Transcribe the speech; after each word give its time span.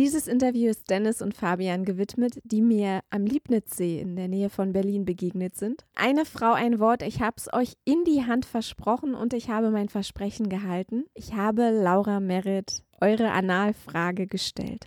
Dieses 0.00 0.28
Interview 0.28 0.70
ist 0.70 0.88
Dennis 0.88 1.20
und 1.20 1.34
Fabian 1.34 1.84
gewidmet, 1.84 2.40
die 2.44 2.62
mir 2.62 3.00
am 3.10 3.26
Liebnitzsee 3.26 4.00
in 4.00 4.16
der 4.16 4.28
Nähe 4.28 4.48
von 4.48 4.72
Berlin 4.72 5.04
begegnet 5.04 5.56
sind. 5.56 5.84
Eine 5.94 6.24
Frau, 6.24 6.54
ein 6.54 6.80
Wort, 6.80 7.02
ich 7.02 7.20
habe 7.20 7.34
es 7.36 7.52
euch 7.52 7.74
in 7.84 8.04
die 8.04 8.24
Hand 8.24 8.46
versprochen 8.46 9.14
und 9.14 9.34
ich 9.34 9.50
habe 9.50 9.70
mein 9.70 9.90
Versprechen 9.90 10.48
gehalten. 10.48 11.04
Ich 11.12 11.34
habe 11.34 11.68
Laura 11.68 12.18
Merritt 12.18 12.82
eure 13.02 13.30
Analfrage 13.30 14.26
gestellt. 14.26 14.86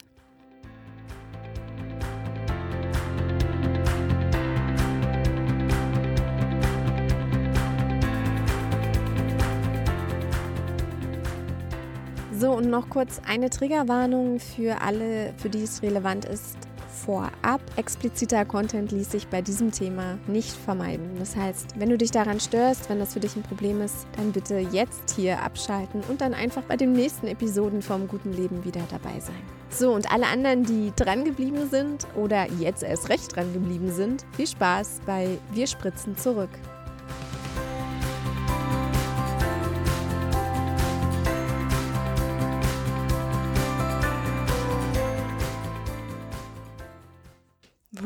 So, 12.43 12.51
und 12.51 12.69
noch 12.69 12.89
kurz 12.89 13.21
eine 13.25 13.49
Triggerwarnung 13.49 14.37
für 14.37 14.81
alle, 14.81 15.33
für 15.37 15.49
die 15.49 15.63
es 15.63 15.81
relevant 15.81 16.25
ist. 16.25 16.57
Vorab, 17.05 17.61
expliziter 17.77 18.43
Content 18.43 18.91
ließ 18.91 19.11
sich 19.11 19.27
bei 19.29 19.41
diesem 19.41 19.71
Thema 19.71 20.19
nicht 20.27 20.51
vermeiden. 20.51 21.11
Das 21.19 21.37
heißt, 21.37 21.79
wenn 21.79 21.89
du 21.89 21.97
dich 21.97 22.11
daran 22.11 22.41
störst, 22.41 22.89
wenn 22.89 22.99
das 22.99 23.13
für 23.13 23.21
dich 23.21 23.37
ein 23.37 23.43
Problem 23.43 23.79
ist, 23.79 24.05
dann 24.17 24.33
bitte 24.33 24.57
jetzt 24.59 25.15
hier 25.15 25.41
abschalten 25.41 26.01
und 26.09 26.19
dann 26.19 26.33
einfach 26.33 26.63
bei 26.63 26.75
den 26.75 26.91
nächsten 26.91 27.27
Episoden 27.27 27.81
vom 27.81 28.09
guten 28.09 28.33
Leben 28.33 28.65
wieder 28.65 28.81
dabei 28.91 29.21
sein. 29.21 29.41
So, 29.69 29.93
und 29.93 30.11
alle 30.11 30.27
anderen, 30.27 30.65
die 30.65 30.91
dran 30.97 31.23
geblieben 31.23 31.69
sind 31.69 32.05
oder 32.13 32.51
jetzt 32.59 32.83
erst 32.83 33.07
recht 33.07 33.33
dran 33.33 33.53
geblieben 33.53 33.89
sind, 33.89 34.25
viel 34.35 34.47
Spaß 34.47 34.99
bei 35.05 35.37
Wir 35.53 35.67
spritzen 35.67 36.17
zurück. 36.17 36.49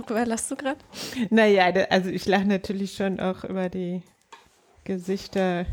Worüber 0.07 0.25
lachst 0.25 0.49
du 0.51 0.55
gerade? 0.55 0.79
Naja, 1.29 1.65
also 1.89 2.09
ich 2.09 2.25
lache 2.25 2.45
natürlich 2.45 2.95
schon 2.95 3.19
auch 3.19 3.43
über 3.43 3.69
die 3.69 4.01
Gesichter 4.83 5.65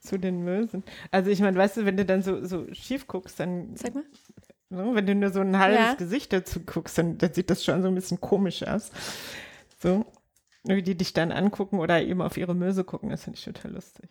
zu 0.00 0.18
den 0.18 0.44
Mösen. 0.44 0.82
Also 1.10 1.30
ich 1.30 1.40
meine, 1.40 1.58
weißt 1.58 1.78
du, 1.78 1.84
wenn 1.84 1.96
du 1.96 2.04
dann 2.04 2.22
so, 2.22 2.44
so 2.44 2.66
schief 2.72 3.06
guckst, 3.06 3.40
dann. 3.40 3.76
Sag 3.76 3.94
mal. 3.94 4.04
So, 4.70 4.94
wenn 4.94 5.04
du 5.06 5.14
nur 5.16 5.30
so 5.30 5.40
ein 5.40 5.58
halbes 5.58 5.80
Ja. 5.80 5.94
Gesicht 5.94 6.32
dazu 6.32 6.60
guckst, 6.60 6.96
dann, 6.96 7.18
dann 7.18 7.34
sieht 7.34 7.50
das 7.50 7.64
schon 7.64 7.82
so 7.82 7.88
ein 7.88 7.94
bisschen 7.96 8.20
komisch 8.20 8.62
aus. 8.62 8.92
So, 9.82 10.06
wie 10.64 10.82
die 10.82 10.94
dich 10.94 11.12
dann 11.12 11.32
angucken 11.32 11.80
oder 11.80 12.00
eben 12.00 12.22
auf 12.22 12.36
ihre 12.36 12.54
Möse 12.54 12.84
gucken, 12.84 13.10
das 13.10 13.24
finde 13.24 13.38
ich 13.38 13.44
total 13.44 13.72
lustig. 13.72 14.08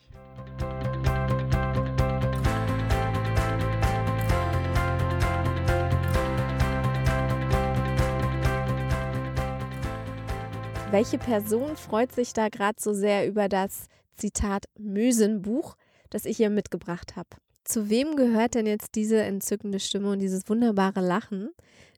Welche 10.92 11.20
Person 11.20 11.78
freut 11.78 12.12
sich 12.12 12.34
da 12.34 12.50
gerade 12.50 12.82
so 12.82 12.94
sehr 12.94 13.28
über 13.28 13.48
das 13.48 13.86
Zitat 14.16 14.66
Mösenbuch, 14.80 15.76
das 16.10 16.26
ich 16.26 16.38
hier 16.38 16.50
mitgebracht 16.50 17.16
habe? 17.16 17.30
Zu 17.64 17.92
wem 17.92 18.16
gehört 18.16 18.56
denn 18.56 18.66
jetzt 18.66 18.96
diese 18.96 19.22
entzückende 19.22 19.80
Stimme 19.80 20.10
und 20.10 20.18
dieses 20.18 20.50
wunderbare 20.50 21.02
Lachen? 21.02 21.52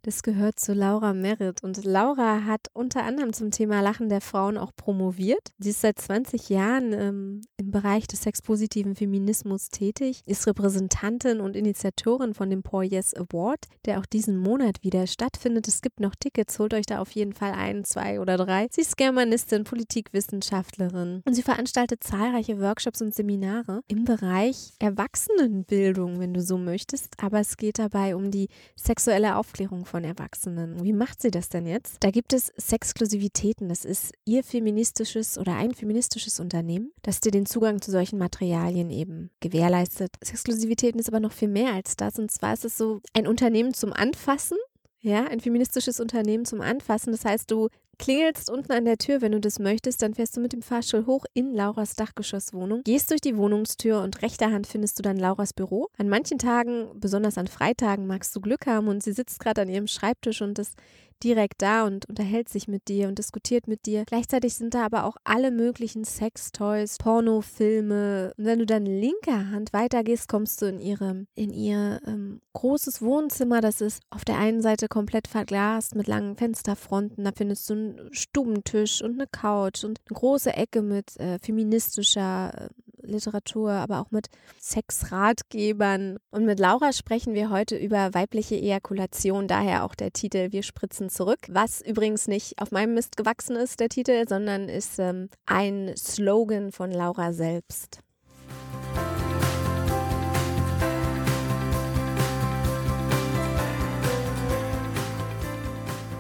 Das 0.03 0.23
gehört 0.23 0.59
zu 0.59 0.73
Laura 0.73 1.13
Merritt. 1.13 1.63
Und 1.63 1.85
Laura 1.85 2.45
hat 2.45 2.67
unter 2.73 3.03
anderem 3.03 3.33
zum 3.33 3.51
Thema 3.51 3.81
Lachen 3.81 4.09
der 4.09 4.21
Frauen 4.21 4.57
auch 4.57 4.71
promoviert. 4.75 5.51
Sie 5.59 5.69
ist 5.69 5.81
seit 5.81 5.99
20 5.99 6.49
Jahren 6.49 6.91
ähm, 6.91 7.41
im 7.57 7.69
Bereich 7.69 8.07
des 8.07 8.23
sexpositiven 8.23 8.95
Feminismus 8.95 9.69
tätig, 9.69 10.23
ist 10.25 10.47
Repräsentantin 10.47 11.39
und 11.39 11.55
Initiatorin 11.55 12.33
von 12.33 12.49
dem 12.49 12.63
Poor 12.63 12.81
Yes 12.81 13.13
Award, 13.13 13.67
der 13.85 13.99
auch 13.99 14.07
diesen 14.07 14.37
Monat 14.37 14.77
wieder 14.81 15.05
stattfindet. 15.05 15.67
Es 15.67 15.83
gibt 15.83 15.99
noch 15.99 16.15
Tickets, 16.15 16.57
holt 16.57 16.73
euch 16.73 16.87
da 16.87 16.99
auf 16.99 17.11
jeden 17.11 17.33
Fall 17.33 17.51
ein, 17.51 17.83
zwei 17.83 18.19
oder 18.19 18.37
drei. 18.37 18.69
Sie 18.71 18.81
ist 18.81 18.97
Germanistin, 18.97 19.65
Politikwissenschaftlerin 19.65 21.21
und 21.25 21.35
sie 21.35 21.43
veranstaltet 21.43 22.03
zahlreiche 22.03 22.59
Workshops 22.59 23.03
und 23.03 23.13
Seminare 23.13 23.81
im 23.87 24.05
Bereich 24.05 24.73
Erwachsenenbildung, 24.79 26.19
wenn 26.19 26.33
du 26.33 26.41
so 26.41 26.57
möchtest. 26.57 27.21
Aber 27.21 27.39
es 27.39 27.57
geht 27.57 27.77
dabei 27.77 28.15
um 28.15 28.31
die 28.31 28.47
sexuelle 28.75 29.35
Aufklärung 29.35 29.85
von 29.91 30.05
Erwachsenen. 30.05 30.81
Wie 30.83 30.93
macht 30.93 31.21
sie 31.21 31.31
das 31.31 31.49
denn 31.49 31.67
jetzt? 31.67 31.97
Da 31.99 32.11
gibt 32.11 32.31
es 32.31 32.53
Sexklusivitäten. 32.57 33.67
Das 33.67 33.83
ist 33.83 34.13
ihr 34.23 34.41
feministisches 34.41 35.37
oder 35.37 35.57
ein 35.57 35.73
feministisches 35.73 36.39
Unternehmen, 36.39 36.93
das 37.01 37.19
dir 37.19 37.31
den 37.31 37.45
Zugang 37.45 37.81
zu 37.81 37.91
solchen 37.91 38.17
Materialien 38.17 38.89
eben 38.89 39.31
gewährleistet. 39.41 40.15
Sexklusivitäten 40.23 40.97
ist 40.97 41.09
aber 41.09 41.19
noch 41.19 41.33
viel 41.33 41.49
mehr 41.49 41.73
als 41.73 41.97
das. 41.97 42.17
Und 42.17 42.31
zwar 42.31 42.53
ist 42.53 42.63
es 42.63 42.77
so 42.77 43.01
ein 43.13 43.27
Unternehmen 43.27 43.73
zum 43.73 43.91
Anfassen. 43.91 44.57
Ja, 45.01 45.25
ein 45.25 45.41
feministisches 45.41 45.99
Unternehmen 45.99 46.45
zum 46.45 46.61
Anfassen. 46.61 47.11
Das 47.11 47.25
heißt, 47.25 47.51
du 47.51 47.67
klingelst 48.01 48.49
unten 48.49 48.71
an 48.71 48.85
der 48.85 48.97
Tür, 48.97 49.21
wenn 49.21 49.31
du 49.31 49.39
das 49.39 49.59
möchtest, 49.59 50.01
dann 50.01 50.15
fährst 50.15 50.35
du 50.35 50.41
mit 50.41 50.53
dem 50.53 50.63
Fahrstuhl 50.63 51.05
hoch 51.05 51.23
in 51.35 51.53
Lauras 51.53 51.95
Dachgeschosswohnung, 51.95 52.81
gehst 52.83 53.11
durch 53.11 53.21
die 53.21 53.37
Wohnungstür 53.37 54.01
und 54.01 54.23
rechter 54.23 54.51
Hand 54.51 54.65
findest 54.65 54.97
du 54.97 55.03
dann 55.03 55.17
Lauras 55.17 55.53
Büro. 55.53 55.87
An 55.99 56.09
manchen 56.09 56.39
Tagen, 56.39 56.87
besonders 56.95 57.37
an 57.37 57.45
Freitagen, 57.45 58.07
magst 58.07 58.35
du 58.35 58.41
Glück 58.41 58.65
haben 58.65 58.87
und 58.87 59.03
sie 59.03 59.11
sitzt 59.13 59.39
gerade 59.39 59.61
an 59.61 59.69
ihrem 59.69 59.85
Schreibtisch 59.85 60.41
und 60.41 60.57
ist 60.57 60.75
direkt 61.23 61.61
da 61.61 61.85
und 61.85 62.07
unterhält 62.07 62.49
sich 62.49 62.67
mit 62.67 62.87
dir 62.87 63.07
und 63.07 63.17
diskutiert 63.17 63.67
mit 63.67 63.85
dir. 63.85 64.03
Gleichzeitig 64.05 64.55
sind 64.55 64.73
da 64.73 64.85
aber 64.85 65.05
auch 65.05 65.17
alle 65.23 65.51
möglichen 65.51 66.03
Sextoys, 66.03 66.97
Pornofilme. 66.97 68.33
Und 68.37 68.45
wenn 68.45 68.59
du 68.59 68.65
dann 68.65 68.85
linker 68.85 69.51
Hand 69.51 69.73
weitergehst, 69.73 70.27
kommst 70.27 70.61
du 70.61 70.67
in 70.67 70.79
ihre, 70.79 71.25
in 71.35 71.51
ihr 71.51 72.01
ähm, 72.05 72.41
großes 72.53 73.01
Wohnzimmer. 73.01 73.61
Das 73.61 73.81
ist 73.81 74.01
auf 74.09 74.25
der 74.25 74.37
einen 74.37 74.61
Seite 74.61 74.87
komplett 74.87 75.27
verglast 75.27 75.95
mit 75.95 76.07
langen 76.07 76.35
Fensterfronten. 76.35 77.23
Da 77.23 77.31
findest 77.35 77.69
du 77.69 77.73
einen 77.73 78.09
Stubentisch 78.11 79.01
und 79.01 79.13
eine 79.13 79.27
Couch 79.27 79.83
und 79.83 79.99
eine 80.09 80.17
große 80.17 80.53
Ecke 80.53 80.81
mit 80.81 81.17
äh, 81.19 81.39
feministischer 81.39 82.51
äh, 82.55 82.69
Literatur, 83.03 83.71
aber 83.71 83.99
auch 83.99 84.11
mit 84.11 84.27
Sexratgebern. 84.59 86.17
Und 86.31 86.45
mit 86.45 86.59
Laura 86.59 86.93
sprechen 86.93 87.33
wir 87.33 87.49
heute 87.49 87.75
über 87.75 88.13
weibliche 88.13 88.55
Ejakulation, 88.55 89.47
daher 89.47 89.83
auch 89.83 89.95
der 89.95 90.11
Titel 90.11 90.51
Wir 90.51 90.63
spritzen 90.63 91.09
zurück. 91.11 91.39
Was 91.49 91.81
übrigens 91.81 92.27
nicht 92.27 92.61
auf 92.61 92.71
meinem 92.71 92.93
Mist 92.93 93.17
gewachsen 93.17 93.55
ist, 93.55 93.79
der 93.79 93.89
Titel, 93.89 94.27
sondern 94.27 94.69
ist 94.69 94.99
ähm, 94.99 95.29
ein 95.45 95.93
Slogan 95.97 96.71
von 96.71 96.91
Laura 96.91 97.33
selbst. 97.33 97.99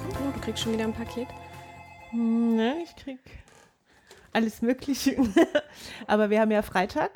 Oh, 0.09 0.31
du 0.33 0.39
kriegst 0.41 0.63
schon 0.63 0.73
wieder 0.73 0.85
ein 0.85 0.93
Paket. 0.93 1.27
Hm, 2.11 2.55
Ne, 2.55 2.75
ich 2.83 2.95
krieg 2.95 3.19
alles 4.33 4.61
Mögliche. 4.61 5.17
Aber 6.07 6.29
wir 6.29 6.39
haben 6.39 6.51
ja 6.51 6.61
Freitag 6.61 7.11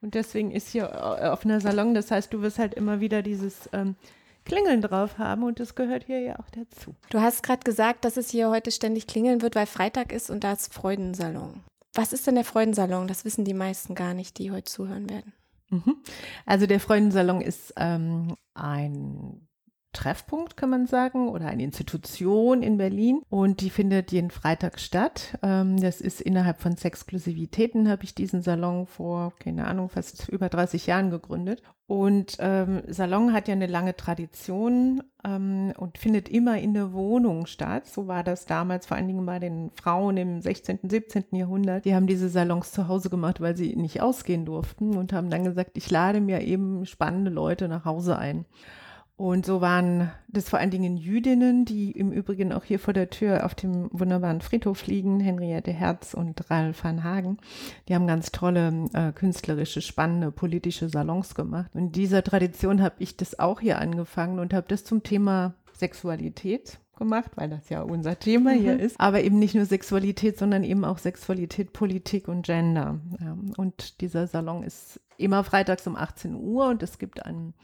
und 0.00 0.14
deswegen 0.14 0.50
ist 0.50 0.68
hier 0.68 0.84
äh, 0.84 1.28
offener 1.28 1.60
Salon. 1.60 1.94
Das 1.94 2.10
heißt, 2.10 2.32
du 2.32 2.42
wirst 2.42 2.58
halt 2.58 2.74
immer 2.74 3.00
wieder 3.00 3.22
dieses 3.22 3.68
ähm, 3.72 3.96
Klingeln 4.44 4.82
drauf 4.82 5.18
haben 5.18 5.44
und 5.44 5.60
das 5.60 5.74
gehört 5.74 6.04
hier 6.04 6.20
ja 6.20 6.38
auch 6.38 6.50
dazu. 6.50 6.94
Du 7.10 7.20
hast 7.20 7.42
gerade 7.42 7.62
gesagt, 7.62 8.04
dass 8.04 8.16
es 8.16 8.30
hier 8.30 8.50
heute 8.50 8.70
ständig 8.70 9.06
klingeln 9.06 9.42
wird, 9.42 9.54
weil 9.54 9.66
Freitag 9.66 10.12
ist 10.12 10.30
und 10.30 10.44
da 10.44 10.52
ist 10.52 10.72
Freudensalon. 10.72 11.62
Was 11.94 12.12
ist 12.12 12.26
denn 12.26 12.34
der 12.34 12.44
Freudensalon? 12.44 13.06
Das 13.06 13.24
wissen 13.24 13.44
die 13.44 13.54
meisten 13.54 13.94
gar 13.94 14.14
nicht, 14.14 14.38
die 14.38 14.50
heute 14.50 14.64
zuhören 14.64 15.08
werden. 15.10 15.32
Mhm. 15.68 15.96
Also 16.46 16.66
der 16.66 16.80
Freundensalon 16.80 17.40
ist 17.40 17.72
ähm, 17.76 18.36
ein 18.54 19.46
Treffpunkt, 19.92 20.56
kann 20.56 20.70
man 20.70 20.86
sagen, 20.86 21.28
oder 21.28 21.46
eine 21.46 21.62
Institution 21.62 22.62
in 22.62 22.78
Berlin 22.78 23.22
und 23.28 23.60
die 23.60 23.70
findet 23.70 24.12
jeden 24.12 24.30
Freitag 24.30 24.80
statt. 24.80 25.38
Ähm, 25.42 25.80
das 25.80 26.00
ist 26.00 26.20
innerhalb 26.20 26.60
von 26.60 26.76
Sexklusivitäten, 26.76 27.88
habe 27.88 28.04
ich 28.04 28.14
diesen 28.14 28.42
Salon 28.42 28.86
vor, 28.86 29.32
keine 29.38 29.66
Ahnung, 29.66 29.88
fast 29.88 30.28
über 30.28 30.48
30 30.48 30.86
Jahren 30.86 31.10
gegründet. 31.10 31.62
Und 31.86 32.38
ähm, 32.38 32.82
Salon 32.88 33.34
hat 33.34 33.48
ja 33.48 33.52
eine 33.54 33.66
lange 33.66 33.94
Tradition 33.94 35.02
ähm, 35.24 35.74
und 35.76 35.98
findet 35.98 36.28
immer 36.30 36.58
in 36.58 36.72
der 36.72 36.94
Wohnung 36.94 37.44
statt. 37.44 37.86
So 37.86 38.06
war 38.06 38.24
das 38.24 38.46
damals 38.46 38.86
vor 38.86 38.96
allen 38.96 39.08
Dingen 39.08 39.26
bei 39.26 39.38
den 39.38 39.70
Frauen 39.74 40.16
im 40.16 40.40
16., 40.40 40.78
17. 40.88 41.24
Jahrhundert. 41.32 41.84
Die 41.84 41.94
haben 41.94 42.06
diese 42.06 42.30
Salons 42.30 42.72
zu 42.72 42.88
Hause 42.88 43.10
gemacht, 43.10 43.42
weil 43.42 43.58
sie 43.58 43.76
nicht 43.76 44.00
ausgehen 44.00 44.46
durften 44.46 44.96
und 44.96 45.12
haben 45.12 45.28
dann 45.28 45.44
gesagt, 45.44 45.72
ich 45.74 45.90
lade 45.90 46.22
mir 46.22 46.40
eben 46.40 46.86
spannende 46.86 47.30
Leute 47.30 47.68
nach 47.68 47.84
Hause 47.84 48.16
ein. 48.16 48.46
Und 49.16 49.46
so 49.46 49.60
waren 49.60 50.10
das 50.28 50.48
vor 50.48 50.58
allen 50.58 50.70
Dingen 50.70 50.96
Jüdinnen, 50.96 51.64
die 51.64 51.92
im 51.92 52.10
Übrigen 52.12 52.52
auch 52.52 52.64
hier 52.64 52.78
vor 52.78 52.94
der 52.94 53.10
Tür 53.10 53.44
auf 53.44 53.54
dem 53.54 53.88
wunderbaren 53.92 54.40
Friedhof 54.40 54.86
liegen, 54.86 55.20
Henriette 55.20 55.72
Herz 55.72 56.14
und 56.14 56.50
Ralf 56.50 56.82
van 56.82 57.04
Hagen. 57.04 57.36
Die 57.88 57.94
haben 57.94 58.06
ganz 58.06 58.32
tolle 58.32 58.88
äh, 58.94 59.12
künstlerische, 59.12 59.82
spannende 59.82 60.32
politische 60.32 60.88
Salons 60.88 61.34
gemacht. 61.34 61.70
Und 61.74 61.80
in 61.80 61.92
dieser 61.92 62.24
Tradition 62.24 62.82
habe 62.82 62.96
ich 62.98 63.16
das 63.16 63.38
auch 63.38 63.60
hier 63.60 63.78
angefangen 63.78 64.38
und 64.38 64.54
habe 64.54 64.66
das 64.68 64.82
zum 64.82 65.02
Thema 65.02 65.54
Sexualität 65.74 66.78
gemacht, 66.96 67.32
weil 67.34 67.50
das 67.50 67.68
ja 67.68 67.82
unser 67.82 68.18
Thema 68.18 68.52
hier 68.52 68.78
ist. 68.78 68.98
Aber 68.98 69.22
eben 69.22 69.38
nicht 69.38 69.54
nur 69.54 69.66
Sexualität, 69.66 70.38
sondern 70.38 70.64
eben 70.64 70.84
auch 70.84 70.98
Sexualität, 70.98 71.72
Politik 71.72 72.28
und 72.28 72.46
Gender. 72.46 73.00
Ja, 73.20 73.36
und 73.56 74.00
dieser 74.00 74.26
Salon 74.26 74.62
ist 74.62 75.00
immer 75.16 75.44
freitags 75.44 75.86
um 75.86 75.96
18 75.96 76.34
Uhr 76.34 76.68
und 76.68 76.82
es 76.82 76.98
gibt 76.98 77.24
einen 77.24 77.54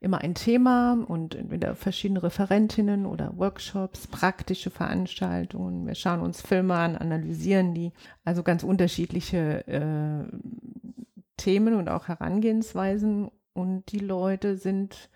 immer 0.00 0.18
ein 0.18 0.34
Thema 0.34 1.04
und 1.06 1.34
entweder 1.34 1.74
verschiedene 1.74 2.22
Referentinnen 2.22 3.06
oder 3.06 3.36
Workshops, 3.36 4.06
praktische 4.06 4.70
Veranstaltungen. 4.70 5.86
Wir 5.86 5.94
schauen 5.94 6.20
uns 6.20 6.40
Filme 6.40 6.74
an, 6.74 6.96
analysieren 6.96 7.74
die. 7.74 7.92
Also 8.24 8.42
ganz 8.42 8.62
unterschiedliche 8.62 9.66
äh, 9.66 10.24
Themen 11.36 11.74
und 11.74 11.88
auch 11.88 12.08
Herangehensweisen. 12.08 13.30
Und 13.52 13.90
die 13.92 14.00
Leute 14.00 14.56
sind 14.56 15.08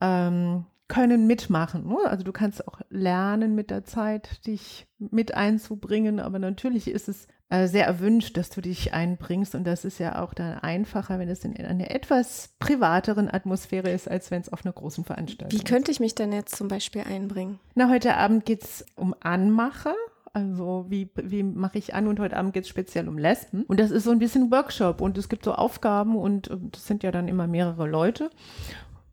ähm, 0.00 0.66
können 0.88 1.26
mitmachen. 1.26 1.86
Ne? 1.88 1.98
Also 2.04 2.24
du 2.24 2.32
kannst 2.32 2.66
auch 2.68 2.80
lernen 2.90 3.54
mit 3.54 3.70
der 3.70 3.84
Zeit, 3.84 4.46
dich 4.46 4.86
mit 4.98 5.34
einzubringen, 5.34 6.20
aber 6.20 6.38
natürlich 6.38 6.88
ist 6.88 7.08
es 7.08 7.26
äh, 7.50 7.68
sehr 7.68 7.86
erwünscht, 7.86 8.36
dass 8.36 8.50
du 8.50 8.60
dich 8.60 8.94
einbringst 8.94 9.54
und 9.54 9.64
das 9.64 9.84
ist 9.84 9.98
ja 9.98 10.22
auch 10.22 10.34
dann 10.34 10.58
einfacher, 10.58 11.18
wenn 11.18 11.28
es 11.28 11.44
in 11.44 11.56
einer 11.56 11.90
etwas 11.90 12.54
privateren 12.58 13.32
Atmosphäre 13.32 13.90
ist, 13.90 14.10
als 14.10 14.30
wenn 14.30 14.40
es 14.40 14.52
auf 14.52 14.64
einer 14.64 14.72
großen 14.72 15.04
Veranstaltung 15.04 15.56
ist. 15.56 15.60
Wie 15.60 15.70
könnte 15.70 15.90
ich 15.90 16.00
mich 16.00 16.14
denn 16.14 16.32
jetzt 16.32 16.56
zum 16.56 16.68
Beispiel 16.68 17.02
einbringen? 17.02 17.58
Na, 17.74 17.90
heute 17.90 18.16
Abend 18.16 18.46
geht 18.46 18.64
es 18.64 18.86
um 18.96 19.14
Anmacher. 19.20 19.94
Also 20.32 20.86
wie, 20.88 21.10
wie 21.14 21.44
mache 21.44 21.78
ich 21.78 21.94
an 21.94 22.08
und 22.08 22.18
heute 22.18 22.36
Abend 22.36 22.54
geht 22.54 22.64
es 22.64 22.68
speziell 22.68 23.08
um 23.08 23.18
Lesben. 23.18 23.62
Und 23.64 23.78
das 23.78 23.92
ist 23.92 24.02
so 24.02 24.10
ein 24.10 24.18
bisschen 24.18 24.50
Workshop 24.50 25.00
und 25.00 25.16
es 25.16 25.28
gibt 25.28 25.44
so 25.44 25.54
Aufgaben 25.54 26.16
und 26.16 26.50
das 26.72 26.88
sind 26.88 27.04
ja 27.04 27.12
dann 27.12 27.28
immer 27.28 27.46
mehrere 27.46 27.86
Leute. 27.86 28.30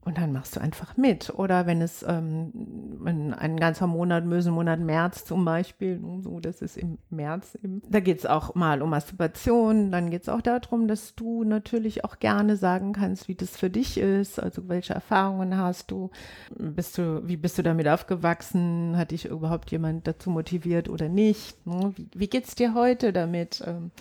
Und 0.03 0.18
dann 0.18 0.33
machst 0.33 0.56
du 0.56 0.62
einfach 0.62 0.98
mit. 0.98 1.30
Oder 1.30 1.68
wenn 1.68 1.80
es 1.80 2.03
ähm, 2.07 2.51
ein 3.06 3.57
ganzer 3.57 3.86
Monat, 3.86 4.25
Mösenmonat 4.25 4.80
März 4.80 5.25
zum 5.25 5.45
Beispiel, 5.45 6.01
so, 6.21 6.39
das 6.39 6.63
ist 6.63 6.75
im 6.75 6.98
März 7.12 7.56
eben. 7.63 7.83
Da 7.88 8.00
geht 8.00 8.18
es 8.18 8.25
auch 8.25 8.56
mal 8.56 8.81
um 8.81 8.89
Masturbation. 8.89 9.92
Dann 9.92 10.09
geht 10.09 10.24
es 10.24 10.30
auch 10.30 10.42
darum, 10.42 10.88
dass 10.88 11.13
du 11.13 11.44
natürlich 11.44 12.03
auch 12.03 12.18
gerne 12.18 12.57
sagen 12.57 12.94
kannst, 12.94 13.27
wie 13.27 13.36
das 13.36 13.56
für 13.56 13.69
dich 13.69 14.00
ist. 14.00 14.39
Also 14.39 14.68
welche 14.68 14.95
Erfahrungen 14.95 15.56
hast 15.56 15.92
du? 15.92 16.09
Bist 16.57 16.98
du, 16.98 17.21
wie 17.27 17.38
bist 17.38 17.59
du 17.59 17.62
damit 17.62 17.88
aufgewachsen? 17.88 18.98
Hat 18.98 19.12
dich 19.12 19.25
überhaupt 19.25 19.69
jemand 19.69 20.07
dazu 20.07 20.31
motiviert 20.31 20.89
oder 20.89 21.09
nicht? 21.09 21.63
Ne? 21.68 21.94
Wie, 21.95 22.07
wie 22.15 22.42
es 22.42 22.56
dir 22.56 22.74
heute 22.74 23.13
damit? 23.13 23.63
Ähm, 23.68 23.92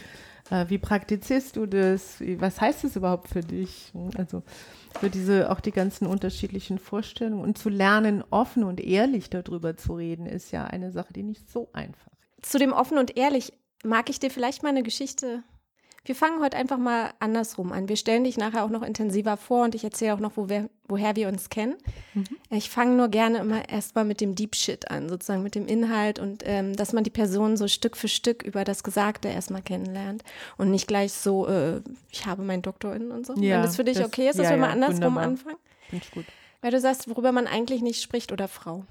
äh, 0.50 0.64
wie 0.68 0.78
praktizierst 0.78 1.56
du 1.56 1.66
das? 1.66 2.22
Was 2.38 2.60
heißt 2.60 2.84
es 2.84 2.96
überhaupt 2.96 3.28
für 3.28 3.40
dich? 3.40 3.92
Also 4.16 4.42
für 4.98 5.10
diese 5.10 5.50
auch 5.50 5.60
die 5.60 5.72
ganzen 5.72 6.06
unterschiedlichen 6.06 6.78
Vorstellungen 6.78 7.42
und 7.42 7.58
zu 7.58 7.68
lernen, 7.68 8.24
offen 8.30 8.64
und 8.64 8.80
ehrlich 8.80 9.30
darüber 9.30 9.76
zu 9.76 9.94
reden, 9.94 10.26
ist 10.26 10.50
ja 10.50 10.64
eine 10.64 10.92
Sache, 10.92 11.12
die 11.12 11.22
nicht 11.22 11.50
so 11.50 11.70
einfach 11.72 12.12
ist. 12.38 12.50
Zu 12.50 12.58
dem 12.58 12.72
offen 12.72 12.98
und 12.98 13.16
ehrlich 13.16 13.52
mag 13.84 14.10
ich 14.10 14.18
dir 14.18 14.30
vielleicht 14.30 14.62
mal 14.62 14.70
eine 14.70 14.82
Geschichte 14.82 15.42
wir 16.04 16.14
fangen 16.14 16.40
heute 16.40 16.56
einfach 16.56 16.78
mal 16.78 17.12
andersrum 17.18 17.72
an. 17.72 17.88
Wir 17.88 17.96
stellen 17.96 18.24
dich 18.24 18.38
nachher 18.38 18.64
auch 18.64 18.70
noch 18.70 18.82
intensiver 18.82 19.36
vor 19.36 19.64
und 19.64 19.74
ich 19.74 19.84
erzähle 19.84 20.14
auch 20.14 20.18
noch, 20.18 20.32
wo 20.36 20.48
wir, 20.48 20.70
woher 20.88 21.14
wir 21.14 21.28
uns 21.28 21.50
kennen. 21.50 21.76
Mhm. 22.14 22.24
Ich 22.48 22.70
fange 22.70 22.96
nur 22.96 23.08
gerne 23.08 23.38
immer 23.38 23.68
erstmal 23.68 24.06
mit 24.06 24.22
dem 24.22 24.34
Deep 24.34 24.56
Shit 24.56 24.90
an, 24.90 25.10
sozusagen 25.10 25.42
mit 25.42 25.54
dem 25.54 25.66
Inhalt 25.66 26.18
und 26.18 26.42
ähm, 26.46 26.74
dass 26.74 26.94
man 26.94 27.04
die 27.04 27.10
Person 27.10 27.58
so 27.58 27.68
Stück 27.68 27.98
für 27.98 28.08
Stück 28.08 28.42
über 28.42 28.64
das 28.64 28.82
Gesagte 28.82 29.28
erstmal 29.28 29.60
kennenlernt 29.60 30.24
und 30.56 30.70
nicht 30.70 30.88
gleich 30.88 31.12
so, 31.12 31.46
äh, 31.46 31.82
ich 32.10 32.24
habe 32.24 32.42
meinen 32.44 32.62
Doktorin 32.62 33.10
und 33.10 33.26
so. 33.26 33.34
Ja, 33.34 33.56
Wenn 33.56 33.62
das 33.62 33.76
für 33.76 33.84
dich 33.84 33.98
das, 33.98 34.06
okay 34.06 34.30
ist, 34.30 34.38
dass 34.38 34.46
ja, 34.46 34.52
wir 34.52 34.56
mal 34.58 34.70
andersrum 34.70 35.02
wunderbar. 35.02 35.24
anfangen. 35.24 35.58
Finde 35.90 36.04
ich 36.06 36.10
gut. 36.12 36.24
Weil 36.62 36.70
du 36.70 36.80
sagst, 36.80 37.08
worüber 37.10 37.32
man 37.32 37.46
eigentlich 37.46 37.82
nicht 37.82 38.02
spricht 38.02 38.32
oder 38.32 38.48
Frau 38.48 38.84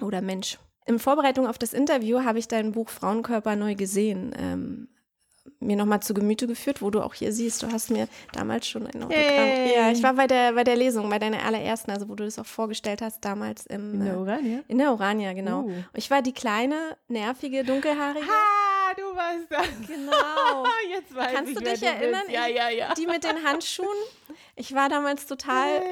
oder 0.00 0.22
Mensch. 0.22 0.58
In 0.86 0.98
Vorbereitung 0.98 1.46
auf 1.46 1.58
das 1.58 1.72
Interview 1.72 2.24
habe 2.24 2.38
ich 2.38 2.48
dein 2.48 2.72
Buch 2.72 2.88
Frauenkörper 2.88 3.56
neu 3.56 3.74
gesehen. 3.74 4.34
Ähm, 4.38 4.88
mir 5.64 5.76
nochmal 5.76 6.00
zu 6.00 6.14
Gemüte 6.14 6.46
geführt, 6.46 6.82
wo 6.82 6.90
du 6.90 7.00
auch 7.00 7.14
hier 7.14 7.32
siehst, 7.32 7.62
du 7.62 7.72
hast 7.72 7.90
mir 7.90 8.08
damals 8.32 8.68
schon 8.68 8.86
ein 8.86 9.02
Autogramm. 9.02 9.10
Hey. 9.10 9.74
Ja, 9.74 9.90
ich 9.90 10.02
war 10.02 10.14
bei 10.14 10.26
der, 10.26 10.52
bei 10.52 10.64
der 10.64 10.76
Lesung, 10.76 11.08
bei 11.10 11.18
deiner 11.18 11.44
allerersten, 11.44 11.90
also 11.90 12.08
wo 12.08 12.14
du 12.14 12.24
das 12.24 12.38
auch 12.38 12.46
vorgestellt 12.46 13.02
hast, 13.02 13.24
damals 13.24 13.66
im, 13.66 13.94
in 13.94 14.04
der 14.04 14.18
Orania. 14.18 14.58
In 14.68 14.78
der 14.78 14.92
Orania, 14.92 15.32
genau. 15.32 15.62
Uh. 15.62 15.72
Ich 15.94 16.10
war 16.10 16.22
die 16.22 16.32
kleine, 16.32 16.96
nervige, 17.08 17.64
dunkelhaarige. 17.64 18.26
Du 18.96 19.16
warst 19.16 19.50
das. 19.50 19.86
Genau. 19.86 20.64
Jetzt 20.90 21.14
weiß 21.14 21.32
Kannst 21.32 21.52
ich, 21.52 21.58
du 21.58 21.64
dich 21.64 21.82
erinnern? 21.82 22.22
Du 22.26 22.32
ja, 22.32 22.46
ja, 22.46 22.68
ja. 22.68 22.94
Die 22.94 23.06
mit 23.06 23.24
den 23.24 23.42
Handschuhen. 23.42 23.88
Ich 24.56 24.74
war 24.74 24.88
damals 24.88 25.26
total, 25.26 25.82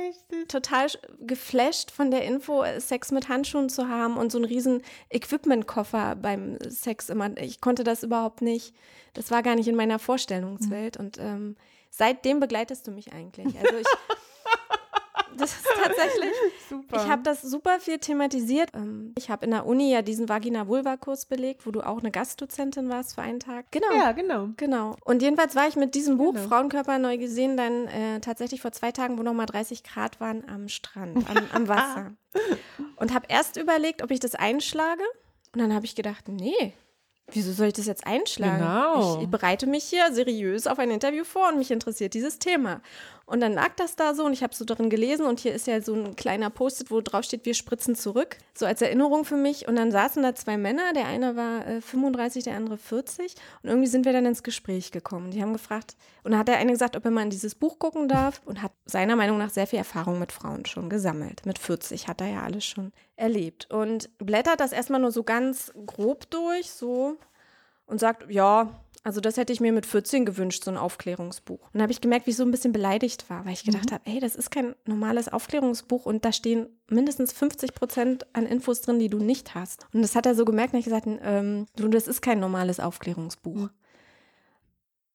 total 0.48 0.86
geflasht 1.20 1.90
von 1.90 2.10
der 2.10 2.24
Info, 2.24 2.64
Sex 2.78 3.10
mit 3.10 3.28
Handschuhen 3.28 3.68
zu 3.68 3.88
haben 3.88 4.16
und 4.16 4.30
so 4.30 4.38
einen 4.38 4.44
riesen 4.44 4.82
Equipment-Koffer 5.10 6.16
beim 6.16 6.58
Sex 6.68 7.08
immer. 7.08 7.36
Ich 7.38 7.60
konnte 7.60 7.84
das 7.84 8.02
überhaupt 8.02 8.42
nicht. 8.42 8.74
Das 9.14 9.30
war 9.30 9.42
gar 9.42 9.56
nicht 9.56 9.68
in 9.68 9.76
meiner 9.76 9.98
Vorstellungswelt. 9.98 10.98
Mhm. 10.98 11.04
Und 11.04 11.18
ähm, 11.18 11.56
seitdem 11.90 12.40
begleitest 12.40 12.86
du 12.86 12.90
mich 12.92 13.12
eigentlich. 13.12 13.58
Also 13.58 13.76
ich. 13.76 13.86
das 15.36 15.52
ist 15.52 15.66
tatsächlich. 15.82 16.30
Super. 16.68 16.96
Ich 16.96 17.10
habe 17.10 17.22
das 17.22 17.42
super 17.42 17.80
viel 17.80 17.98
thematisiert. 17.98 18.70
Ähm, 18.74 19.12
ich 19.16 19.30
habe 19.30 19.44
in 19.44 19.50
der 19.50 19.66
Uni 19.66 19.92
ja 19.92 20.02
diesen 20.02 20.28
Vagina-Vulva-Kurs 20.28 21.26
belegt, 21.26 21.66
wo 21.66 21.70
du 21.70 21.82
auch 21.82 21.98
eine 21.98 22.10
Gastdozentin 22.10 22.88
warst 22.88 23.14
für 23.14 23.22
einen 23.22 23.40
Tag. 23.40 23.66
Genau. 23.70 23.92
Ja, 23.94 24.12
genau. 24.12 24.48
Genau. 24.56 24.96
Und 25.04 25.22
jedenfalls 25.22 25.54
war 25.54 25.68
ich 25.68 25.76
mit 25.76 25.94
diesem 25.94 26.16
Buch 26.16 26.34
genau. 26.34 26.48
Frauenkörper 26.48 26.98
neu 26.98 27.18
gesehen 27.18 27.56
dann 27.56 27.86
äh, 27.88 28.20
tatsächlich 28.20 28.60
vor 28.60 28.72
zwei 28.72 28.92
Tagen, 28.92 29.18
wo 29.18 29.22
nochmal 29.22 29.46
30 29.46 29.82
Grad 29.84 30.20
waren, 30.20 30.48
am 30.48 30.68
Strand, 30.68 31.28
am, 31.28 31.44
am 31.52 31.68
Wasser. 31.68 32.12
Und 32.96 33.12
habe 33.12 33.26
erst 33.28 33.56
überlegt, 33.56 34.02
ob 34.02 34.10
ich 34.10 34.20
das 34.20 34.34
einschlage. 34.34 35.02
Und 35.52 35.60
dann 35.60 35.74
habe 35.74 35.84
ich 35.84 35.94
gedacht, 35.94 36.28
nee, 36.28 36.72
wieso 37.34 37.52
soll 37.52 37.68
ich 37.68 37.72
das 37.74 37.86
jetzt 37.86 38.06
einschlagen? 38.06 38.58
Genau. 38.58 39.16
Ich, 39.16 39.24
ich, 39.24 39.30
bereite 39.30 39.66
mich 39.66 39.84
hier 39.84 40.12
seriös 40.12 40.66
auf 40.66 40.78
ein 40.78 40.90
Interview 40.90 41.24
vor 41.24 41.48
und 41.48 41.58
mich 41.58 41.70
interessiert 41.70 42.14
dieses 42.14 42.38
Thema. 42.38 42.80
Und 43.26 43.40
dann 43.40 43.52
lag 43.52 43.74
das 43.76 43.96
da 43.96 44.14
so 44.14 44.24
und 44.24 44.32
ich 44.32 44.42
habe 44.42 44.54
so 44.54 44.64
darin 44.64 44.90
gelesen 44.90 45.26
und 45.26 45.40
hier 45.40 45.54
ist 45.54 45.66
ja 45.66 45.80
so 45.80 45.94
ein 45.94 46.16
kleiner 46.16 46.50
Post-it, 46.50 46.90
wo 46.90 47.00
drauf 47.00 47.24
steht, 47.24 47.46
wir 47.46 47.54
spritzen 47.54 47.94
zurück. 47.94 48.36
So 48.54 48.66
als 48.66 48.82
Erinnerung 48.82 49.24
für 49.24 49.36
mich. 49.36 49.68
Und 49.68 49.76
dann 49.76 49.90
saßen 49.90 50.22
da 50.22 50.34
zwei 50.34 50.56
Männer, 50.56 50.92
der 50.92 51.06
eine 51.06 51.36
war 51.36 51.66
äh, 51.66 51.80
35, 51.80 52.44
der 52.44 52.56
andere 52.56 52.78
40. 52.78 53.34
Und 53.62 53.70
irgendwie 53.70 53.88
sind 53.88 54.04
wir 54.04 54.12
dann 54.12 54.26
ins 54.26 54.42
Gespräch 54.42 54.90
gekommen. 54.90 55.30
Die 55.30 55.42
haben 55.42 55.52
gefragt, 55.52 55.96
und 56.24 56.32
dann 56.32 56.40
hat 56.40 56.48
der 56.48 56.58
eine 56.58 56.72
gesagt, 56.72 56.96
ob 56.96 57.04
er 57.04 57.10
mal 57.10 57.22
in 57.22 57.30
dieses 57.30 57.54
Buch 57.54 57.78
gucken 57.78 58.08
darf 58.08 58.40
und 58.44 58.62
hat 58.62 58.72
seiner 58.84 59.16
Meinung 59.16 59.38
nach 59.38 59.50
sehr 59.50 59.66
viel 59.66 59.78
Erfahrung 59.78 60.18
mit 60.18 60.32
Frauen 60.32 60.66
schon 60.66 60.90
gesammelt. 60.90 61.46
Mit 61.46 61.58
40 61.58 62.08
hat 62.08 62.20
er 62.20 62.28
ja 62.28 62.42
alles 62.42 62.64
schon 62.64 62.92
erlebt. 63.16 63.70
Und 63.70 64.16
blättert 64.18 64.60
das 64.60 64.72
erstmal 64.72 65.00
nur 65.00 65.12
so 65.12 65.22
ganz 65.22 65.72
grob 65.86 66.30
durch, 66.30 66.70
so 66.70 67.16
und 67.86 67.98
sagt, 67.98 68.30
ja, 68.30 68.70
also 69.04 69.20
das 69.20 69.36
hätte 69.36 69.52
ich 69.52 69.60
mir 69.60 69.72
mit 69.72 69.84
14 69.84 70.24
gewünscht, 70.24 70.64
so 70.64 70.70
ein 70.70 70.76
Aufklärungsbuch. 70.76 71.60
Und 71.60 71.74
dann 71.74 71.82
habe 71.82 71.92
ich 71.92 72.00
gemerkt, 72.00 72.26
wie 72.26 72.30
ich 72.30 72.36
so 72.36 72.44
ein 72.44 72.52
bisschen 72.52 72.72
beleidigt 72.72 73.28
war, 73.28 73.44
weil 73.44 73.52
ich 73.52 73.64
gedacht 73.64 73.90
mhm. 73.90 73.94
habe, 73.94 74.02
ey, 74.06 74.20
das 74.20 74.36
ist 74.36 74.50
kein 74.50 74.76
normales 74.86 75.28
Aufklärungsbuch 75.28 76.06
und 76.06 76.24
da 76.24 76.32
stehen 76.32 76.68
mindestens 76.88 77.32
50 77.32 77.74
Prozent 77.74 78.26
an 78.32 78.46
Infos 78.46 78.80
drin, 78.80 79.00
die 79.00 79.08
du 79.08 79.18
nicht 79.18 79.54
hast. 79.56 79.86
Und 79.92 80.02
das 80.02 80.14
hat 80.14 80.26
er 80.26 80.36
so 80.36 80.44
gemerkt 80.44 80.72
und 80.72 80.78
ich 80.78 80.84
gesagt, 80.84 81.06
ähm, 81.06 81.66
du, 81.74 81.88
das 81.88 82.06
ist 82.06 82.22
kein 82.22 82.38
normales 82.38 82.78
Aufklärungsbuch. 82.78 83.56
Mhm. 83.56 83.70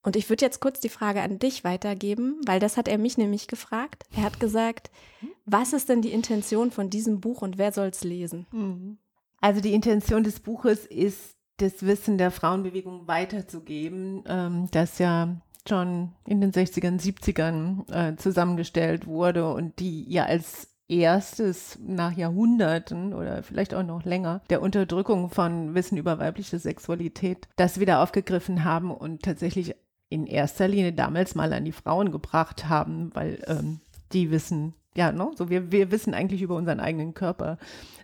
Und 0.04 0.16
ich 0.16 0.30
würde 0.30 0.46
jetzt 0.46 0.60
kurz 0.60 0.80
die 0.80 0.90
Frage 0.90 1.22
an 1.22 1.40
dich 1.40 1.64
weitergeben, 1.64 2.42
weil 2.46 2.60
das 2.60 2.78
hat 2.78 2.88
er 2.88 2.98
mich 2.98 3.18
nämlich 3.18 3.48
gefragt. 3.48 4.04
Er 4.16 4.24
hat 4.24 4.40
gesagt, 4.40 4.92
mhm. 5.22 5.30
was 5.46 5.72
ist 5.72 5.88
denn 5.88 6.02
die 6.02 6.12
Intention 6.12 6.72
von 6.72 6.90
diesem 6.90 7.22
Buch 7.22 7.42
und 7.42 7.58
wer 7.58 7.72
soll 7.72 7.88
es 7.88 8.04
lesen? 8.04 8.48
Mhm. 8.52 8.98
Also 9.40 9.62
die 9.62 9.74
Intention 9.74 10.24
des 10.24 10.40
Buches 10.40 10.86
ist, 10.86 11.37
das 11.58 11.86
Wissen 11.86 12.18
der 12.18 12.32
Frauenbewegung 12.32 13.08
weiterzugeben, 13.08 14.24
ähm, 14.28 14.68
das 14.72 15.00
ja 15.00 15.36
schon 15.68 16.14
in 16.26 16.40
den 16.40 16.52
60ern, 16.52 17.00
70ern 17.00 17.92
äh, 17.92 18.16
zusammengestellt 18.16 19.06
wurde 19.06 19.52
und 19.52 19.80
die 19.80 20.10
ja 20.10 20.26
als 20.26 20.70
erstes 20.88 21.78
nach 21.86 22.16
Jahrhunderten 22.16 23.14
oder 23.14 23.44
vielleicht 23.44 23.74
auch 23.74 23.84
noch 23.84 24.06
länger 24.06 24.42
der 24.50 24.62
Unterdrückung 24.62 25.30
von 25.30 25.76
Wissen 25.76 25.98
über 25.98 26.18
weibliche 26.20 26.60
Sexualität 26.60 27.50
das 27.58 27.80
wieder 27.80 28.02
aufgegriffen 28.02 28.64
haben 28.64 28.92
und 28.92 29.24
tatsächlich 29.24 29.76
in 30.10 30.26
erster 30.26 30.70
Linie 30.70 30.94
damals 30.94 31.36
mal 31.36 31.52
an 31.52 31.66
die 31.66 31.74
Frauen 31.74 32.12
gebracht 32.12 32.70
haben, 32.70 33.14
weil 33.14 33.44
ähm, 33.48 33.82
die 34.14 34.32
wissen, 34.32 34.74
ja, 34.98 35.12
ne, 35.12 35.30
so 35.36 35.50
wir, 35.50 35.72
wir 35.72 35.92
wissen 35.92 36.16
eigentlich 36.16 36.42
über 36.42 36.56
unseren 36.56 36.80
eigenen 36.80 37.14
Körper 37.14 37.60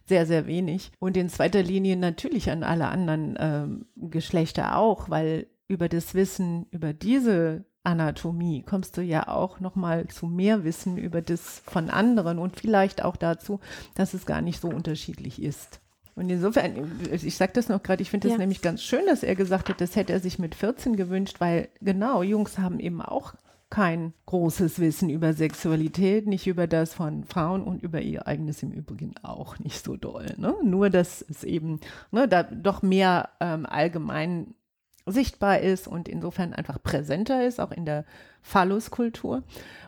sehr, 0.05 0.27
sehr 0.27 0.45
wenig. 0.45 0.91
Und 0.99 1.17
in 1.17 1.27
zweiter 1.27 1.63
Linie 1.63 1.97
natürlich 1.97 2.51
an 2.51 2.63
alle 2.63 2.87
anderen 2.87 3.35
ähm, 3.39 3.85
Geschlechter 3.95 4.77
auch, 4.77 5.09
weil 5.09 5.47
über 5.67 5.89
das 5.89 6.13
Wissen, 6.13 6.67
über 6.69 6.93
diese 6.93 7.65
Anatomie 7.83 8.61
kommst 8.61 8.95
du 8.95 9.01
ja 9.01 9.27
auch 9.27 9.59
noch 9.59 9.75
mal 9.75 10.07
zu 10.07 10.27
mehr 10.27 10.63
Wissen 10.63 10.97
über 10.97 11.23
das 11.23 11.63
von 11.65 11.89
anderen 11.89 12.37
und 12.37 12.55
vielleicht 12.55 13.03
auch 13.03 13.15
dazu, 13.15 13.59
dass 13.95 14.13
es 14.13 14.27
gar 14.27 14.41
nicht 14.41 14.61
so 14.61 14.69
unterschiedlich 14.69 15.41
ist. 15.41 15.79
Und 16.15 16.29
insofern, 16.29 16.91
ich 17.11 17.35
sage 17.35 17.53
das 17.55 17.69
noch 17.69 17.81
gerade, 17.81 18.03
ich 18.03 18.11
finde 18.11 18.27
das 18.27 18.35
ja. 18.35 18.37
nämlich 18.37 18.61
ganz 18.61 18.83
schön, 18.83 19.05
dass 19.07 19.23
er 19.23 19.35
gesagt 19.35 19.69
hat, 19.69 19.81
das 19.81 19.95
hätte 19.95 20.13
er 20.13 20.19
sich 20.19 20.37
mit 20.37 20.53
14 20.53 20.95
gewünscht, 20.95 21.37
weil 21.39 21.69
genau, 21.81 22.21
Jungs 22.21 22.59
haben 22.59 22.79
eben 22.79 23.01
auch 23.01 23.33
kein 23.73 24.13
großes 24.27 24.77
Wissen 24.77 25.09
über 25.09 25.33
Sexualität, 25.33 26.27
nicht 26.27 26.45
über 26.45 26.67
das 26.67 26.93
von 26.93 27.23
Frauen 27.23 27.63
und 27.63 27.81
über 27.81 28.01
ihr 28.01 28.27
eigenes 28.27 28.61
im 28.61 28.71
Übrigen 28.71 29.15
auch 29.23 29.57
nicht 29.57 29.83
so 29.83 29.97
doll. 29.97 30.27
Ne? 30.37 30.53
Nur, 30.63 30.91
dass 30.91 31.25
es 31.27 31.43
eben 31.43 31.79
ne, 32.11 32.27
da 32.27 32.43
doch 32.43 32.83
mehr 32.83 33.29
ähm, 33.39 33.65
allgemein 33.65 34.53
sichtbar 35.07 35.61
ist 35.61 35.87
und 35.87 36.07
insofern 36.07 36.53
einfach 36.53 36.83
präsenter 36.83 37.47
ist, 37.47 37.59
auch 37.59 37.71
in 37.71 37.85
der 37.85 38.05
Phalluskultur. 38.43 39.41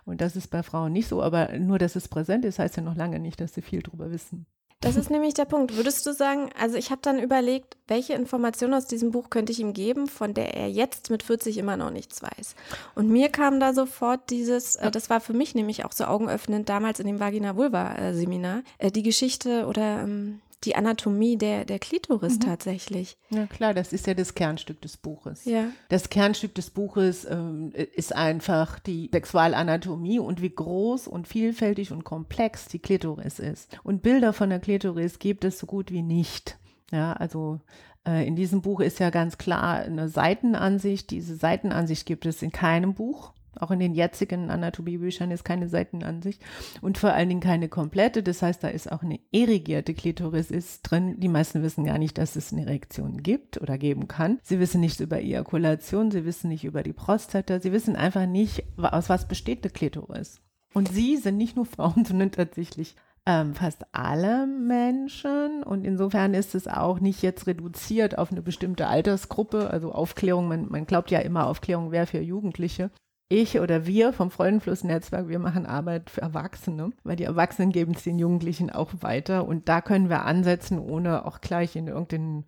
Und 0.04 0.20
das 0.20 0.36
ist 0.36 0.48
bei 0.48 0.64
Frauen 0.64 0.92
nicht 0.92 1.08
so, 1.08 1.22
aber 1.22 1.56
nur, 1.60 1.78
dass 1.78 1.96
es 1.96 2.08
präsent 2.08 2.44
ist, 2.44 2.58
heißt 2.58 2.78
ja 2.78 2.82
noch 2.82 2.96
lange 2.96 3.20
nicht, 3.20 3.40
dass 3.40 3.54
sie 3.54 3.62
viel 3.62 3.84
drüber 3.84 4.10
wissen. 4.10 4.48
Das 4.82 4.98
ist 4.98 5.10
nämlich 5.10 5.34
der 5.34 5.46
Punkt. 5.46 5.76
Würdest 5.76 6.06
du 6.06 6.14
sagen, 6.14 6.50
also 6.60 6.78
ich 6.78 6.92
habe 6.92 7.02
dann 7.02 7.20
überlegt, 7.20 7.78
welche 7.88 8.14
Informationen 8.14 8.74
aus 8.74 8.86
diesem 8.86 9.12
Buch 9.12 9.30
könnte 9.30 9.52
ich 9.52 9.60
ihm 9.60 9.74
geben, 9.74 10.08
von 10.08 10.34
der 10.34 10.56
er 10.56 10.70
jetzt 10.70 11.10
mit 11.10 11.24
40 11.24 11.58
immer 11.58 11.76
noch 11.76 11.90
nichts 11.90 12.22
weiß. 12.22 12.56
Und 12.94 13.10
mir 13.10 13.30
kam 13.30 13.60
da 13.60 13.74
sofort 13.74 14.30
dieses, 14.30 14.76
äh, 14.76 14.92
das 14.92 15.10
war 15.10 15.22
für 15.22 15.34
mich 15.34 15.56
nämlich 15.56 15.86
auch 15.86 15.92
so 15.92 16.06
augenöffnend 16.06 16.70
damals 16.70 17.00
in 17.00 17.08
dem 17.08 17.20
Vagina-Vulva-Seminar, 17.20 18.62
äh, 18.78 18.92
die 18.92 19.04
Geschichte 19.04 19.66
oder 19.66 20.02
ähm, 20.02 20.42
die 20.66 20.76
Anatomie 20.76 21.38
der, 21.38 21.66
der 21.66 21.80
Klitoris 21.80 22.36
mhm. 22.36 22.40
tatsächlich. 22.42 23.18
Ja 23.30 23.46
klar, 23.46 23.74
das 23.74 23.94
ist 23.94 24.08
ja 24.08 24.14
das 24.14 24.36
Kernstück 24.36 24.82
des 24.82 24.98
Buches. 24.98 25.46
Ja. 25.46 25.68
Das 25.90 26.10
Kernstück 26.10 26.56
des 26.56 26.70
Buches 26.70 27.26
ähm, 27.26 27.72
ist 27.74 28.16
einfach 28.16 28.80
die 28.80 29.10
Sexualanatomie 29.14 30.20
und 30.20 30.42
wie 30.42 30.50
groß 30.50 31.08
und 31.08 31.28
vielfältig 31.28 31.92
und 31.92 32.04
komplex 32.04 32.68
die 32.68 32.80
Klitoris 32.80 33.40
ist. 33.40 33.78
Und 33.84 34.02
Bilder 34.02 34.34
von 34.34 34.50
der 34.50 34.60
Klitoris 34.60 35.20
gibt 35.20 35.46
es 35.46 35.60
so 35.60 35.66
gut 35.68 35.92
wie 35.92 36.02
nicht. 36.02 36.58
Ja, 36.92 37.14
also 37.14 37.60
äh, 38.08 38.28
in 38.28 38.36
diesem 38.36 38.62
Buch 38.62 38.80
ist 38.80 39.00
ja 39.00 39.10
ganz 39.10 39.38
klar 39.38 39.80
eine 39.80 40.10
Seitenansicht. 40.10 41.12
Diese 41.12 41.36
Seitenansicht 41.36 42.06
gibt 42.06 42.26
es 42.26 42.42
in 42.42 42.52
keinem 42.52 42.94
Buch. 42.94 43.34
Auch 43.58 43.72
in 43.72 43.80
den 43.80 43.94
jetzigen 43.94 44.50
Anatomiebüchern 44.50 45.32
ist 45.32 45.44
keine 45.44 45.70
Seitenansicht 45.70 46.42
und 46.82 46.98
vor 46.98 47.14
allen 47.14 47.30
Dingen 47.30 47.42
keine 47.42 47.70
komplette. 47.70 48.24
Das 48.24 48.42
heißt, 48.42 48.64
da 48.64 48.68
ist 48.68 48.92
auch 48.92 49.04
eine 49.04 49.20
erigierte 49.32 49.94
Klitoris 49.94 50.52
ist 50.52 50.84
drin. 50.84 51.20
Die 51.20 51.28
meisten 51.28 51.64
wissen 51.64 51.86
gar 51.86 51.98
nicht, 51.98 52.18
dass 52.18 52.36
es 52.36 52.52
eine 52.52 52.66
Erektion 52.66 53.24
gibt 53.24 53.62
oder 53.62 53.78
geben 53.78 54.08
kann. 54.08 54.40
Sie 54.44 54.60
wissen 54.60 54.82
nichts 54.82 55.00
über 55.00 55.20
Ejakulation, 55.20 56.12
sie 56.12 56.26
wissen 56.26 56.50
nicht 56.50 56.64
über 56.64 56.84
die 56.84 56.94
Prostata, 56.94 57.60
sie 57.60 57.72
wissen 57.72 57.96
einfach 57.96 58.26
nicht, 58.26 58.64
aus 58.78 59.10
was 59.10 59.28
besteht 59.28 59.64
eine 59.64 59.72
Klitoris. 59.72 60.42
Und 60.74 60.90
sie 60.90 61.16
sind 61.18 61.38
nicht 61.38 61.56
nur 61.56 61.66
Frauen, 61.66 62.06
sondern 62.06 62.32
tatsächlich 62.32 62.96
ähm, 63.26 63.56
fast 63.56 63.86
alle 63.92 64.46
Menschen. 64.46 65.64
Und 65.64 65.84
insofern 65.86 66.34
ist 66.34 66.54
es 66.54 66.68
auch 66.68 67.00
nicht 67.00 67.22
jetzt 67.22 67.48
reduziert 67.48 68.18
auf 68.18 68.32
eine 68.32 68.42
bestimmte 68.42 68.88
Altersgruppe. 68.88 69.70
Also 69.70 69.92
Aufklärung, 69.92 70.48
man, 70.48 70.70
man 70.70 70.86
glaubt 70.86 71.12
ja 71.12 71.20
immer, 71.20 71.48
Aufklärung 71.48 71.92
wäre 71.92 72.06
für 72.06 72.20
Jugendliche 72.20 72.92
ich 73.28 73.60
oder 73.60 73.86
wir 73.86 74.14
vom 74.14 74.30
Freudenfluss-Netzwerk, 74.30 75.28
wir 75.28 75.40
machen 75.40 75.66
Arbeit 75.66 76.10
für 76.10 76.22
Erwachsene, 76.22 76.92
weil 77.04 77.16
die 77.16 77.24
Erwachsenen 77.24 77.72
geben 77.72 77.94
es 77.96 78.04
den 78.04 78.20
Jugendlichen 78.20 78.70
auch 78.70 78.92
weiter. 79.02 79.48
Und 79.48 79.68
da 79.68 79.82
können 79.82 80.10
wir 80.10 80.26
ansetzen, 80.26 80.80
ohne 80.80 81.26
auch 81.26 81.42
gleich 81.42 81.76
in 81.76 81.88
irgendeinen 81.88 82.46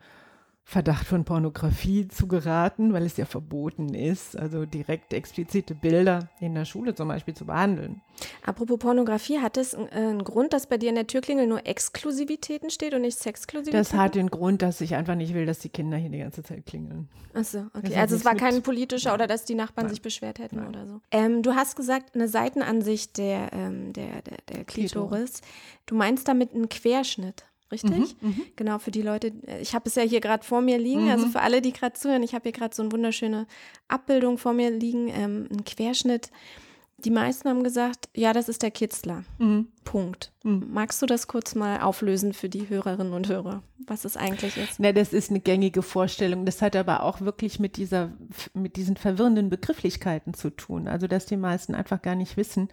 Verdacht 0.70 1.08
von 1.08 1.24
Pornografie 1.24 2.10
zu 2.10 2.28
geraten, 2.28 2.92
weil 2.92 3.06
es 3.06 3.16
ja 3.16 3.24
verboten 3.24 3.94
ist, 3.94 4.38
also 4.38 4.66
direkt 4.66 5.14
explizite 5.14 5.74
Bilder 5.74 6.28
in 6.42 6.56
der 6.56 6.66
Schule 6.66 6.94
zum 6.94 7.08
Beispiel 7.08 7.34
zu 7.34 7.46
behandeln. 7.46 8.02
Apropos 8.46 8.78
Pornografie, 8.78 9.40
hat 9.40 9.56
es 9.56 9.74
äh, 9.74 9.88
einen 9.94 10.26
Grund, 10.26 10.52
dass 10.52 10.68
bei 10.68 10.78
dir 10.78 10.90
in 10.90 10.96
der 10.96 11.08
Türklingel 11.08 11.48
nur 11.48 11.66
Exklusivitäten 11.66 12.70
steht 12.70 12.94
und 12.94 13.04
nicht 13.04 13.18
Sexklusivitäten? 13.18 13.80
Das 13.80 13.94
hat 13.94 14.16
den 14.16 14.30
Grund, 14.30 14.62
dass 14.62 14.82
ich 14.82 14.96
einfach 14.96 15.16
nicht 15.16 15.34
will, 15.34 15.46
dass 15.46 15.60
die 15.60 15.70
Kinder 15.70 15.96
hier 15.96 16.10
die 16.10 16.20
ganze 16.20 16.44
Zeit 16.44 16.66
klingeln. 16.66 17.08
Achso, 17.34 17.68
okay. 17.74 17.96
Also 17.96 18.18
es 18.18 18.26
war 18.26 18.36
kein 18.36 18.62
politischer 18.62 19.14
oder 19.14 19.26
dass 19.26 19.46
die 19.46 19.56
Nachbarn 19.56 19.86
Nein. 19.86 19.94
sich 19.94 20.02
beschwert 20.02 20.40
hätten 20.40 20.58
Nein. 20.58 20.68
oder 20.68 20.86
so. 20.86 21.00
Ähm, 21.12 21.44
du 21.44 21.56
hast 21.56 21.78
gesagt, 21.78 22.14
eine 22.14 22.28
Seitenansicht 22.28 23.18
der, 23.18 23.54
ähm, 23.54 23.94
der, 23.94 24.22
der, 24.22 24.38
der 24.50 24.66
Klitoris. 24.66 25.40
Du 25.86 25.96
meinst 25.96 26.28
damit 26.28 26.54
einen 26.54 26.68
Querschnitt? 26.68 27.46
Richtig? 27.72 28.16
Mhm, 28.22 28.30
mhm, 28.30 28.42
genau, 28.56 28.80
für 28.80 28.92
die 28.92 29.02
Leute, 29.02 29.34
äh, 29.46 29.60
ich 29.62 29.76
habe 29.76 29.90
es 29.90 29.96
ja 29.96 30.04
hier 30.04 30.22
gerade 30.22 30.46
vor 30.46 30.62
mir 30.62 30.78
liegen, 30.78 31.10
also 31.10 31.18
mhm. 31.18 31.24
also 31.24 31.28
für 31.30 31.42
alle, 31.42 31.62
die 31.62 31.74
gerade 31.74 31.94
zuhören, 31.94 32.24
ich 32.24 32.34
habe 32.34 32.44
hier 32.44 32.54
gerade 32.54 32.74
so 32.74 32.82
eine 32.82 32.92
wunderschöne 32.92 33.46
Abbildung 33.88 34.38
vor 34.38 34.54
mir 34.54 34.72
liegen, 34.72 35.10
ähm, 35.10 35.48
ein 35.52 35.66
Querschnitt. 35.66 36.32
Die 37.00 37.12
meisten 37.12 37.48
haben 37.48 37.64
gesagt, 37.64 38.10
ja, 38.16 38.34
das 38.34 38.50
ist 38.50 38.64
der 38.64 38.72
Kitzler. 38.72 39.24
Mhm. 39.38 39.68
Punkt. 39.84 40.32
Mhm. 40.44 40.68
Magst 40.72 41.00
du 41.02 41.06
das 41.06 41.28
kurz 41.28 41.54
mal 41.54 41.82
auflösen 41.82 42.34
für 42.34 42.50
die 42.50 42.70
Hörerinnen 42.70 43.14
und 43.14 43.30
Hörer, 43.30 43.62
was 43.86 44.04
es 44.04 44.18
eigentlich 44.18 44.58
ist? 44.58 44.80
Na, 44.80 44.92
das 44.92 45.14
ist 45.14 45.30
eine 45.30 45.40
gängige 45.40 45.84
Vorstellung. 45.84 46.46
Das 46.46 46.64
hat 46.64 46.76
aber 46.76 47.04
auch 47.04 47.22
wirklich 47.22 47.60
mit 47.60 47.78
dieser, 47.78 48.14
mit 48.56 48.78
diesen 48.78 48.98
verwirrenden 48.98 49.52
Begrifflichkeiten 49.52 50.34
zu 50.34 50.50
tun. 50.50 50.88
Also, 50.88 51.06
dass 51.06 51.28
die 51.28 51.38
meisten 51.38 51.76
einfach 51.76 52.02
gar 52.02 52.16
nicht 52.16 52.36
wissen, 52.36 52.70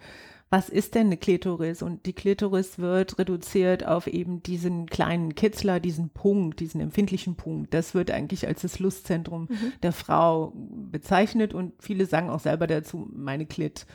was 0.55 0.69
ist 0.69 0.95
denn 0.95 1.07
eine 1.07 1.17
Klitoris? 1.17 1.81
Und 1.81 2.05
die 2.05 2.13
Klitoris 2.13 2.79
wird 2.79 3.19
reduziert 3.19 3.85
auf 3.85 4.07
eben 4.07 4.41
diesen 4.41 4.85
kleinen 4.85 5.35
Kitzler, 5.35 5.81
diesen 5.81 6.11
Punkt, 6.11 6.61
diesen 6.61 6.79
empfindlichen 6.79 7.35
Punkt. 7.35 7.73
Das 7.73 7.93
wird 7.93 8.09
eigentlich 8.09 8.47
als 8.47 8.61
das 8.61 8.79
Lustzentrum 8.79 9.49
mhm. 9.49 9.73
der 9.83 9.91
Frau 9.91 10.53
bezeichnet 10.55 11.53
und 11.53 11.73
viele 11.79 12.05
sagen 12.05 12.29
auch 12.29 12.39
selber 12.39 12.67
dazu, 12.67 13.05
meine 13.13 13.45
Klit. 13.45 13.85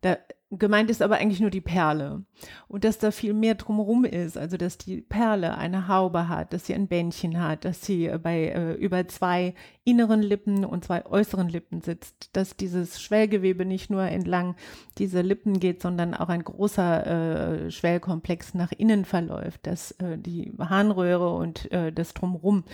Da 0.00 0.18
Gemeint 0.58 0.90
ist 0.90 1.02
aber 1.02 1.16
eigentlich 1.16 1.40
nur 1.40 1.50
die 1.50 1.60
Perle. 1.60 2.24
Und 2.68 2.84
dass 2.84 2.98
da 2.98 3.10
viel 3.10 3.34
mehr 3.34 3.54
drumherum 3.54 4.04
ist. 4.04 4.36
Also, 4.36 4.56
dass 4.56 4.78
die 4.78 5.00
Perle 5.00 5.56
eine 5.56 5.88
Haube 5.88 6.28
hat, 6.28 6.52
dass 6.52 6.66
sie 6.66 6.74
ein 6.74 6.88
Bändchen 6.88 7.40
hat, 7.40 7.64
dass 7.64 7.84
sie 7.84 8.06
äh, 8.06 8.18
bei 8.18 8.48
äh, 8.48 8.72
über 8.74 9.06
zwei 9.08 9.54
inneren 9.84 10.22
Lippen 10.22 10.64
und 10.64 10.84
zwei 10.84 11.04
äußeren 11.06 11.48
Lippen 11.48 11.80
sitzt. 11.80 12.30
Dass 12.34 12.56
dieses 12.56 13.00
Schwellgewebe 13.00 13.64
nicht 13.64 13.90
nur 13.90 14.02
entlang 14.02 14.56
dieser 14.98 15.22
Lippen 15.22 15.60
geht, 15.60 15.82
sondern 15.82 16.14
auch 16.14 16.28
ein 16.28 16.44
großer 16.44 17.66
äh, 17.66 17.70
Schwellkomplex 17.70 18.54
nach 18.54 18.72
innen 18.72 19.04
verläuft. 19.04 19.66
Dass 19.66 19.92
äh, 19.92 20.18
die 20.18 20.52
Harnröhre 20.58 21.34
und 21.34 21.70
äh, 21.72 21.92
das 21.92 22.14
Drumherum 22.14 22.64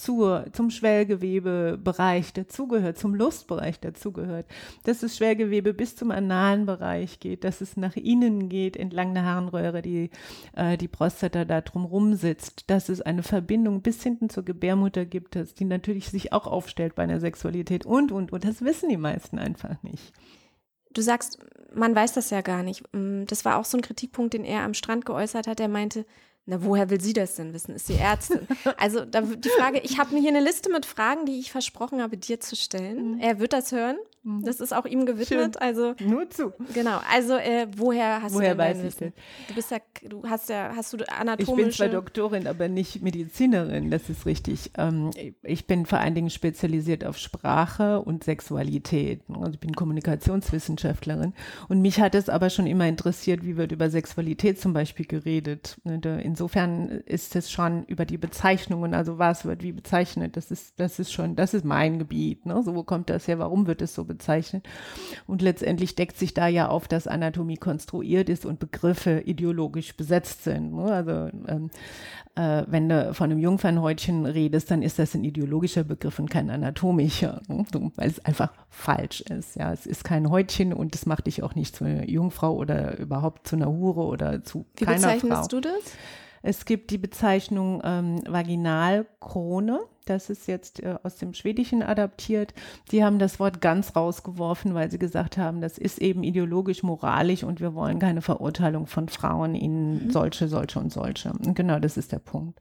zur, 0.00 0.46
zum 0.52 0.70
Schwellgewebebereich 0.70 2.32
dazugehört, 2.32 2.98
zum 2.98 3.14
Lustbereich 3.14 3.80
dazugehört. 3.80 4.46
Dass 4.84 5.00
das 5.00 5.16
Schwellgewebe 5.16 5.74
bis 5.74 5.94
zum 5.94 6.10
analen 6.10 6.66
Bereich 6.66 7.20
geht, 7.20 7.44
dass 7.44 7.60
es 7.60 7.76
nach 7.76 7.96
innen 7.96 8.48
geht, 8.48 8.76
entlang 8.76 9.09
der 9.14 9.24
Harnröhre, 9.24 9.82
die 9.82 10.10
äh, 10.54 10.76
die 10.76 10.88
Prostata 10.88 11.44
da 11.44 11.60
drumrum 11.60 12.14
sitzt, 12.14 12.70
dass 12.70 12.88
es 12.88 13.00
eine 13.00 13.22
Verbindung 13.22 13.82
bis 13.82 14.02
hinten 14.02 14.30
zur 14.30 14.44
Gebärmutter 14.44 15.04
gibt, 15.04 15.36
dass 15.36 15.54
die 15.54 15.64
natürlich 15.64 16.10
sich 16.10 16.32
auch 16.32 16.46
aufstellt 16.46 16.94
bei 16.94 17.02
einer 17.02 17.20
Sexualität 17.20 17.86
und, 17.86 18.12
und, 18.12 18.32
und. 18.32 18.44
Das 18.44 18.62
wissen 18.62 18.88
die 18.88 18.96
meisten 18.96 19.38
einfach 19.38 19.82
nicht. 19.82 20.12
Du 20.92 21.02
sagst, 21.02 21.38
man 21.72 21.94
weiß 21.94 22.12
das 22.12 22.30
ja 22.30 22.40
gar 22.40 22.62
nicht. 22.62 22.82
Mm, 22.92 23.24
das 23.26 23.44
war 23.44 23.58
auch 23.58 23.64
so 23.64 23.78
ein 23.78 23.82
Kritikpunkt, 23.82 24.34
den 24.34 24.44
er 24.44 24.62
am 24.62 24.74
Strand 24.74 25.06
geäußert 25.06 25.46
hat. 25.46 25.60
Er 25.60 25.68
meinte, 25.68 26.04
na, 26.46 26.64
woher 26.64 26.90
will 26.90 27.00
sie 27.00 27.12
das 27.12 27.36
denn 27.36 27.52
wissen? 27.52 27.74
Ist 27.74 27.86
sie 27.86 27.94
Ärztin? 27.94 28.40
Also 28.76 29.04
da, 29.04 29.20
die 29.20 29.48
Frage, 29.50 29.78
ich 29.80 29.98
habe 29.98 30.14
mir 30.14 30.20
hier 30.20 30.30
eine 30.30 30.40
Liste 30.40 30.70
mit 30.70 30.86
Fragen, 30.86 31.26
die 31.26 31.38
ich 31.38 31.52
versprochen 31.52 32.02
habe, 32.02 32.16
dir 32.16 32.40
zu 32.40 32.56
stellen. 32.56 33.14
Mhm. 33.14 33.20
Er 33.20 33.38
wird 33.38 33.52
das 33.52 33.72
hören. 33.72 33.98
Mhm. 34.22 34.44
Das 34.44 34.60
ist 34.60 34.74
auch 34.74 34.84
ihm 34.84 35.06
gewidmet. 35.06 35.28
Schön. 35.28 35.56
Also 35.56 35.94
nur 36.00 36.28
zu. 36.28 36.52
Genau. 36.74 37.00
Also 37.10 37.34
äh, 37.34 37.66
woher 37.76 38.22
hast 38.22 38.34
woher 38.34 38.54
du 38.54 38.62
denn 38.62 38.76
weiß 38.76 38.84
ich 38.84 38.96
denn? 38.96 39.12
Du 39.48 39.54
bist 39.54 39.70
ja, 39.70 39.78
du 40.06 40.22
hast 40.28 40.50
ja, 40.50 40.72
hast 40.76 40.92
du 40.92 40.98
anatomische. 41.10 41.52
Ich 41.52 41.64
bin 41.64 41.72
zwar 41.72 41.88
Doktorin, 41.88 42.46
aber 42.46 42.68
nicht 42.68 43.02
Medizinerin. 43.02 43.90
Das 43.90 44.10
ist 44.10 44.26
richtig. 44.26 44.72
Ähm, 44.76 45.10
ich 45.42 45.66
bin 45.66 45.86
vor 45.86 46.00
allen 46.00 46.14
Dingen 46.14 46.28
spezialisiert 46.28 47.04
auf 47.04 47.16
Sprache 47.16 48.00
und 48.00 48.24
Sexualität. 48.24 49.22
Also 49.28 49.52
ich 49.52 49.60
bin 49.60 49.74
Kommunikationswissenschaftlerin 49.74 51.32
und 51.68 51.80
mich 51.80 52.00
hat 52.00 52.14
es 52.14 52.28
aber 52.28 52.50
schon 52.50 52.66
immer 52.66 52.86
interessiert, 52.86 53.44
wie 53.44 53.56
wird 53.56 53.72
über 53.72 53.88
Sexualität 53.88 54.60
zum 54.60 54.74
Beispiel 54.74 55.06
geredet. 55.06 55.78
Insofern 55.84 56.88
ist 56.88 57.36
es 57.36 57.50
schon 57.50 57.84
über 57.84 58.04
die 58.04 58.18
Bezeichnungen, 58.18 58.92
also 58.92 59.18
was 59.18 59.46
wird 59.46 59.62
wie 59.62 59.72
bezeichnet. 59.72 60.36
Das 60.36 60.50
ist, 60.50 60.78
das 60.78 60.98
ist 60.98 61.10
schon, 61.10 61.36
das 61.36 61.54
ist 61.54 61.64
mein 61.64 61.98
Gebiet. 61.98 62.44
Ne? 62.44 62.62
So 62.62 62.74
wo 62.74 62.82
kommt 62.82 63.08
das 63.08 63.26
her? 63.26 63.38
Warum 63.38 63.66
wird 63.66 63.80
es 63.80 63.94
so 63.94 64.09
bezeichnet. 64.10 64.68
Und 65.26 65.42
letztendlich 65.42 65.94
deckt 65.94 66.18
sich 66.18 66.34
da 66.34 66.48
ja 66.48 66.68
auf, 66.68 66.88
dass 66.88 67.06
Anatomie 67.06 67.56
konstruiert 67.56 68.28
ist 68.28 68.44
und 68.44 68.58
Begriffe 68.58 69.22
ideologisch 69.24 69.96
besetzt 69.96 70.44
sind. 70.44 70.74
Ne? 70.74 70.84
Also 70.84 71.30
ähm, 71.48 71.70
äh, 72.34 72.64
wenn 72.66 72.88
du 72.88 73.14
von 73.14 73.30
einem 73.30 73.40
Jungfernhäutchen 73.40 74.26
redest, 74.26 74.70
dann 74.70 74.82
ist 74.82 74.98
das 74.98 75.14
ein 75.14 75.24
ideologischer 75.24 75.84
Begriff 75.84 76.18
und 76.18 76.30
kein 76.30 76.50
anatomischer, 76.50 77.42
ne? 77.48 77.64
weil 77.96 78.08
es 78.08 78.24
einfach 78.24 78.52
falsch 78.68 79.20
ist. 79.22 79.56
Ja, 79.56 79.72
es 79.72 79.86
ist 79.86 80.04
kein 80.04 80.30
Häutchen 80.30 80.72
und 80.72 80.94
es 80.94 81.06
macht 81.06 81.26
dich 81.26 81.42
auch 81.42 81.54
nicht 81.54 81.76
zu 81.76 81.84
einer 81.84 82.08
Jungfrau 82.08 82.54
oder 82.54 82.98
überhaupt 82.98 83.46
zu 83.46 83.56
einer 83.56 83.68
Hure 83.68 84.02
oder 84.02 84.42
zu 84.44 84.66
Wie 84.76 84.84
keiner 84.84 85.00
Frau. 85.00 85.08
Wie 85.08 85.12
bezeichnest 85.14 85.52
du 85.52 85.60
das? 85.60 85.82
Es 86.42 86.64
gibt 86.64 86.90
die 86.90 86.98
Bezeichnung 86.98 87.82
ähm, 87.84 88.20
Vaginalkrone. 88.26 89.80
Das 90.06 90.30
ist 90.30 90.48
jetzt 90.48 90.82
äh, 90.82 90.96
aus 91.02 91.16
dem 91.16 91.34
Schwedischen 91.34 91.82
adaptiert. 91.82 92.54
Die 92.90 93.04
haben 93.04 93.18
das 93.18 93.38
Wort 93.38 93.60
ganz 93.60 93.94
rausgeworfen, 93.94 94.74
weil 94.74 94.90
sie 94.90 94.98
gesagt 94.98 95.36
haben, 95.36 95.60
das 95.60 95.78
ist 95.78 95.98
eben 95.98 96.22
ideologisch, 96.22 96.82
moralisch 96.82 97.44
und 97.44 97.60
wir 97.60 97.74
wollen 97.74 97.98
keine 97.98 98.22
Verurteilung 98.22 98.86
von 98.86 99.08
Frauen 99.08 99.54
in 99.54 100.06
mhm. 100.06 100.10
solche, 100.10 100.48
solche 100.48 100.78
und 100.78 100.92
solche. 100.92 101.32
Und 101.32 101.54
genau 101.54 101.78
das 101.78 101.96
ist 101.96 102.12
der 102.12 102.18
Punkt. 102.18 102.60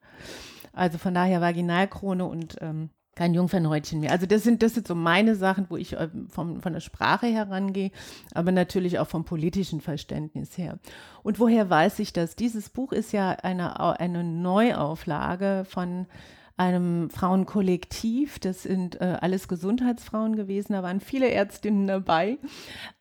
Also 0.73 0.97
von 0.97 1.13
daher 1.13 1.41
Vaginalkrone 1.41 2.25
und 2.25 2.57
ähm, 2.61 2.89
kein 3.19 3.33
Jungfernhäutchen 3.33 3.99
mehr. 3.99 4.13
Also 4.13 4.25
das 4.25 4.43
sind, 4.43 4.63
das 4.63 4.75
sind 4.75 4.87
so 4.87 4.95
meine 4.95 5.35
Sachen, 5.35 5.65
wo 5.67 5.75
ich 5.75 5.91
äh, 5.91 6.07
vom, 6.29 6.61
von 6.61 6.71
der 6.71 6.79
Sprache 6.79 7.27
herangehe, 7.27 7.91
aber 8.33 8.53
natürlich 8.53 8.97
auch 8.97 9.07
vom 9.07 9.25
politischen 9.25 9.81
Verständnis 9.81 10.57
her. 10.57 10.79
Und 11.21 11.37
woher 11.37 11.69
weiß 11.69 11.99
ich 11.99 12.13
das? 12.13 12.37
Dieses 12.37 12.69
Buch 12.69 12.93
ist 12.93 13.11
ja 13.11 13.31
eine, 13.31 13.77
eine 13.99 14.23
Neuauflage 14.23 15.65
von 15.67 16.05
einem 16.55 17.09
Frauenkollektiv. 17.09 18.39
Das 18.39 18.63
sind 18.63 18.99
äh, 19.01 19.17
alles 19.19 19.49
Gesundheitsfrauen 19.49 20.37
gewesen. 20.37 20.73
Da 20.73 20.83
waren 20.83 21.01
viele 21.01 21.29
Ärztinnen 21.29 21.87
dabei. 21.87 22.37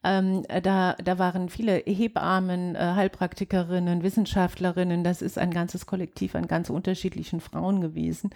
Ähm, 0.03 0.45
da, 0.63 0.95
da 0.95 1.19
waren 1.19 1.49
viele 1.49 1.83
Hebammen, 1.85 2.77
äh, 2.77 2.79
Heilpraktikerinnen, 2.79 4.03
Wissenschaftlerinnen. 4.03 5.03
Das 5.03 5.23
ist 5.23 5.39
ein 5.39 5.53
ganzes 5.53 5.87
Kollektiv 5.87 6.37
an 6.37 6.47
ganz 6.47 6.71
unterschiedlichen 6.71 7.41
Frauen 7.41 7.81
gewesen, 7.81 8.31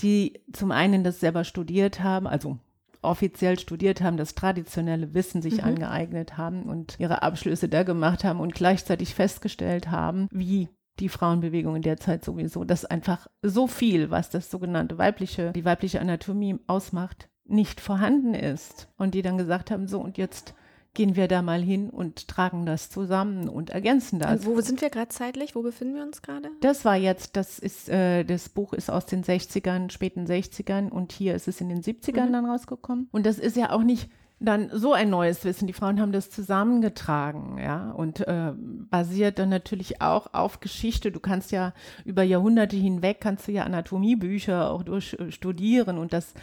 die 0.00 0.40
zum 0.52 0.70
einen 0.70 1.04
das 1.04 1.20
selber 1.20 1.44
studiert 1.44 2.02
haben, 2.02 2.26
also 2.26 2.58
offiziell 3.02 3.58
studiert 3.58 4.00
haben, 4.00 4.16
das 4.16 4.34
traditionelle 4.34 5.14
Wissen 5.14 5.40
sich 5.40 5.58
mhm. 5.58 5.64
angeeignet 5.64 6.36
haben 6.36 6.64
und 6.64 6.96
ihre 6.98 7.22
Abschlüsse 7.22 7.68
da 7.68 7.82
gemacht 7.82 8.24
haben 8.24 8.40
und 8.40 8.54
gleichzeitig 8.54 9.14
festgestellt 9.14 9.90
haben, 9.90 10.28
wie 10.30 10.68
die 10.98 11.08
Frauenbewegung 11.08 11.76
in 11.76 11.82
der 11.82 11.98
Zeit 11.98 12.24
sowieso, 12.24 12.64
dass 12.64 12.84
einfach 12.84 13.26
so 13.42 13.66
viel, 13.66 14.10
was 14.10 14.30
das 14.30 14.50
sogenannte 14.50 14.98
weibliche, 14.98 15.52
die 15.52 15.64
weibliche 15.64 16.00
Anatomie 16.00 16.58
ausmacht, 16.66 17.28
nicht 17.44 17.80
vorhanden 17.80 18.34
ist. 18.34 18.88
Und 18.96 19.14
die 19.14 19.22
dann 19.22 19.38
gesagt 19.38 19.70
haben, 19.70 19.88
so 19.88 20.00
und 20.00 20.18
jetzt 20.18 20.54
gehen 20.96 21.14
wir 21.14 21.28
da 21.28 21.42
mal 21.42 21.62
hin 21.62 21.90
und 21.90 22.26
tragen 22.26 22.66
das 22.66 22.90
zusammen 22.90 23.48
und 23.48 23.70
ergänzen 23.70 24.18
das. 24.18 24.40
Und 24.40 24.46
wo 24.46 24.60
sind 24.62 24.80
wir 24.80 24.90
gerade 24.90 25.10
zeitlich? 25.10 25.54
Wo 25.54 25.62
befinden 25.62 25.94
wir 25.94 26.02
uns 26.02 26.22
gerade? 26.22 26.48
Das 26.60 26.84
war 26.84 26.96
jetzt, 26.96 27.36
das 27.36 27.60
ist, 27.60 27.88
äh, 27.88 28.24
das 28.24 28.48
Buch 28.48 28.72
ist 28.72 28.90
aus 28.90 29.06
den 29.06 29.22
60ern, 29.22 29.90
späten 29.90 30.26
60ern 30.26 30.88
und 30.88 31.12
hier 31.12 31.34
ist 31.34 31.46
es 31.46 31.60
in 31.60 31.68
den 31.68 31.82
70ern 31.82 32.28
mhm. 32.28 32.32
dann 32.32 32.46
rausgekommen. 32.46 33.08
Und 33.12 33.26
das 33.26 33.38
ist 33.38 33.56
ja 33.56 33.70
auch 33.70 33.82
nicht 33.82 34.10
dann 34.38 34.68
so 34.70 34.92
ein 34.92 35.08
neues 35.08 35.44
Wissen. 35.46 35.66
Die 35.66 35.72
Frauen 35.72 35.98
haben 35.98 36.12
das 36.12 36.28
zusammengetragen, 36.28 37.58
ja, 37.58 37.90
und 37.92 38.20
äh, 38.20 38.52
basiert 38.54 39.38
dann 39.38 39.48
natürlich 39.48 40.02
auch 40.02 40.34
auf 40.34 40.60
Geschichte. 40.60 41.10
Du 41.10 41.20
kannst 41.20 41.52
ja 41.52 41.72
über 42.04 42.22
Jahrhunderte 42.22 42.76
hinweg 42.76 43.20
kannst 43.20 43.48
du 43.48 43.52
ja 43.52 43.62
Anatomiebücher 43.64 44.70
auch 44.70 44.82
durchstudieren 44.82 45.96
und 45.96 46.12
das 46.12 46.34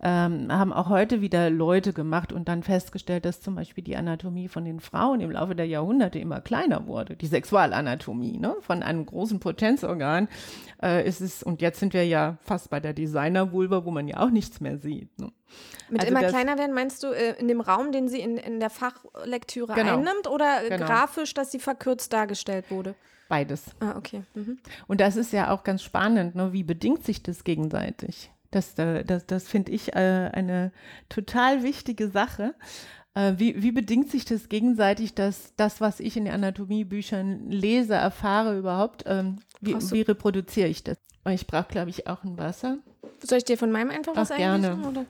ähm, 0.00 0.46
haben 0.52 0.72
auch 0.72 0.88
heute 0.88 1.20
wieder 1.22 1.50
Leute 1.50 1.92
gemacht 1.92 2.32
und 2.32 2.48
dann 2.48 2.62
festgestellt, 2.62 3.24
dass 3.24 3.40
zum 3.40 3.56
Beispiel 3.56 3.82
die 3.82 3.96
Anatomie 3.96 4.46
von 4.46 4.64
den 4.64 4.78
Frauen 4.78 5.20
im 5.20 5.32
Laufe 5.32 5.56
der 5.56 5.66
Jahrhunderte 5.66 6.20
immer 6.20 6.40
kleiner 6.40 6.86
wurde. 6.86 7.16
Die 7.16 7.26
Sexualanatomie, 7.26 8.38
ne, 8.38 8.54
von 8.60 8.84
einem 8.84 9.04
großen 9.04 9.40
Potenzorgan 9.40 10.28
äh, 10.80 11.06
ist 11.06 11.20
es 11.20 11.42
und 11.42 11.60
jetzt 11.62 11.80
sind 11.80 11.94
wir 11.94 12.06
ja 12.06 12.38
fast 12.42 12.70
bei 12.70 12.78
der 12.78 12.92
Designervulva, 12.92 13.84
wo 13.84 13.90
man 13.90 14.06
ja 14.06 14.20
auch 14.20 14.30
nichts 14.30 14.60
mehr 14.60 14.78
sieht. 14.78 15.18
Ne? 15.18 15.32
Mit 15.88 16.02
also 16.02 16.14
immer 16.14 16.28
kleiner 16.28 16.58
werden 16.58 16.74
meinst 16.74 17.02
du 17.02 17.08
äh, 17.08 17.39
in 17.40 17.48
dem 17.48 17.60
Raum, 17.60 17.92
den 17.92 18.08
sie 18.08 18.20
in, 18.20 18.36
in 18.36 18.60
der 18.60 18.70
Fachlektüre 18.70 19.74
genau. 19.74 19.94
einnimmt 19.94 20.28
oder 20.28 20.68
genau. 20.68 20.86
grafisch, 20.86 21.34
dass 21.34 21.50
sie 21.50 21.58
verkürzt 21.58 22.12
dargestellt 22.12 22.70
wurde? 22.70 22.94
Beides. 23.28 23.64
Ah, 23.80 23.94
okay. 23.96 24.22
Mhm. 24.34 24.58
Und 24.88 25.00
das 25.00 25.16
ist 25.16 25.32
ja 25.32 25.50
auch 25.50 25.64
ganz 25.64 25.82
spannend, 25.82 26.34
ne? 26.34 26.52
wie 26.52 26.64
bedingt 26.64 27.04
sich 27.04 27.22
das 27.22 27.44
gegenseitig? 27.44 28.30
Das, 28.50 28.74
das, 28.74 29.26
das 29.26 29.48
finde 29.48 29.70
ich 29.70 29.94
äh, 29.94 30.30
eine 30.32 30.72
total 31.08 31.62
wichtige 31.62 32.08
Sache. 32.10 32.54
Äh, 33.14 33.34
wie, 33.36 33.62
wie 33.62 33.70
bedingt 33.70 34.10
sich 34.10 34.24
das 34.24 34.48
gegenseitig, 34.48 35.14
dass 35.14 35.54
das, 35.56 35.80
was 35.80 36.00
ich 36.00 36.16
in 36.16 36.24
den 36.24 36.34
Anatomiebüchern 36.34 37.48
lese, 37.48 37.94
erfahre 37.94 38.58
überhaupt, 38.58 39.04
ähm, 39.06 39.38
wie, 39.60 39.74
wie 39.74 40.02
reproduziere 40.02 40.68
ich 40.68 40.82
das? 40.82 40.98
Ich 41.28 41.46
brauche, 41.46 41.68
glaube 41.68 41.90
ich, 41.90 42.06
auch 42.08 42.24
ein 42.24 42.38
Wasser. 42.38 42.78
Soll 43.22 43.38
ich 43.38 43.44
dir 43.44 43.58
von 43.58 43.70
meinem 43.70 43.90
einfach 43.90 44.16
was 44.16 44.30
Ach, 44.32 44.36
gerne. 44.36 44.76
Oder? 44.86 45.06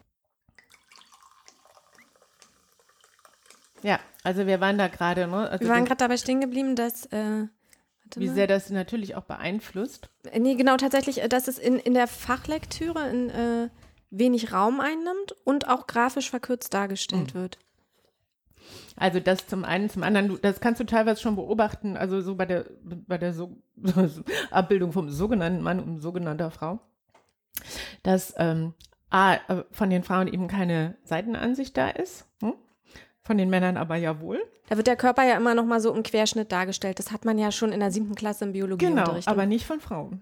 Ja, 3.83 3.99
also 4.23 4.47
wir 4.47 4.61
waren 4.61 4.79
da 4.79 4.89
gerade, 4.89 5.27
ne? 5.27 5.49
Also 5.49 5.65
wir 5.65 5.71
waren 5.71 5.85
gerade 5.85 5.99
dabei 5.99 6.17
stehen 6.17 6.41
geblieben, 6.41 6.77
dass 6.77 7.07
äh, 7.07 7.47
wie 8.17 8.29
sehr 8.29 8.47
das 8.47 8.71
natürlich 8.71 9.15
auch 9.15 9.25
beeinflusst. 9.25 10.11
Äh, 10.31 10.41
nee, 10.41 10.55
genau, 10.55 10.77
tatsächlich, 10.77 11.23
äh, 11.23 11.29
dass 11.29 11.49
es 11.49 11.59
in, 11.59 11.79
in 11.79 11.95
der 11.95 12.07
Fachlektüre 12.07 13.09
in, 13.09 13.31
äh, 13.31 13.69
wenig 14.11 14.53
Raum 14.53 14.81
einnimmt 14.81 15.35
und 15.45 15.69
auch 15.69 15.87
grafisch 15.87 16.31
verkürzt 16.31 16.75
dargestellt 16.75 17.35
mhm. 17.35 17.39
wird. 17.39 17.59
Also 18.97 19.21
das 19.21 19.47
zum 19.47 19.65
einen, 19.65 19.89
zum 19.89 20.03
anderen, 20.03 20.39
das 20.43 20.61
kannst 20.61 20.81
du 20.81 20.85
teilweise 20.85 21.23
schon 21.23 21.37
beobachten, 21.37 21.97
also 21.97 22.21
so 22.21 22.35
bei 22.35 22.45
der, 22.45 22.67
bei 22.83 23.19
der 23.19 23.33
so, 23.33 23.57
Abbildung 24.51 24.93
vom 24.93 25.09
sogenannten 25.09 25.63
Mann 25.63 25.81
und 25.81 26.01
sogenannter 26.01 26.51
Frau, 26.51 26.81
dass 28.03 28.35
ähm, 28.37 28.75
A, 29.09 29.35
äh, 29.35 29.65
von 29.71 29.91
den 29.91 30.03
Frauen 30.03 30.29
eben 30.29 30.49
keine 30.49 30.97
Seitenansicht 31.05 31.77
da 31.77 31.89
ist. 31.89 32.27
Hm? 32.43 32.55
Von 33.31 33.39
den 33.39 33.49
Männern 33.49 33.77
aber 33.77 33.95
ja 33.95 34.21
wohl. 34.21 34.43
Da 34.69 34.77
wird 34.77 34.89
der 34.89 34.97
Körper 34.97 35.23
ja 35.23 35.37
immer 35.37 35.55
noch 35.55 35.65
mal 35.65 35.81
so 35.81 35.95
im 35.95 36.03
Querschnitt 36.03 36.51
dargestellt. 36.51 36.99
Das 36.99 37.13
hat 37.13 37.25
man 37.25 37.39
ja 37.39 37.53
schon 37.53 37.71
in 37.71 37.79
der 37.79 37.93
siebten 37.93 38.17
Klasse 38.17 38.45
im 38.45 38.51
Biologieunterricht. 38.55 39.29
Genau, 39.29 39.31
aber 39.33 39.47
nicht 39.47 39.67
von 39.67 39.79
Frauen. 39.79 40.21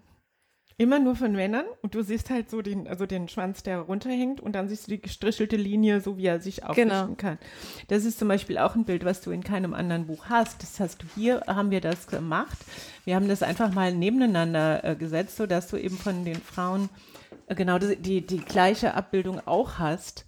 Immer 0.77 0.99
nur 0.99 1.15
von 1.15 1.31
Männern 1.31 1.65
und 1.81 1.95
du 1.95 2.03
siehst 2.03 2.29
halt 2.29 2.51
so 2.51 2.61
den, 2.61 2.87
also 2.87 3.07
den 3.07 3.27
Schwanz, 3.27 3.63
der 3.63 3.79
runterhängt 3.79 4.39
und 4.39 4.53
dann 4.53 4.69
siehst 4.69 4.85
du 4.85 4.91
die 4.91 5.01
gestrichelte 5.01 5.55
Linie, 5.55 6.01
so 6.01 6.19
wie 6.19 6.27
er 6.27 6.39
sich 6.39 6.63
aufrichten 6.63 6.87
genau. 6.87 7.15
kann. 7.17 7.39
Das 7.87 8.05
ist 8.05 8.19
zum 8.19 8.27
Beispiel 8.27 8.59
auch 8.59 8.75
ein 8.75 8.85
Bild, 8.85 9.03
was 9.03 9.21
du 9.21 9.31
in 9.31 9.43
keinem 9.43 9.73
anderen 9.73 10.05
Buch 10.05 10.25
hast. 10.29 10.61
Das 10.61 10.79
hast 10.79 11.01
du 11.01 11.07
hier, 11.15 11.41
haben 11.47 11.71
wir 11.71 11.81
das 11.81 12.05
gemacht. 12.05 12.59
Wir 13.05 13.15
haben 13.15 13.27
das 13.27 13.41
einfach 13.41 13.73
mal 13.73 13.91
nebeneinander 13.91 14.83
äh, 14.83 14.95
gesetzt, 14.95 15.35
sodass 15.35 15.67
du 15.67 15.77
eben 15.77 15.97
von 15.97 16.25
den 16.25 16.39
Frauen 16.39 16.89
äh, 17.47 17.55
genau 17.55 17.79
die, 17.79 17.95
die, 17.95 18.21
die 18.21 18.37
gleiche 18.37 18.93
Abbildung 18.93 19.41
auch 19.47 19.79
hast 19.79 20.27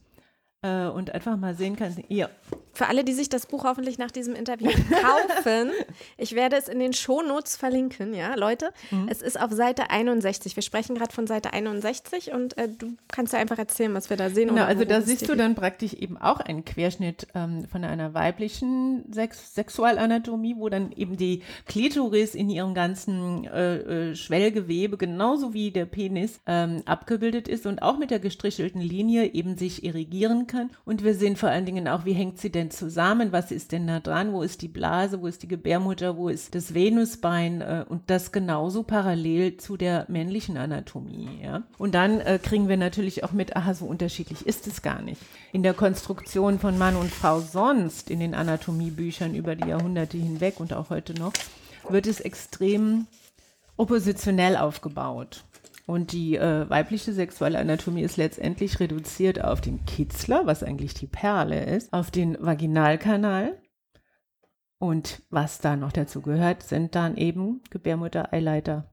äh, 0.64 0.86
und 0.88 1.12
einfach 1.12 1.38
mal 1.38 1.56
sehen 1.56 1.76
kann, 1.76 2.04
ja. 2.08 2.30
Für 2.74 2.88
alle, 2.88 3.04
die 3.04 3.14
sich 3.14 3.30
das 3.30 3.46
Buch 3.46 3.64
hoffentlich 3.66 3.98
nach 3.98 4.12
diesem 4.12 4.34
Interview 4.34 4.70
kaufen, 5.02 5.72
ich 6.18 6.36
werde 6.36 6.56
es 6.56 6.68
in 6.68 6.80
den 6.80 6.94
Shownotes 6.94 7.58
verlinken, 7.58 8.14
ja, 8.14 8.34
Leute. 8.36 8.72
Mhm. 8.92 9.08
Es 9.10 9.22
ist 9.22 9.40
auf 9.40 9.52
Seite 9.52 9.90
61. 9.90 10.56
Wir 10.56 10.64
sprechen 10.64 10.96
gerade 10.96 11.14
von 11.14 11.28
Seite 11.28 11.54
61 11.54 12.34
und 12.34 12.58
äh, 12.58 12.70
du 12.70 12.96
kannst 13.10 13.34
ja 13.34 13.40
einfach 13.40 13.58
erzählen, 13.58 13.94
was 13.94 14.10
wir 14.10 14.18
da 14.18 14.30
sehen. 14.30 14.50
Genau, 14.50 14.64
also 14.64 14.86
da 14.86 15.02
siehst 15.02 15.28
du 15.28 15.36
dann 15.36 15.54
praktisch 15.56 15.94
eben 15.94 16.18
auch 16.18 16.40
einen 16.40 16.66
Querschnitt 16.66 17.28
ähm, 17.36 17.66
von 17.72 17.84
einer 17.84 18.14
weiblichen 18.14 19.04
Sex 19.12 19.54
Sexualanatomie, 19.54 20.56
wo 20.58 20.70
dann 20.70 20.92
eben 20.94 21.18
die 21.18 21.44
Klitoris 21.68 22.36
in 22.36 22.50
ihrem 22.50 22.74
ganzen 22.74 23.46
äh, 23.46 24.12
äh, 24.12 24.16
Schwellgewebe 24.16 24.98
genauso 24.98 25.54
wie 25.54 25.72
der 25.72 25.86
Penis 25.86 26.40
ähm, 26.48 26.82
abgebildet 26.86 27.48
ist 27.48 27.66
und 27.66 27.82
auch 27.82 27.98
mit 27.98 28.12
der 28.12 28.20
gestrichelten 28.20 28.82
Linie 28.82 29.34
eben 29.34 29.58
sich 29.58 29.84
irrigieren 29.84 30.48
kann. 30.48 30.72
Und 30.86 31.04
wir 31.04 31.14
sehen 31.14 31.36
vor 31.36 31.50
allen 31.50 31.66
Dingen 31.66 31.88
auch, 31.88 32.06
wie 32.06 32.14
hängt 32.14 32.40
sie 32.42 32.52
denn 32.52 32.72
zusammen? 32.72 33.32
Was 33.32 33.52
ist 33.52 33.72
denn 33.72 33.88
da 33.88 34.00
dran? 34.00 34.34
Wo 34.34 34.42
ist 34.42 34.62
die 34.62 34.68
Blase? 34.68 35.22
Wo 35.22 35.28
ist 35.28 35.44
die 35.44 35.48
Gebärmutter? 35.48 36.18
Wo 36.18 36.30
ist 36.30 36.56
das 36.56 36.74
Venusbein? 36.74 37.62
Äh, 37.62 37.86
und 37.88 38.10
das 38.10 38.32
genauso 38.32 38.84
parallel 38.84 39.58
zu 39.58 39.78
der 39.78 40.06
männlichen 40.10 40.58
Anatomie. 40.58 41.40
Ja? 41.42 41.64
Und 41.78 41.96
dann 41.96 42.20
äh, 42.20 42.40
kriegen 42.42 42.68
wir 42.68 42.78
natürlich 42.78 43.24
auch 43.24 43.32
mit, 43.32 43.56
aha, 43.56 43.74
so 43.74 43.86
unterschiedlich 43.86 44.46
ist 44.46 44.68
es 44.68 44.82
gar 44.82 45.02
nicht. 45.02 45.22
In 45.54 45.64
der 45.64 45.74
Konstruktion 45.74 46.60
von 46.60 46.78
Mann 46.78 46.96
und 46.96 47.12
Frau 47.12 47.40
sonst, 47.40 48.10
in 48.10 48.20
den 48.20 48.34
Anatomiebüchern 48.34 49.36
über 49.36 49.56
die 49.56 49.70
Jahrhunderte 49.70 50.18
hinweg 50.18 50.60
und 50.60 50.74
auch 50.74 50.90
heute 50.90 51.14
noch, 51.14 51.34
wird 51.90 52.08
es 52.08 52.20
extrem 52.20 53.08
oppositionell 53.78 54.58
aufgebaut. 54.58 55.44
Und 55.92 56.14
die 56.14 56.38
äh, 56.38 56.70
weibliche 56.70 57.12
sexuelle 57.12 57.60
Anatomie 57.60 58.04
ist 58.04 58.16
letztendlich 58.16 58.80
reduziert 58.80 59.44
auf 59.44 59.60
den 59.60 59.84
Kitzler, 59.84 60.46
was 60.46 60.64
eigentlich 60.64 60.94
die 60.94 61.06
Perle 61.06 61.66
ist, 61.66 61.92
auf 61.92 62.12
den 62.12 62.38
Vaginalkanal. 62.40 63.62
Und 64.80 65.22
was 65.30 65.60
da 65.60 65.76
noch 65.76 65.92
dazu 65.92 66.22
gehört, 66.22 66.64
sind 66.64 66.96
dann 66.96 67.18
eben 67.18 67.62
Gebärmutter, 67.72 68.32
Eileiter. 68.32 68.90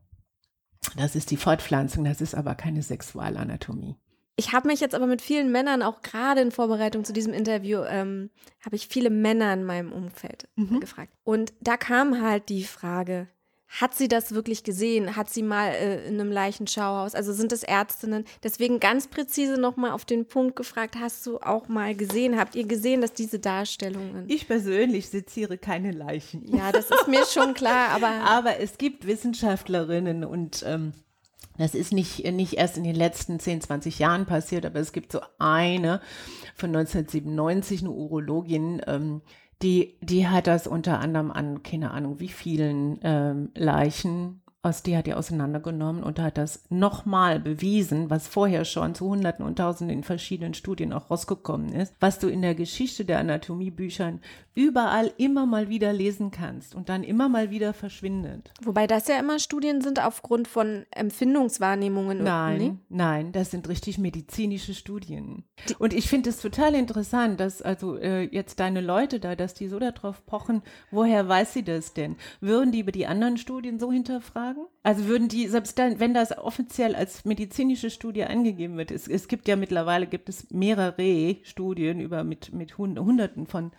Das 0.96 1.14
ist 1.14 1.30
die 1.30 1.36
Fortpflanzung, 1.36 2.02
das 2.02 2.20
ist 2.20 2.34
aber 2.34 2.56
keine 2.56 2.82
Sexualanatomie. 2.82 3.94
Ich 4.34 4.52
habe 4.52 4.66
mich 4.66 4.80
jetzt 4.80 4.96
aber 4.96 5.06
mit 5.06 5.22
vielen 5.22 5.52
Männern, 5.52 5.84
auch 5.84 6.02
gerade 6.02 6.40
in 6.40 6.50
Vorbereitung 6.50 7.04
zu 7.04 7.12
diesem 7.12 7.32
Interview, 7.32 7.84
ähm, 7.84 8.30
habe 8.66 8.74
ich 8.74 8.88
viele 8.88 9.10
Männer 9.10 9.52
in 9.52 9.62
meinem 9.62 9.92
Umfeld 9.92 10.48
mhm. 10.56 10.80
gefragt. 10.80 11.12
Und 11.22 11.52
da 11.60 11.76
kam 11.76 12.20
halt 12.20 12.48
die 12.48 12.64
Frage, 12.64 13.28
hat 13.68 13.94
sie 13.94 14.08
das 14.08 14.32
wirklich 14.32 14.64
gesehen? 14.64 15.14
Hat 15.14 15.28
sie 15.28 15.42
mal 15.42 15.68
äh, 15.68 16.06
in 16.08 16.18
einem 16.18 16.32
Leichenschauhaus? 16.32 17.14
Also 17.14 17.32
sind 17.32 17.52
es 17.52 17.62
Ärztinnen? 17.62 18.24
Deswegen 18.42 18.80
ganz 18.80 19.08
präzise 19.08 19.60
nochmal 19.60 19.90
auf 19.90 20.06
den 20.06 20.26
Punkt 20.26 20.56
gefragt, 20.56 20.96
hast 20.98 21.26
du 21.26 21.38
auch 21.38 21.68
mal 21.68 21.94
gesehen? 21.94 22.38
Habt 22.38 22.54
ihr 22.54 22.66
gesehen, 22.66 23.02
dass 23.02 23.12
diese 23.12 23.38
Darstellungen. 23.38 24.24
Ich 24.28 24.46
persönlich 24.46 25.10
seziere 25.10 25.58
keine 25.58 25.92
Leichen. 25.92 26.44
Ja, 26.46 26.72
das 26.72 26.90
ist 26.90 27.08
mir 27.08 27.26
schon 27.26 27.52
klar, 27.52 27.88
aber. 27.94 28.08
aber 28.08 28.58
es 28.58 28.78
gibt 28.78 29.06
Wissenschaftlerinnen 29.06 30.24
und 30.24 30.64
ähm, 30.66 30.94
das 31.58 31.74
ist 31.74 31.92
nicht, 31.92 32.24
nicht 32.32 32.54
erst 32.54 32.78
in 32.78 32.84
den 32.84 32.94
letzten 32.94 33.38
10, 33.38 33.62
20 33.62 33.98
Jahren 33.98 34.26
passiert, 34.26 34.64
aber 34.64 34.78
es 34.78 34.92
gibt 34.92 35.12
so 35.12 35.20
eine 35.38 36.00
von 36.54 36.74
1997, 36.74 37.80
eine 37.80 37.90
Urologin, 37.90 38.80
ähm, 38.86 39.20
die, 39.62 39.96
die 40.00 40.28
hat 40.28 40.46
das 40.46 40.66
unter 40.66 41.00
anderem 41.00 41.30
an, 41.30 41.62
keine 41.62 41.90
Ahnung, 41.90 42.20
wie 42.20 42.28
vielen 42.28 42.98
ähm, 43.02 43.50
Leichen 43.54 44.40
aus 44.60 44.82
die 44.82 44.96
hat 44.96 45.06
die 45.06 45.14
auseinandergenommen 45.14 46.02
und 46.02 46.18
hat 46.18 46.36
das 46.36 46.64
nochmal 46.68 47.38
bewiesen, 47.38 48.10
was 48.10 48.26
vorher 48.26 48.64
schon 48.64 48.94
zu 48.94 49.08
Hunderten 49.08 49.44
und 49.44 49.56
Tausenden 49.56 49.98
in 49.98 50.02
verschiedenen 50.02 50.54
Studien 50.54 50.92
auch 50.92 51.10
rausgekommen 51.10 51.72
ist, 51.72 51.94
was 52.00 52.18
du 52.18 52.28
in 52.28 52.42
der 52.42 52.56
Geschichte 52.56 53.04
der 53.04 53.20
Anatomiebüchern 53.20 54.20
überall 54.58 55.12
immer 55.18 55.46
mal 55.46 55.68
wieder 55.68 55.92
lesen 55.92 56.32
kannst 56.32 56.74
und 56.74 56.88
dann 56.88 57.04
immer 57.04 57.28
mal 57.28 57.50
wieder 57.50 57.72
verschwindet. 57.72 58.52
Wobei 58.60 58.88
das 58.88 59.06
ja 59.06 59.16
immer 59.16 59.38
Studien 59.38 59.82
sind 59.82 60.04
aufgrund 60.04 60.48
von 60.48 60.84
Empfindungswahrnehmungen. 60.90 62.24
Nein, 62.24 62.58
nee? 62.58 62.74
nein, 62.88 63.30
das 63.30 63.52
sind 63.52 63.68
richtig 63.68 63.98
medizinische 63.98 64.74
Studien. 64.74 65.44
Und 65.78 65.94
ich 65.94 66.08
finde 66.08 66.30
es 66.30 66.42
total 66.42 66.74
interessant, 66.74 67.38
dass 67.38 67.62
also 67.62 67.98
äh, 67.98 68.24
jetzt 68.34 68.58
deine 68.58 68.80
Leute 68.80 69.20
da, 69.20 69.36
dass 69.36 69.54
die 69.54 69.68
so 69.68 69.78
darauf 69.78 70.26
pochen, 70.26 70.62
woher 70.90 71.28
weiß 71.28 71.52
sie 71.52 71.62
das 71.62 71.94
denn? 71.94 72.16
Würden 72.40 72.72
die 72.72 72.80
über 72.80 72.90
die 72.90 73.06
anderen 73.06 73.36
Studien 73.36 73.78
so 73.78 73.92
hinterfragen? 73.92 74.66
Also 74.82 75.06
würden 75.06 75.28
die, 75.28 75.46
selbst 75.46 75.78
dann, 75.78 76.00
wenn 76.00 76.14
das 76.14 76.36
offiziell 76.36 76.96
als 76.96 77.24
medizinische 77.24 77.90
Studie 77.90 78.24
angegeben 78.24 78.76
wird, 78.76 78.90
es, 78.90 79.06
es 79.06 79.28
gibt 79.28 79.46
ja 79.46 79.54
mittlerweile, 79.54 80.08
gibt 80.08 80.28
es 80.28 80.50
mehrere 80.50 81.36
Studien 81.44 82.00
über 82.00 82.24
mit, 82.24 82.52
mit 82.52 82.76
Hunderten 82.76 83.46
von 83.46 83.70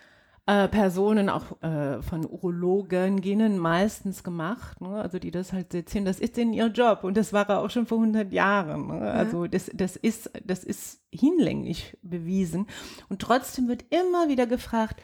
äh, 0.49 0.67
Personen, 0.67 1.29
auch 1.29 1.61
äh, 1.61 2.01
von 2.01 2.25
Urologen, 2.25 3.21
Genen 3.21 3.59
meistens 3.59 4.23
gemacht, 4.23 4.81
ne? 4.81 4.99
also 4.99 5.19
die 5.19 5.29
das 5.29 5.53
halt 5.53 5.71
sezieren, 5.71 6.05
das 6.05 6.19
ist 6.19 6.39
in 6.39 6.53
ihr 6.53 6.67
Job 6.67 7.03
und 7.03 7.15
das 7.15 7.33
war 7.33 7.47
er 7.47 7.59
auch 7.59 7.69
schon 7.69 7.85
vor 7.85 7.99
100 7.99 8.33
Jahren. 8.33 8.87
Ne? 8.87 9.05
Ja. 9.05 9.11
Also 9.11 9.45
das, 9.45 9.69
das, 9.73 9.95
ist, 9.95 10.31
das 10.43 10.63
ist 10.63 11.01
hinlänglich 11.11 11.97
bewiesen 12.01 12.65
und 13.09 13.21
trotzdem 13.21 13.67
wird 13.67 13.85
immer 13.89 14.27
wieder 14.27 14.47
gefragt, 14.47 15.01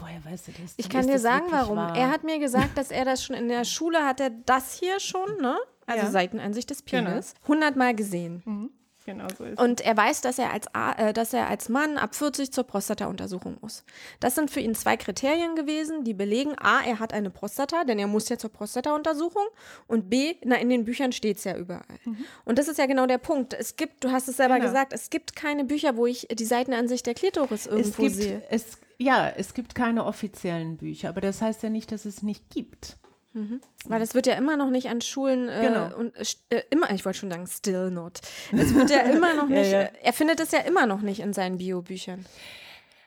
Woher 0.00 0.24
weißt 0.24 0.46
du 0.46 0.52
das? 0.62 0.74
Ich 0.76 0.88
kann 0.88 1.08
dir 1.08 1.18
sagen, 1.18 1.46
warum. 1.50 1.76
Wahr? 1.76 1.96
Er 1.96 2.10
hat 2.10 2.22
mir 2.22 2.38
gesagt, 2.38 2.78
dass 2.78 2.92
er 2.92 3.04
das 3.04 3.24
schon 3.24 3.34
in 3.34 3.48
der 3.48 3.64
Schule 3.64 4.06
hat, 4.06 4.20
er 4.20 4.30
das 4.30 4.78
hier 4.78 5.00
schon, 5.00 5.28
ne? 5.40 5.56
Also 5.86 6.04
ja. 6.04 6.10
Seitenansicht 6.12 6.70
des 6.70 6.84
genau. 6.84 7.10
Penis, 7.10 7.34
genau. 7.34 7.60
100 7.60 7.76
Mal 7.76 7.96
gesehen. 7.96 8.42
Mhm. 8.44 8.70
Genau 9.08 9.26
so 9.38 9.44
ist 9.44 9.58
Und 9.58 9.80
er 9.80 9.96
weiß, 9.96 10.20
dass 10.20 10.38
er, 10.38 10.52
als, 10.52 10.66
äh, 10.98 11.14
dass 11.14 11.32
er 11.32 11.48
als 11.48 11.70
Mann 11.70 11.96
ab 11.96 12.14
40 12.14 12.52
zur 12.52 12.64
Prostata-Untersuchung 12.64 13.56
muss. 13.62 13.82
Das 14.20 14.34
sind 14.34 14.50
für 14.50 14.60
ihn 14.60 14.74
zwei 14.74 14.98
Kriterien 14.98 15.56
gewesen, 15.56 16.04
die 16.04 16.12
belegen, 16.12 16.54
A, 16.58 16.82
er 16.84 16.98
hat 16.98 17.14
eine 17.14 17.30
Prostata, 17.30 17.84
denn 17.84 17.98
er 17.98 18.06
muss 18.06 18.28
ja 18.28 18.36
zur 18.36 18.50
Prostata-Untersuchung 18.50 19.46
und 19.86 20.10
B, 20.10 20.34
na, 20.44 20.56
in 20.56 20.68
den 20.68 20.84
Büchern 20.84 21.12
steht 21.12 21.38
es 21.38 21.44
ja 21.44 21.56
überall. 21.56 21.86
Mhm. 22.04 22.18
Und 22.44 22.58
das 22.58 22.68
ist 22.68 22.78
ja 22.78 22.84
genau 22.84 23.06
der 23.06 23.16
Punkt. 23.16 23.54
Es 23.54 23.76
gibt, 23.76 24.04
du 24.04 24.12
hast 24.12 24.28
es 24.28 24.36
selber 24.36 24.56
genau. 24.56 24.66
gesagt, 24.66 24.92
es 24.92 25.08
gibt 25.08 25.34
keine 25.34 25.64
Bücher, 25.64 25.96
wo 25.96 26.04
ich 26.04 26.28
die 26.30 26.44
Seitenansicht 26.44 27.06
der 27.06 27.14
Klitoris 27.14 27.64
irgendwo 27.64 27.88
es 27.88 27.96
gibt, 27.96 28.14
sehe. 28.14 28.42
Es, 28.50 28.78
ja, 28.98 29.32
es 29.34 29.54
gibt 29.54 29.74
keine 29.74 30.04
offiziellen 30.04 30.76
Bücher, 30.76 31.08
aber 31.08 31.22
das 31.22 31.40
heißt 31.40 31.62
ja 31.62 31.70
nicht, 31.70 31.92
dass 31.92 32.04
es 32.04 32.22
nicht 32.22 32.50
gibt. 32.50 32.98
Mhm. 33.32 33.60
Weil 33.86 34.00
das 34.00 34.14
wird 34.14 34.26
ja 34.26 34.34
immer 34.34 34.56
noch 34.56 34.70
nicht 34.70 34.88
an 34.88 35.00
Schulen 35.00 35.48
äh, 35.48 35.60
genau. 35.60 35.96
und 35.96 36.14
äh, 36.50 36.62
immer, 36.70 36.90
ich 36.90 37.04
wollte 37.04 37.18
schon 37.18 37.30
sagen, 37.30 37.46
still 37.46 37.90
not. 37.90 38.20
Es 38.52 38.74
wird 38.74 38.90
ja 38.90 39.00
immer 39.12 39.34
noch 39.34 39.48
nicht, 39.48 39.70
ja, 39.70 39.82
ja. 39.82 39.88
er 40.02 40.12
findet 40.12 40.40
es 40.40 40.50
ja 40.50 40.60
immer 40.60 40.86
noch 40.86 41.02
nicht 41.02 41.20
in 41.20 41.32
seinen 41.32 41.58
Biobüchern. 41.58 42.24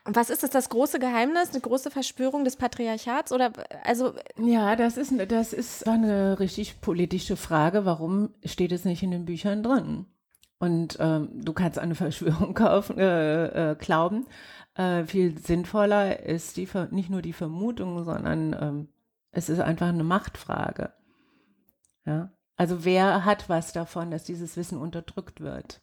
Und 0.03 0.15
was 0.15 0.31
ist 0.31 0.41
das, 0.41 0.49
das 0.49 0.69
große 0.69 0.99
Geheimnis, 0.99 1.51
eine 1.51 1.62
große 1.62 1.91
Verschwörung 1.91 2.43
des 2.43 2.55
Patriarchats? 2.55 3.31
Oder 3.31 3.51
also 3.84 4.13
Ja, 4.38 4.75
das 4.75 4.97
ist, 4.97 5.13
das 5.27 5.53
ist 5.53 5.88
eine 5.88 6.39
richtig 6.39 6.81
politische 6.81 7.36
Frage. 7.36 7.86
Warum 7.86 8.34
steht 8.43 8.71
es 8.71 8.84
nicht 8.84 9.03
in 9.03 9.12
den 9.12 9.25
Büchern 9.25 9.62
drin? 9.62 10.07
Und 10.57 10.97
ähm, 10.99 11.29
du 11.34 11.53
kannst 11.53 11.77
eine 11.77 11.95
Verschwörung 11.95 12.53
kaufen, 12.55 12.97
äh, 12.97 13.71
äh, 13.71 13.75
glauben. 13.75 14.25
Äh, 14.75 15.03
viel 15.05 15.38
sinnvoller 15.38 16.19
ist 16.19 16.57
die, 16.57 16.67
nicht 16.91 17.10
nur 17.10 17.21
die 17.21 17.34
Vermutung, 17.34 18.03
sondern 18.03 18.55
ähm, 18.60 18.88
es 19.32 19.50
ist 19.50 19.60
einfach 19.60 19.88
eine 19.88 20.04
Machtfrage. 20.04 20.91
Ja? 22.06 22.32
Also 22.58 22.86
wer 22.86 23.26
hat 23.26 23.50
was 23.50 23.74
davon, 23.74 24.12
dass 24.12 24.24
dieses 24.24 24.58
Wissen 24.58 24.78
unterdrückt 24.78 25.41
wird? 25.41 25.82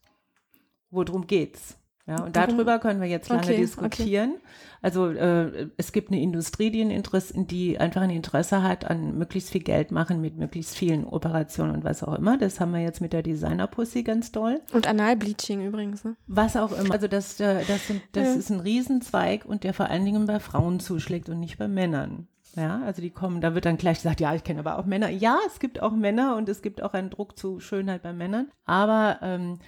Worum 0.91 1.27
geht's? 1.27 1.77
Ja, 2.09 2.23
und 2.23 2.37
darüber 2.37 2.79
können 2.79 3.03
wir 3.03 3.09
jetzt 3.09 3.29
lange 3.29 3.43
okay, 3.43 3.59
diskutieren. 3.59 4.31
Okay. 4.31 4.43
Also 4.81 5.11
äh, 5.11 5.69
es 5.77 5.93
gibt 5.93 6.11
eine 6.11 6.23
Industrie, 6.23 6.71
die 6.71 6.81
ein, 6.81 6.91
Interesse, 6.91 7.35
die 7.45 7.79
einfach 7.79 8.01
ein 8.01 8.09
Interesse 8.09 8.63
hat 8.63 8.87
an 8.87 9.19
möglichst 9.19 9.51
viel 9.51 9.63
Geld 9.63 9.91
machen 9.91 10.23
mit 10.23 10.39
möglichst 10.39 10.75
vielen 10.75 11.05
Operationen 11.05 11.75
und 11.75 11.85
was 11.85 12.03
auch 12.03 12.15
immer. 12.15 12.39
Das 12.39 12.61
haben 12.61 12.73
wir 12.73 12.81
jetzt 12.81 13.03
mit 13.03 13.13
der 13.13 13.23
Designer-Pussy 13.23 14.05
ganz 14.05 14.33
toll. 14.33 14.63
Und 14.73 14.87
Analbleaching 14.87 15.67
übrigens. 15.67 16.03
Ne? 16.03 16.17
Was 16.27 16.57
auch 16.57 16.73
immer. 16.73 16.95
Also 16.95 17.09
das, 17.09 17.41
äh, 17.41 17.63
das, 17.67 17.87
sind, 17.87 18.01
das 18.13 18.29
ja. 18.29 18.35
ist 18.37 18.49
ein 18.49 18.61
Riesenzweig 18.61 19.45
und 19.45 19.63
der 19.63 19.75
vor 19.75 19.91
allen 19.91 20.07
Dingen 20.07 20.25
bei 20.25 20.41
Frauen 20.41 20.81
zuschlägt 20.81 21.29
und 21.29 21.41
nicht 21.41 21.59
bei 21.59 21.69
Männern. 21.69 22.27
Ja, 22.59 22.83
also 22.85 23.01
die 23.01 23.11
kommen, 23.11 23.41
da 23.41 23.55
wird 23.55 23.65
dann 23.65 23.77
gleich 23.77 23.99
gesagt, 23.99 24.21
ja, 24.21 24.35
ich 24.35 24.45
kenne 24.45 24.61
aber 24.61 24.79
auch 24.79 24.85
Männer. 24.85 25.09
Ja, 25.09 25.39
es 25.47 25.61
gibt 25.61 25.81
auch 25.81 25.93
Männer 25.93 26.37
und 26.37 26.49
es 26.49 26.63
gibt 26.63 26.83
auch 26.83 26.93
einen 26.93 27.11
Druck 27.11 27.39
zu 27.39 27.61
Schönheit 27.61 28.03
bei 28.03 28.13
Männern. 28.13 28.51
Aber 28.65 29.19
ähm, 29.23 29.59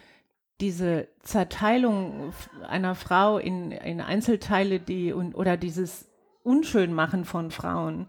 diese 0.61 1.09
Zerteilung 1.23 2.33
einer 2.69 2.95
Frau 2.95 3.39
in, 3.39 3.71
in 3.71 4.01
Einzelteile, 4.01 4.81
die 4.81 5.13
und 5.13 5.35
oder 5.35 5.57
dieses 5.57 6.09
Unschönmachen 6.43 7.25
von 7.25 7.51
Frauen, 7.51 8.09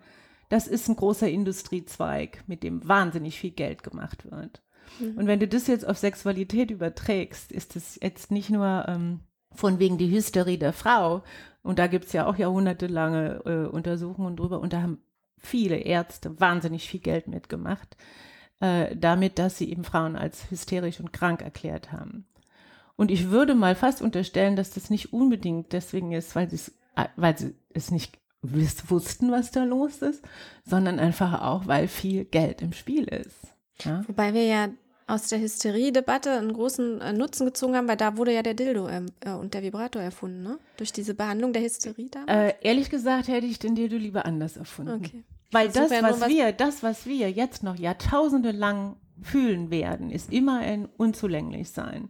das 0.50 0.68
ist 0.68 0.90
ein 0.90 0.96
großer 0.96 1.30
Industriezweig, 1.30 2.44
mit 2.48 2.64
dem 2.64 2.88
wahnsinnig 2.88 3.40
viel 3.40 3.52
Geld 3.52 3.84
gemacht 3.84 4.30
wird. 4.30 4.62
Mhm. 5.00 5.18
Und 5.18 5.28
wenn 5.28 5.40
du 5.40 5.48
das 5.48 5.68
jetzt 5.68 5.88
auf 5.88 5.98
Sexualität 5.98 6.72
überträgst, 6.72 7.52
ist 7.52 7.76
es 7.76 8.00
jetzt 8.02 8.32
nicht 8.32 8.50
nur 8.50 8.86
ähm, 8.88 9.22
von 9.54 9.80
wegen 9.80 9.98
die 9.98 10.12
Hysterie 10.12 10.58
der 10.58 10.74
Frau, 10.74 11.24
und 11.64 11.80
da 11.80 11.88
gibt 11.88 12.06
es 12.06 12.14
ja 12.14 12.26
auch 12.26 12.38
jahrhundertelange 12.38 13.42
äh, 13.46 13.68
Untersuchungen 13.68 14.36
drüber. 14.36 14.60
Und 14.60 14.74
da 14.74 14.82
haben 14.82 15.00
viele 15.38 15.78
Ärzte 15.78 16.40
wahnsinnig 16.40 16.90
viel 16.90 17.00
Geld 17.00 17.28
mitgemacht, 17.28 17.96
äh, 18.60 18.96
damit, 18.96 19.40
dass 19.40 19.58
sie 19.58 19.70
eben 19.70 19.84
Frauen 19.84 20.16
als 20.16 20.50
hysterisch 20.50 21.00
und 21.00 21.14
krank 21.14 21.42
erklärt 21.42 21.92
haben. 21.92 22.26
Und 22.96 23.12
ich 23.12 23.30
würde 23.30 23.56
mal 23.56 23.76
fast 23.76 24.02
unterstellen, 24.02 24.56
dass 24.56 24.72
das 24.72 24.90
nicht 24.90 25.14
unbedingt 25.14 25.74
deswegen 25.74 26.12
ist, 26.12 26.36
weil, 26.36 26.48
äh, 26.96 27.06
weil 27.16 27.38
sie 27.38 27.56
es 27.74 27.92
nicht 27.92 28.20
wussten, 28.44 29.32
was 29.32 29.52
da 29.52 29.64
los 29.64 30.02
ist, 30.02 30.24
sondern 30.66 31.00
einfach 31.00 31.42
auch, 31.42 31.68
weil 31.68 31.88
viel 31.88 32.26
Geld 32.26 32.64
im 32.64 32.74
Spiel 32.74 33.04
ist. 33.04 33.38
Ja? 33.82 34.04
Wobei 34.08 34.34
wir 34.34 34.46
ja 34.46 34.70
aus 35.12 35.28
der 35.28 35.40
Hysterie-Debatte 35.40 36.32
einen 36.32 36.54
großen 36.54 37.02
äh, 37.02 37.14
Nutzen 37.14 37.46
gezogen 37.46 37.76
haben, 37.76 37.88
weil 37.88 37.98
da 37.98 38.16
wurde 38.18 38.34
ja 38.34 38.42
der 38.42 38.54
Dildo 38.54 38.88
ähm, 38.88 39.08
äh, 39.20 39.32
und 39.32 39.54
der 39.54 39.62
Vibrator 39.62 40.02
erfunden, 40.02 40.42
ne? 40.42 40.58
Durch 40.78 40.94
diese 40.94 41.14
Behandlung 41.14 41.52
der 41.52 41.62
Hysterie 41.62 42.10
damals. 42.10 42.32
Äh, 42.32 42.54
ehrlich 42.62 42.90
gesagt 42.90 43.28
hätte 43.28 43.46
ich 43.46 43.60
den 43.60 43.76
Dildo 43.76 43.98
lieber 43.98 44.26
anders 44.26 44.56
erfunden. 44.56 45.04
Okay. 45.06 45.24
Weil 45.52 45.68
das, 45.68 45.92
was, 45.92 46.22
was 46.22 46.30
wir, 46.30 46.54
das, 46.54 46.82
was 46.82 47.06
wir 47.06 47.30
jetzt 47.30 47.62
noch 47.62 47.76
jahrtausende 47.76 48.52
lang 48.52 48.96
fühlen 49.22 49.70
werden, 49.70 50.10
ist 50.10 50.32
immer 50.32 50.60
ein 50.60 50.88
Unzulänglichsein. 50.98 52.10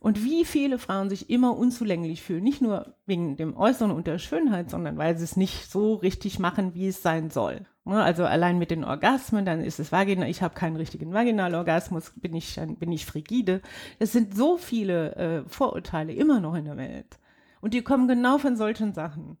Und 0.00 0.24
wie 0.24 0.44
viele 0.44 0.78
Frauen 0.78 1.08
sich 1.08 1.30
immer 1.30 1.56
unzulänglich 1.56 2.22
fühlen, 2.22 2.42
nicht 2.42 2.60
nur 2.60 2.96
wegen 3.06 3.36
dem 3.36 3.56
Äußeren 3.56 3.92
und 3.92 4.08
der 4.08 4.18
Schönheit, 4.18 4.68
sondern 4.68 4.98
weil 4.98 5.16
sie 5.16 5.22
es 5.22 5.36
nicht 5.36 5.70
so 5.70 5.94
richtig 5.94 6.40
machen, 6.40 6.74
wie 6.74 6.88
es 6.88 7.02
sein 7.02 7.30
soll. 7.30 7.66
Ne, 7.84 8.00
also 8.00 8.24
allein 8.24 8.58
mit 8.58 8.70
den 8.70 8.84
Orgasmen, 8.84 9.44
dann 9.44 9.60
ist 9.60 9.80
es 9.80 9.90
Vagina, 9.90 10.28
ich 10.28 10.40
habe 10.40 10.54
keinen 10.54 10.76
richtigen 10.76 11.12
Vaginalorgasmus, 11.12 12.12
bin 12.14 12.34
ich, 12.34 12.60
bin 12.78 12.92
ich 12.92 13.06
frigide. 13.06 13.60
Es 13.98 14.12
sind 14.12 14.36
so 14.36 14.56
viele 14.56 15.16
äh, 15.16 15.48
Vorurteile 15.48 16.12
immer 16.12 16.38
noch 16.38 16.54
in 16.54 16.64
der 16.64 16.76
Welt. 16.76 17.18
Und 17.60 17.74
die 17.74 17.82
kommen 17.82 18.06
genau 18.06 18.38
von 18.38 18.56
solchen 18.56 18.92
Sachen. 18.94 19.36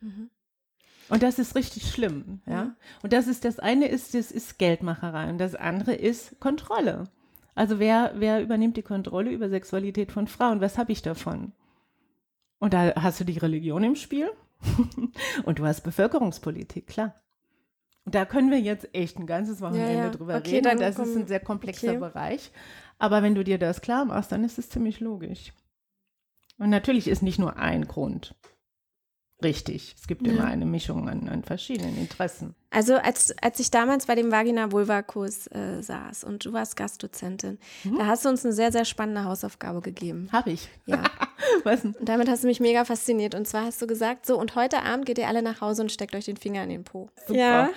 Mhm. 0.00 0.30
Und 1.10 1.22
das 1.22 1.38
ist 1.38 1.56
richtig 1.56 1.90
schlimm, 1.90 2.40
ja? 2.46 2.52
ja. 2.52 2.76
Und 3.02 3.12
das 3.12 3.26
ist, 3.26 3.44
das 3.44 3.58
eine 3.58 3.88
ist, 3.88 4.14
das 4.14 4.30
ist 4.30 4.58
Geldmacherei 4.58 5.28
und 5.30 5.38
das 5.38 5.54
andere 5.54 5.94
ist 5.94 6.40
Kontrolle. 6.40 7.04
Also 7.54 7.78
wer, 7.78 8.12
wer 8.16 8.42
übernimmt 8.42 8.76
die 8.76 8.82
Kontrolle 8.82 9.30
über 9.30 9.48
Sexualität 9.48 10.12
von 10.12 10.26
Frauen? 10.26 10.60
Was 10.60 10.78
habe 10.78 10.92
ich 10.92 11.02
davon? 11.02 11.52
Und 12.58 12.72
da 12.72 12.94
hast 12.96 13.20
du 13.20 13.24
die 13.24 13.38
Religion 13.38 13.82
im 13.84 13.96
Spiel 13.96 14.30
und 15.44 15.58
du 15.58 15.66
hast 15.66 15.82
Bevölkerungspolitik, 15.82 16.86
klar. 16.86 17.14
Und 18.08 18.14
da 18.14 18.24
können 18.24 18.50
wir 18.50 18.58
jetzt 18.58 18.88
echt 18.94 19.18
ein 19.18 19.26
ganzes 19.26 19.60
Wochenende 19.60 19.92
ja, 19.92 20.04
ja. 20.04 20.08
drüber 20.08 20.36
okay, 20.36 20.52
reden. 20.52 20.64
Dann 20.64 20.78
das 20.78 20.96
komm, 20.96 21.10
ist 21.10 21.14
ein 21.14 21.26
sehr 21.26 21.40
komplexer 21.40 21.90
okay. 21.90 21.98
Bereich. 21.98 22.52
Aber 22.98 23.22
wenn 23.22 23.34
du 23.34 23.44
dir 23.44 23.58
das 23.58 23.82
klar 23.82 24.06
machst, 24.06 24.32
dann 24.32 24.44
ist 24.44 24.56
es 24.56 24.70
ziemlich 24.70 25.00
logisch. 25.00 25.52
Und 26.56 26.70
natürlich 26.70 27.06
ist 27.06 27.22
nicht 27.22 27.38
nur 27.38 27.58
ein 27.58 27.86
Grund. 27.86 28.34
Richtig. 29.44 29.94
Es 30.00 30.06
gibt 30.06 30.26
ja. 30.26 30.32
immer 30.32 30.46
eine 30.46 30.64
Mischung 30.64 31.06
an, 31.06 31.28
an, 31.28 31.44
verschiedenen 31.44 31.98
Interessen. 31.98 32.54
Also 32.70 32.96
als, 32.96 33.36
als 33.42 33.60
ich 33.60 33.70
damals 33.70 34.06
bei 34.06 34.14
dem 34.14 34.32
Vagina-Vulva-Kurs 34.32 35.48
äh, 35.48 35.82
saß 35.82 36.24
und 36.24 36.46
du 36.46 36.54
warst 36.54 36.78
Gastdozentin, 36.78 37.58
mhm. 37.84 37.98
da 37.98 38.06
hast 38.06 38.24
du 38.24 38.30
uns 38.30 38.42
eine 38.42 38.54
sehr, 38.54 38.72
sehr 38.72 38.86
spannende 38.86 39.24
Hausaufgabe 39.24 39.82
gegeben. 39.82 40.30
Habe 40.32 40.52
ich. 40.52 40.66
Ja. 40.86 41.02
Was 41.64 41.82
denn? 41.82 41.94
Und 41.94 42.08
damit 42.08 42.28
hast 42.28 42.42
du 42.42 42.46
mich 42.46 42.60
mega 42.60 42.84
fasziniert. 42.84 43.34
Und 43.34 43.46
zwar 43.46 43.64
hast 43.64 43.80
du 43.80 43.86
gesagt, 43.86 44.26
so 44.26 44.38
und 44.38 44.54
heute 44.54 44.82
Abend 44.82 45.06
geht 45.06 45.18
ihr 45.18 45.28
alle 45.28 45.42
nach 45.42 45.60
Hause 45.60 45.82
und 45.82 45.92
steckt 45.92 46.14
euch 46.14 46.24
den 46.24 46.36
Finger 46.36 46.62
in 46.62 46.70
den 46.70 46.84
Po. 46.84 47.08
Super. 47.26 47.38
Ja. 47.38 47.70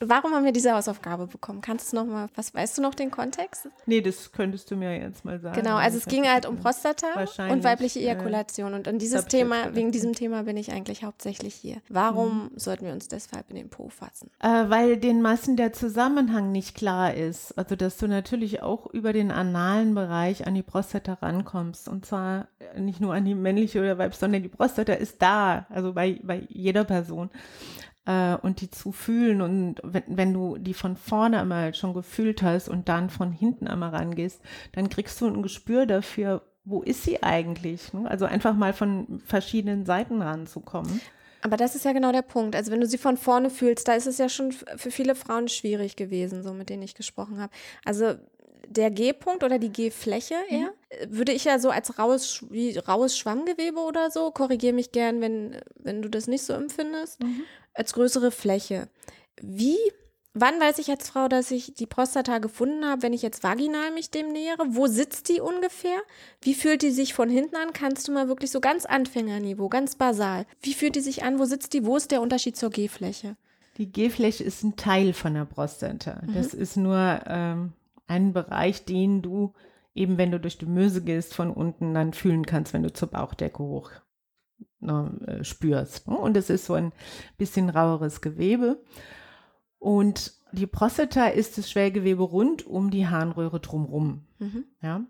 Warum 0.00 0.32
haben 0.32 0.44
wir 0.44 0.52
diese 0.52 0.72
Hausaufgabe 0.72 1.26
bekommen? 1.26 1.60
Kannst 1.60 1.92
du 1.92 1.96
noch 1.96 2.06
mal, 2.06 2.28
was 2.34 2.54
weißt 2.54 2.78
du 2.78 2.82
noch 2.82 2.94
den 2.94 3.10
Kontext? 3.10 3.68
Nee, 3.86 4.00
das 4.00 4.32
könntest 4.32 4.70
du 4.70 4.76
mir 4.76 4.98
jetzt 4.98 5.24
mal 5.24 5.40
sagen. 5.40 5.56
Genau, 5.56 5.76
also 5.76 5.98
es 5.98 6.06
ging 6.06 6.28
halt 6.28 6.46
um 6.46 6.56
Prostata 6.58 7.06
und 7.50 7.64
weibliche 7.64 8.00
äh, 8.00 8.04
Ejakulation. 8.04 8.74
Und 8.74 8.88
an 8.88 8.98
dieses 8.98 9.24
Thema, 9.26 9.74
wegen 9.74 9.92
diesem 9.92 10.12
Thema 10.12 10.42
bin 10.42 10.56
ich 10.56 10.72
eigentlich 10.72 11.04
hauptsächlich 11.04 11.54
hier. 11.54 11.78
Warum 11.88 12.44
mhm. 12.44 12.58
sollten 12.58 12.86
wir 12.86 12.92
uns 12.92 13.08
deshalb 13.08 13.48
in 13.50 13.56
den 13.56 13.68
Po 13.68 13.88
fassen? 13.88 14.30
Äh, 14.40 14.68
weil 14.68 14.98
den 14.98 15.22
Massen 15.22 15.56
der 15.56 15.72
Zusammenhang 15.72 16.52
nicht 16.52 16.74
klar 16.74 17.14
ist. 17.14 17.56
Also, 17.56 17.76
dass 17.76 17.96
du 17.96 18.06
natürlich 18.06 18.62
auch 18.62 18.86
über 18.86 19.12
den 19.12 19.30
analen 19.30 19.94
Bereich 19.94 20.46
an 20.46 20.54
die 20.54 20.62
Prostata 20.62 21.14
rankommst. 21.14 21.88
Und 21.88 22.04
zwar 22.04 22.48
nicht 22.76 23.00
nur 23.00 23.14
an 23.14 23.24
die 23.24 23.34
männliche 23.34 23.80
oder 23.80 23.98
weibliche, 23.98 24.20
sondern 24.20 24.42
die 24.42 24.48
Prostata 24.48 24.92
ist 24.92 25.22
da. 25.22 25.66
Also 25.70 25.92
bei, 25.94 26.18
bei 26.22 26.46
jeder 26.48 26.84
Person 26.84 27.30
äh, 28.06 28.36
und 28.36 28.60
die 28.60 28.70
zu 28.70 28.92
fühlen. 28.92 29.42
Und 29.42 29.76
wenn, 29.82 30.04
wenn 30.06 30.32
du 30.32 30.56
die 30.58 30.74
von 30.74 30.96
vorne 30.96 31.40
einmal 31.40 31.74
schon 31.74 31.92
gefühlt 31.92 32.42
hast 32.42 32.68
und 32.68 32.88
dann 32.88 33.10
von 33.10 33.32
hinten 33.32 33.66
einmal 33.66 33.90
rangehst, 33.90 34.40
dann 34.72 34.88
kriegst 34.88 35.20
du 35.20 35.26
ein 35.26 35.42
Gespür 35.42 35.86
dafür, 35.86 36.42
wo 36.64 36.82
ist 36.82 37.04
sie 37.04 37.22
eigentlich? 37.22 37.92
Ne? 37.92 38.10
Also 38.10 38.24
einfach 38.24 38.54
mal 38.54 38.72
von 38.72 39.20
verschiedenen 39.24 39.86
Seiten 39.86 40.22
ranzukommen. 40.22 41.00
Aber 41.42 41.56
das 41.56 41.76
ist 41.76 41.84
ja 41.84 41.92
genau 41.92 42.10
der 42.10 42.22
Punkt. 42.22 42.56
Also 42.56 42.72
wenn 42.72 42.80
du 42.80 42.88
sie 42.88 42.98
von 42.98 43.16
vorne 43.16 43.50
fühlst, 43.50 43.86
da 43.86 43.94
ist 43.94 44.06
es 44.06 44.18
ja 44.18 44.28
schon 44.28 44.50
für 44.50 44.90
viele 44.90 45.14
Frauen 45.14 45.46
schwierig 45.46 45.94
gewesen, 45.94 46.42
so 46.42 46.52
mit 46.52 46.70
denen 46.70 46.82
ich 46.82 46.96
gesprochen 46.96 47.40
habe. 47.40 47.52
Also 47.84 48.14
der 48.68 48.90
G-Punkt 48.90 49.44
oder 49.44 49.58
die 49.58 49.70
G-Fläche 49.70 50.34
mhm. 50.48 50.56
eher, 50.56 51.06
mhm. 51.06 51.16
würde 51.16 51.32
ich 51.32 51.44
ja 51.44 51.58
so 51.58 51.70
als 51.70 51.98
raues, 51.98 52.44
wie 52.50 52.76
raues 52.78 53.16
Schwammgewebe 53.16 53.80
oder 53.80 54.10
so, 54.10 54.30
korrigiere 54.30 54.72
mich 54.72 54.92
gern, 54.92 55.20
wenn, 55.20 55.56
wenn 55.76 56.02
du 56.02 56.08
das 56.08 56.26
nicht 56.26 56.44
so 56.44 56.52
empfindest, 56.52 57.22
mhm. 57.22 57.42
als 57.74 57.92
größere 57.92 58.30
Fläche. 58.30 58.88
Wie, 59.40 59.78
wann 60.34 60.60
weiß 60.60 60.78
ich 60.78 60.90
als 60.90 61.08
Frau, 61.08 61.28
dass 61.28 61.50
ich 61.50 61.74
die 61.74 61.86
Prostata 61.86 62.38
gefunden 62.38 62.84
habe, 62.84 63.02
wenn 63.02 63.12
ich 63.12 63.22
jetzt 63.22 63.42
vaginal 63.42 63.90
mich 63.92 64.10
dem 64.10 64.32
nähere? 64.32 64.64
Wo 64.68 64.86
sitzt 64.86 65.28
die 65.28 65.40
ungefähr? 65.40 65.98
Wie 66.40 66.54
fühlt 66.54 66.82
die 66.82 66.90
sich 66.90 67.14
von 67.14 67.28
hinten 67.28 67.56
an? 67.56 67.72
Kannst 67.72 68.08
du 68.08 68.12
mal 68.12 68.28
wirklich 68.28 68.50
so 68.50 68.60
ganz 68.60 68.86
Anfängerniveau, 68.86 69.68
ganz 69.68 69.96
basal. 69.96 70.46
Wie 70.60 70.74
fühlt 70.74 70.96
die 70.96 71.00
sich 71.00 71.24
an? 71.24 71.38
Wo 71.38 71.44
sitzt 71.44 71.72
die? 71.72 71.84
Wo 71.84 71.96
ist 71.96 72.10
der 72.10 72.22
Unterschied 72.22 72.56
zur 72.56 72.70
G-Fläche? 72.70 73.36
Die 73.78 73.92
G-Fläche 73.92 74.42
ist 74.42 74.62
ein 74.62 74.76
Teil 74.76 75.12
von 75.12 75.34
der 75.34 75.44
Prostata. 75.44 76.22
Mhm. 76.24 76.34
Das 76.34 76.54
ist 76.54 76.76
nur 76.76 77.20
ähm, 77.26 77.72
einen 78.06 78.32
Bereich, 78.32 78.84
den 78.84 79.22
du 79.22 79.54
eben, 79.94 80.18
wenn 80.18 80.30
du 80.30 80.38
durch 80.38 80.58
die 80.58 80.66
Möse 80.66 81.02
gehst, 81.02 81.34
von 81.34 81.50
unten 81.50 81.94
dann 81.94 82.12
fühlen 82.12 82.44
kannst, 82.46 82.72
wenn 82.72 82.82
du 82.82 82.92
zur 82.92 83.08
Bauchdecke 83.08 83.62
hoch 83.62 83.90
ne, 84.80 85.18
äh, 85.26 85.44
spürst. 85.44 86.08
Ne? 86.08 86.16
Und 86.16 86.36
es 86.36 86.50
ist 86.50 86.66
so 86.66 86.74
ein 86.74 86.92
bisschen 87.38 87.70
raueres 87.70 88.20
Gewebe. 88.20 88.82
Und 89.78 90.34
die 90.52 90.66
Prostata 90.66 91.26
ist 91.26 91.58
das 91.58 91.70
Schwellgewebe 91.70 92.22
rund 92.22 92.66
um 92.66 92.90
die 92.90 93.08
Harnröhre 93.08 93.60
drumherum. 93.60 94.26
Mhm. 94.38 94.64
Ja? 94.82 95.06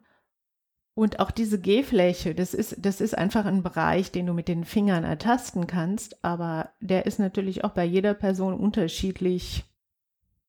Und 0.94 1.20
auch 1.20 1.30
diese 1.30 1.60
G-Fläche, 1.60 2.34
das 2.34 2.54
ist, 2.54 2.76
das 2.78 3.02
ist 3.02 3.16
einfach 3.16 3.44
ein 3.44 3.62
Bereich, 3.62 4.12
den 4.12 4.26
du 4.26 4.32
mit 4.32 4.48
den 4.48 4.64
Fingern 4.64 5.04
ertasten 5.04 5.66
kannst, 5.66 6.24
aber 6.24 6.70
der 6.80 7.04
ist 7.04 7.18
natürlich 7.18 7.64
auch 7.64 7.72
bei 7.72 7.84
jeder 7.84 8.14
Person 8.14 8.54
unterschiedlich 8.54 9.64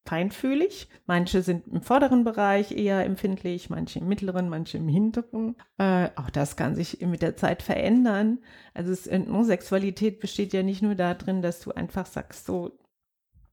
feinfühlig. 0.08 0.88
Manche 1.06 1.42
sind 1.42 1.68
im 1.68 1.82
vorderen 1.82 2.24
Bereich 2.24 2.72
eher 2.72 3.06
empfindlich, 3.06 3.70
manche 3.70 4.00
im 4.00 4.08
mittleren, 4.08 4.50
manche 4.50 4.78
im 4.78 4.88
hinteren. 4.88 5.56
Äh, 5.78 6.10
auch 6.16 6.30
das 6.30 6.56
kann 6.56 6.76
sich 6.76 7.02
mit 7.02 7.22
der 7.22 7.36
Zeit 7.36 7.62
verändern. 7.62 8.40
Also 8.74 8.92
es, 8.92 9.04
Sexualität 9.44 10.20
besteht 10.20 10.54
ja 10.54 10.64
nicht 10.64 10.82
nur 10.82 10.96
darin, 10.96 11.42
dass 11.42 11.60
du 11.60 11.72
einfach 11.72 12.06
sagst, 12.06 12.46
so 12.46 12.72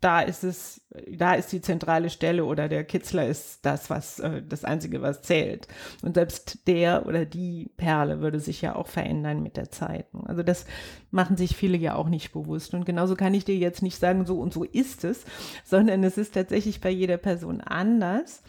da 0.05 0.21
ist 0.21 0.45
es, 0.45 0.83
da 1.11 1.33
ist 1.33 1.51
die 1.51 1.63
zentrale 1.63 2.11
Stelle 2.11 2.45
oder 2.45 2.69
der 2.69 2.85
Kitzler 2.85 3.27
ist 3.27 3.65
das, 3.65 3.89
was 3.89 4.21
äh, 4.21 4.43
das 4.47 4.63
Einzige, 4.63 5.01
was 5.01 5.23
zählt. 5.23 5.67
Und 6.03 6.15
selbst 6.15 6.67
der 6.67 7.07
oder 7.07 7.25
die 7.25 7.71
Perle 7.79 8.21
würde 8.21 8.39
sich 8.39 8.61
ja 8.61 8.77
auch 8.77 8.87
verändern 8.87 9.43
mit 9.43 9.57
der 9.57 9.71
Zeit. 9.71 10.07
Also 10.27 10.43
das 10.43 10.67
machen 11.11 11.39
sich 11.39 11.57
viele 11.57 11.79
ja 11.79 11.95
auch 11.95 12.11
nicht 12.11 12.35
bewusst. 12.35 12.75
Und 12.75 12.85
genauso 12.85 13.17
kann 13.17 13.33
ich 13.33 13.47
dir 13.47 13.57
jetzt 13.57 13.81
nicht 13.81 13.99
sagen, 13.99 14.27
so 14.27 14.41
und 14.41 14.53
so 14.53 14.65
ist 14.65 15.05
es, 15.05 15.25
sondern 15.65 16.05
es 16.05 16.19
ist 16.19 16.35
tatsächlich 16.35 16.83
bei 16.83 16.91
jeder 16.91 17.17
Person 17.17 17.63
anders. 17.63 18.43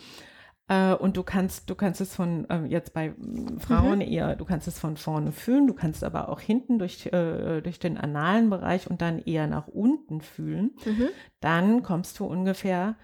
Äh, 0.68 0.94
und 0.94 1.16
du 1.16 1.24
kannst, 1.24 1.70
du 1.70 1.76
kannst 1.76 2.02
es 2.02 2.16
von, 2.16 2.50
äh, 2.50 2.66
jetzt 2.66 2.94
bei 2.94 3.14
Frauen 3.60 4.00
mhm. 4.00 4.02
eher, 4.02 4.36
du 4.36 4.46
kannst 4.46 4.68
es 4.68 4.80
von 4.80 4.98
vorne 4.98 5.32
fühlen, 5.32 5.68
du 5.68 5.74
kannst 5.74 6.04
aber 6.04 6.30
auch 6.30 6.40
hinten 6.40 6.80
durch, 6.80 7.06
äh, 7.08 7.62
durch 7.62 7.80
den 7.80 7.98
analen 7.98 8.50
Bereich 8.50 8.90
und 8.90 9.02
dann 9.02 9.20
eher 9.20 9.48
nach 9.48 9.68
unten 9.68 10.22
fühlen. 10.22 10.76
Mhm. 10.86 11.10
Dann 11.40 11.84
kommst 11.84 12.20
du 12.20 12.26
ungefähr 12.26 12.96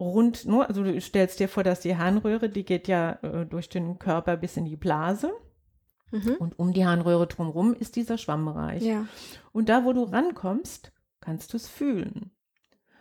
rund, 0.00 0.46
nur, 0.46 0.68
also 0.68 0.82
du 0.82 1.00
stellst 1.00 1.38
dir 1.40 1.48
vor, 1.48 1.62
dass 1.62 1.80
die 1.80 1.96
Harnröhre, 1.96 2.48
die 2.48 2.64
geht 2.64 2.88
ja 2.88 3.12
äh, 3.22 3.46
durch 3.46 3.68
den 3.68 3.98
Körper 3.98 4.36
bis 4.36 4.56
in 4.56 4.64
die 4.64 4.76
Blase. 4.76 5.32
Mhm. 6.10 6.36
Und 6.38 6.58
um 6.58 6.72
die 6.72 6.86
Harnröhre 6.86 7.26
drumherum 7.26 7.74
ist 7.74 7.96
dieser 7.96 8.18
Schwammbereich. 8.18 8.82
Ja. 8.82 9.06
Und 9.52 9.68
da, 9.68 9.84
wo 9.84 9.92
du 9.92 10.04
rankommst, 10.04 10.92
kannst 11.20 11.52
du 11.52 11.58
es 11.58 11.68
fühlen. 11.68 12.30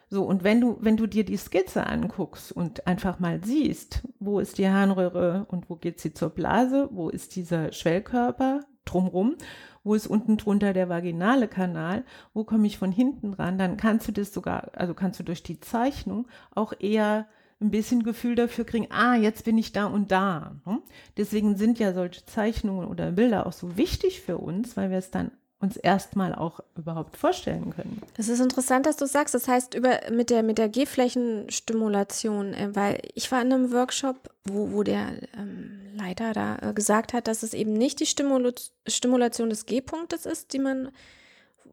So, 0.10 0.24
und 0.24 0.44
wenn 0.44 0.62
du, 0.62 0.78
wenn 0.80 0.96
du 0.96 1.06
dir 1.06 1.26
die 1.26 1.38
Skizze 1.38 1.86
anguckst 1.86 2.54
und 2.54 2.88
einfach 2.88 3.20
mal 3.20 3.44
siehst, 3.44 4.04
wo 4.20 4.40
ist 4.40 4.58
die 4.58 4.70
Harnröhre 4.70 5.46
und 5.50 5.70
wo 5.70 5.76
geht 5.76 6.00
sie 6.00 6.14
zur 6.14 6.30
Blase, 6.30 6.88
wo 6.92 7.10
ist 7.10 7.36
dieser 7.36 7.74
Schwellkörper 7.74 8.62
drumrum, 8.86 9.36
wo 9.84 9.96
ist 9.96 10.08
unten 10.08 10.38
drunter 10.38 10.72
der 10.72 10.88
vaginale 10.88 11.50
Kanal, 11.50 12.06
wo 12.34 12.46
komme 12.46 12.68
ich 12.68 12.78
von 12.78 12.92
hinten 12.92 13.34
ran, 13.34 13.58
dann 13.58 13.76
kannst 13.76 14.08
du 14.08 14.14
das 14.14 14.34
sogar, 14.34 14.72
also 14.76 14.94
kannst 14.94 15.20
du 15.20 15.24
durch 15.24 15.44
die 15.44 15.60
Zeichnung 15.60 16.28
auch 16.56 16.74
eher 16.80 17.28
ein 17.60 17.72
bisschen 17.72 18.04
Gefühl 18.04 18.36
dafür 18.36 18.66
kriegen, 18.66 18.88
ah, 18.92 19.16
jetzt 19.16 19.44
bin 19.44 19.58
ich 19.58 19.72
da 19.72 19.88
und 19.88 20.12
da. 20.12 20.56
Ne? 20.66 20.82
Deswegen 21.18 21.58
sind 21.58 21.80
ja 21.80 21.94
solche 21.94 22.26
Zeichnungen 22.26 22.88
oder 22.88 23.12
Bilder 23.12 23.46
auch 23.46 23.54
so 23.54 23.78
wichtig 23.78 24.22
für 24.22 24.38
uns, 24.38 24.78
weil 24.78 24.90
wir 24.90 25.00
es 25.00 25.12
dann 25.12 25.32
uns 25.60 25.76
erstmal 25.76 26.36
auch 26.36 26.60
überhaupt 26.76 27.18
vorstellen 27.18 27.72
können. 27.72 28.02
Das 28.16 28.28
ist 28.30 28.40
interessant, 28.40 28.86
dass 28.86 28.98
du 28.98 29.08
sagst. 29.08 29.34
Das 29.34 29.48
heißt, 29.48 29.74
über, 29.74 30.00
mit 30.12 30.30
der, 30.30 30.44
mit 30.44 30.60
der 30.60 30.70
G-Flächenstimulation, 30.70 32.54
äh, 32.54 32.76
weil 32.76 33.00
ich 33.16 33.32
war 33.32 33.42
in 33.42 33.52
einem 33.52 33.72
Workshop, 33.72 34.30
wo, 34.44 34.72
wo 34.72 34.84
der 34.84 35.08
ähm, 35.36 35.80
Leiter 35.96 36.34
da 36.34 36.58
äh, 36.62 36.74
gesagt 36.74 37.14
hat, 37.14 37.28
dass 37.28 37.42
es 37.42 37.54
eben 37.54 37.74
nicht 37.74 38.00
die 38.00 38.06
Stimul 38.06 38.54
Stimulation 38.88 39.50
des 39.50 39.66
G-Punktes 39.66 40.26
ist, 40.26 40.54
die 40.54 40.60
man 40.60 40.92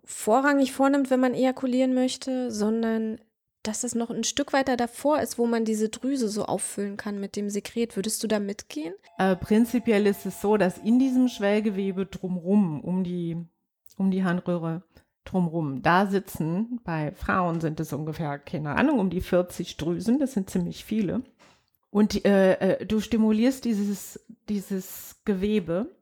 vorrangig 0.04 0.72
vornimmt, 0.72 1.10
wenn 1.10 1.20
man 1.20 1.34
ejakulieren 1.34 1.94
möchte, 1.94 2.50
sondern 2.50 3.18
dass 3.62 3.82
es 3.82 3.94
noch 3.94 4.10
ein 4.10 4.24
Stück 4.24 4.52
weiter 4.52 4.76
davor 4.76 5.20
ist, 5.20 5.38
wo 5.38 5.46
man 5.46 5.64
diese 5.64 5.88
Drüse 5.88 6.28
so 6.28 6.44
auffüllen 6.44 6.96
kann 6.96 7.18
mit 7.18 7.34
dem 7.34 7.48
Sekret. 7.48 7.96
Würdest 7.96 8.22
du 8.22 8.26
da 8.26 8.38
mitgehen? 8.38 8.94
Äh, 9.18 9.36
prinzipiell 9.36 10.06
ist 10.06 10.26
es 10.26 10.40
so, 10.40 10.56
dass 10.56 10.78
in 10.78 10.98
diesem 10.98 11.28
Schwellgewebe 11.28 12.04
drumherum, 12.04 12.82
um 12.82 13.04
die 13.04 13.38
um 13.96 14.10
die 14.10 14.24
Harnröhre 14.24 14.82
drumherum. 15.24 15.82
Da 15.82 16.06
sitzen, 16.06 16.80
bei 16.84 17.12
Frauen 17.12 17.60
sind 17.60 17.80
es 17.80 17.92
ungefähr, 17.92 18.38
keine 18.38 18.76
Ahnung, 18.76 18.98
um 18.98 19.10
die 19.10 19.20
40 19.20 19.76
Drüsen, 19.76 20.18
das 20.18 20.32
sind 20.32 20.50
ziemlich 20.50 20.84
viele. 20.84 21.22
Und 21.90 22.24
äh, 22.24 22.54
äh, 22.54 22.86
du 22.86 23.00
stimulierst 23.00 23.64
dieses, 23.64 24.24
dieses 24.48 25.20
Gewebe. 25.24 25.94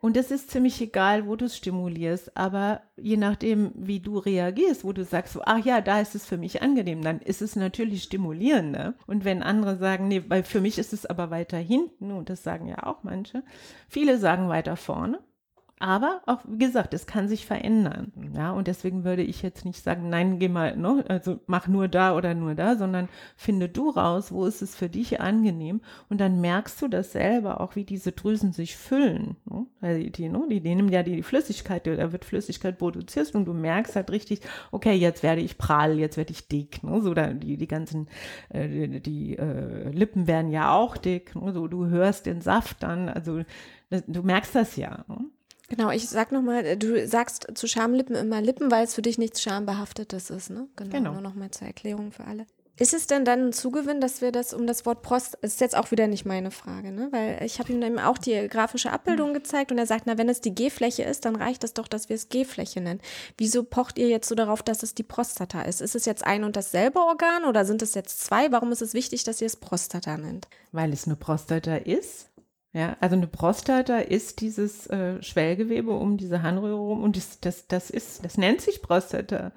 Und 0.00 0.16
es 0.16 0.30
ist 0.30 0.50
ziemlich 0.50 0.80
egal, 0.80 1.26
wo 1.26 1.34
du 1.34 1.46
es 1.46 1.56
stimulierst, 1.56 2.36
aber 2.36 2.82
je 2.96 3.16
nachdem, 3.16 3.72
wie 3.74 3.98
du 3.98 4.18
reagierst, 4.18 4.84
wo 4.84 4.92
du 4.92 5.04
sagst, 5.04 5.32
so, 5.32 5.40
ach 5.44 5.64
ja, 5.64 5.80
da 5.80 6.00
ist 6.00 6.14
es 6.14 6.24
für 6.24 6.36
mich 6.36 6.62
angenehm, 6.62 7.02
dann 7.02 7.18
ist 7.18 7.42
es 7.42 7.56
natürlich 7.56 8.04
stimulierender. 8.04 8.94
Und 9.08 9.24
wenn 9.24 9.42
andere 9.42 9.78
sagen, 9.78 10.06
nee, 10.06 10.22
weil 10.28 10.44
für 10.44 10.60
mich 10.60 10.78
ist 10.78 10.92
es 10.92 11.06
aber 11.06 11.30
weiter 11.30 11.58
hinten, 11.58 12.12
und 12.12 12.28
das 12.30 12.44
sagen 12.44 12.68
ja 12.68 12.84
auch 12.84 13.02
manche, 13.02 13.42
viele 13.88 14.18
sagen 14.18 14.48
weiter 14.48 14.76
vorne, 14.76 15.18
aber 15.78 16.22
auch, 16.24 16.40
wie 16.48 16.64
gesagt, 16.64 16.94
es 16.94 17.06
kann 17.06 17.28
sich 17.28 17.44
verändern. 17.44 18.10
Ja, 18.34 18.52
und 18.52 18.66
deswegen 18.66 19.04
würde 19.04 19.22
ich 19.22 19.42
jetzt 19.42 19.66
nicht 19.66 19.82
sagen, 19.82 20.08
nein, 20.08 20.38
geh 20.38 20.48
mal, 20.48 20.74
ne, 20.74 21.04
also 21.06 21.38
mach 21.46 21.68
nur 21.68 21.86
da 21.88 22.16
oder 22.16 22.34
nur 22.34 22.54
da, 22.54 22.76
sondern 22.76 23.10
finde 23.36 23.68
du 23.68 23.90
raus, 23.90 24.32
wo 24.32 24.46
ist 24.46 24.62
es 24.62 24.74
für 24.74 24.88
dich 24.88 25.20
angenehm. 25.20 25.82
Und 26.08 26.18
dann 26.18 26.40
merkst 26.40 26.80
du 26.80 26.88
das 26.88 27.12
selber 27.12 27.60
auch, 27.60 27.76
wie 27.76 27.84
diese 27.84 28.12
Drüsen 28.12 28.54
sich 28.54 28.74
füllen. 28.74 29.36
Ne? 29.44 29.66
Weil 29.80 30.10
die, 30.10 30.30
ne, 30.30 30.46
die, 30.48 30.62
die 30.62 30.74
nehmen 30.74 30.88
ja 30.88 31.02
die 31.02 31.22
Flüssigkeit, 31.22 31.86
da 31.86 32.10
wird 32.10 32.24
Flüssigkeit 32.24 32.78
produziert 32.78 33.34
und 33.34 33.44
du 33.44 33.52
merkst 33.52 33.96
halt 33.96 34.10
richtig, 34.10 34.40
okay, 34.72 34.94
jetzt 34.94 35.22
werde 35.22 35.42
ich 35.42 35.58
prall, 35.58 35.98
jetzt 35.98 36.16
werde 36.16 36.32
ich 36.32 36.48
dick. 36.48 36.82
Ne? 36.84 37.02
So, 37.02 37.12
da, 37.12 37.34
die, 37.34 37.58
die 37.58 37.68
ganzen, 37.68 38.08
äh, 38.48 38.66
die, 38.66 39.00
die 39.02 39.38
äh, 39.38 39.90
Lippen 39.90 40.26
werden 40.26 40.50
ja 40.50 40.72
auch 40.72 40.96
dick. 40.96 41.36
Ne? 41.36 41.52
So, 41.52 41.68
du 41.68 41.86
hörst 41.86 42.24
den 42.24 42.40
Saft 42.40 42.82
dann, 42.82 43.10
also 43.10 43.42
du 43.90 44.22
merkst 44.22 44.54
das 44.54 44.76
ja. 44.76 45.04
Ne? 45.08 45.26
Genau, 45.68 45.90
ich 45.90 46.08
sag 46.08 46.32
nochmal, 46.32 46.64
äh, 46.64 46.76
du 46.76 47.06
sagst 47.06 47.48
zu 47.54 47.66
Schamlippen 47.66 48.14
immer 48.14 48.40
Lippen, 48.40 48.70
weil 48.70 48.84
es 48.84 48.94
für 48.94 49.02
dich 49.02 49.18
nichts 49.18 49.42
Schambehaftetes 49.42 50.30
ist, 50.30 50.50
ne? 50.50 50.68
Genau, 50.76 50.90
genau. 50.90 51.12
nur 51.12 51.22
nochmal 51.22 51.50
zur 51.50 51.66
Erklärung 51.66 52.12
für 52.12 52.24
alle. 52.24 52.46
Ist 52.78 52.92
es 52.92 53.06
denn 53.06 53.24
dann 53.24 53.46
ein 53.46 53.52
Zugewinn, 53.54 54.02
dass 54.02 54.20
wir 54.20 54.32
das 54.32 54.52
um 54.52 54.66
das 54.66 54.84
Wort 54.84 55.00
Prost, 55.00 55.38
ist 55.40 55.62
jetzt 55.62 55.74
auch 55.74 55.90
wieder 55.92 56.08
nicht 56.08 56.26
meine 56.26 56.50
Frage, 56.50 56.92
ne? 56.92 57.08
weil 57.10 57.42
ich 57.42 57.58
habe 57.58 57.72
ihm 57.72 57.80
dann 57.80 57.98
auch 57.98 58.18
die 58.18 58.48
grafische 58.48 58.92
Abbildung 58.92 59.32
gezeigt 59.32 59.72
und 59.72 59.78
er 59.78 59.86
sagt, 59.86 60.02
na, 60.04 60.18
wenn 60.18 60.28
es 60.28 60.42
die 60.42 60.54
G-Fläche 60.54 61.02
ist, 61.02 61.24
dann 61.24 61.36
reicht 61.36 61.64
es 61.64 61.72
doch, 61.72 61.88
dass 61.88 62.10
wir 62.10 62.16
es 62.16 62.28
G-Fläche 62.28 62.82
nennen. 62.82 63.00
Wieso 63.38 63.62
pocht 63.62 63.96
ihr 63.96 64.08
jetzt 64.08 64.28
so 64.28 64.34
darauf, 64.34 64.62
dass 64.62 64.82
es 64.82 64.94
die 64.94 65.04
Prostata 65.04 65.62
ist? 65.62 65.80
Ist 65.80 65.94
es 65.94 66.04
jetzt 66.04 66.26
ein 66.26 66.44
und 66.44 66.54
dasselbe 66.54 67.00
Organ 67.00 67.44
oder 67.44 67.64
sind 67.64 67.80
es 67.80 67.94
jetzt 67.94 68.22
zwei? 68.22 68.52
Warum 68.52 68.70
ist 68.72 68.82
es 68.82 68.92
wichtig, 68.92 69.24
dass 69.24 69.40
ihr 69.40 69.46
es 69.46 69.56
Prostata 69.56 70.18
nennt? 70.18 70.46
Weil 70.72 70.92
es 70.92 71.06
eine 71.06 71.16
Prostata 71.16 71.76
ist. 71.76 72.28
Ja, 72.76 72.94
also 73.00 73.16
eine 73.16 73.26
Prostata 73.26 74.00
ist 74.00 74.42
dieses 74.42 74.86
äh, 74.88 75.22
Schwellgewebe 75.22 75.92
um 75.92 76.18
diese 76.18 76.42
Harnröhre 76.42 76.74
rum 76.74 77.02
und 77.02 77.16
das, 77.16 77.40
das, 77.40 77.66
das 77.68 77.88
ist, 77.88 78.22
das 78.22 78.36
nennt 78.36 78.60
sich 78.60 78.82
Prostata. 78.82 79.52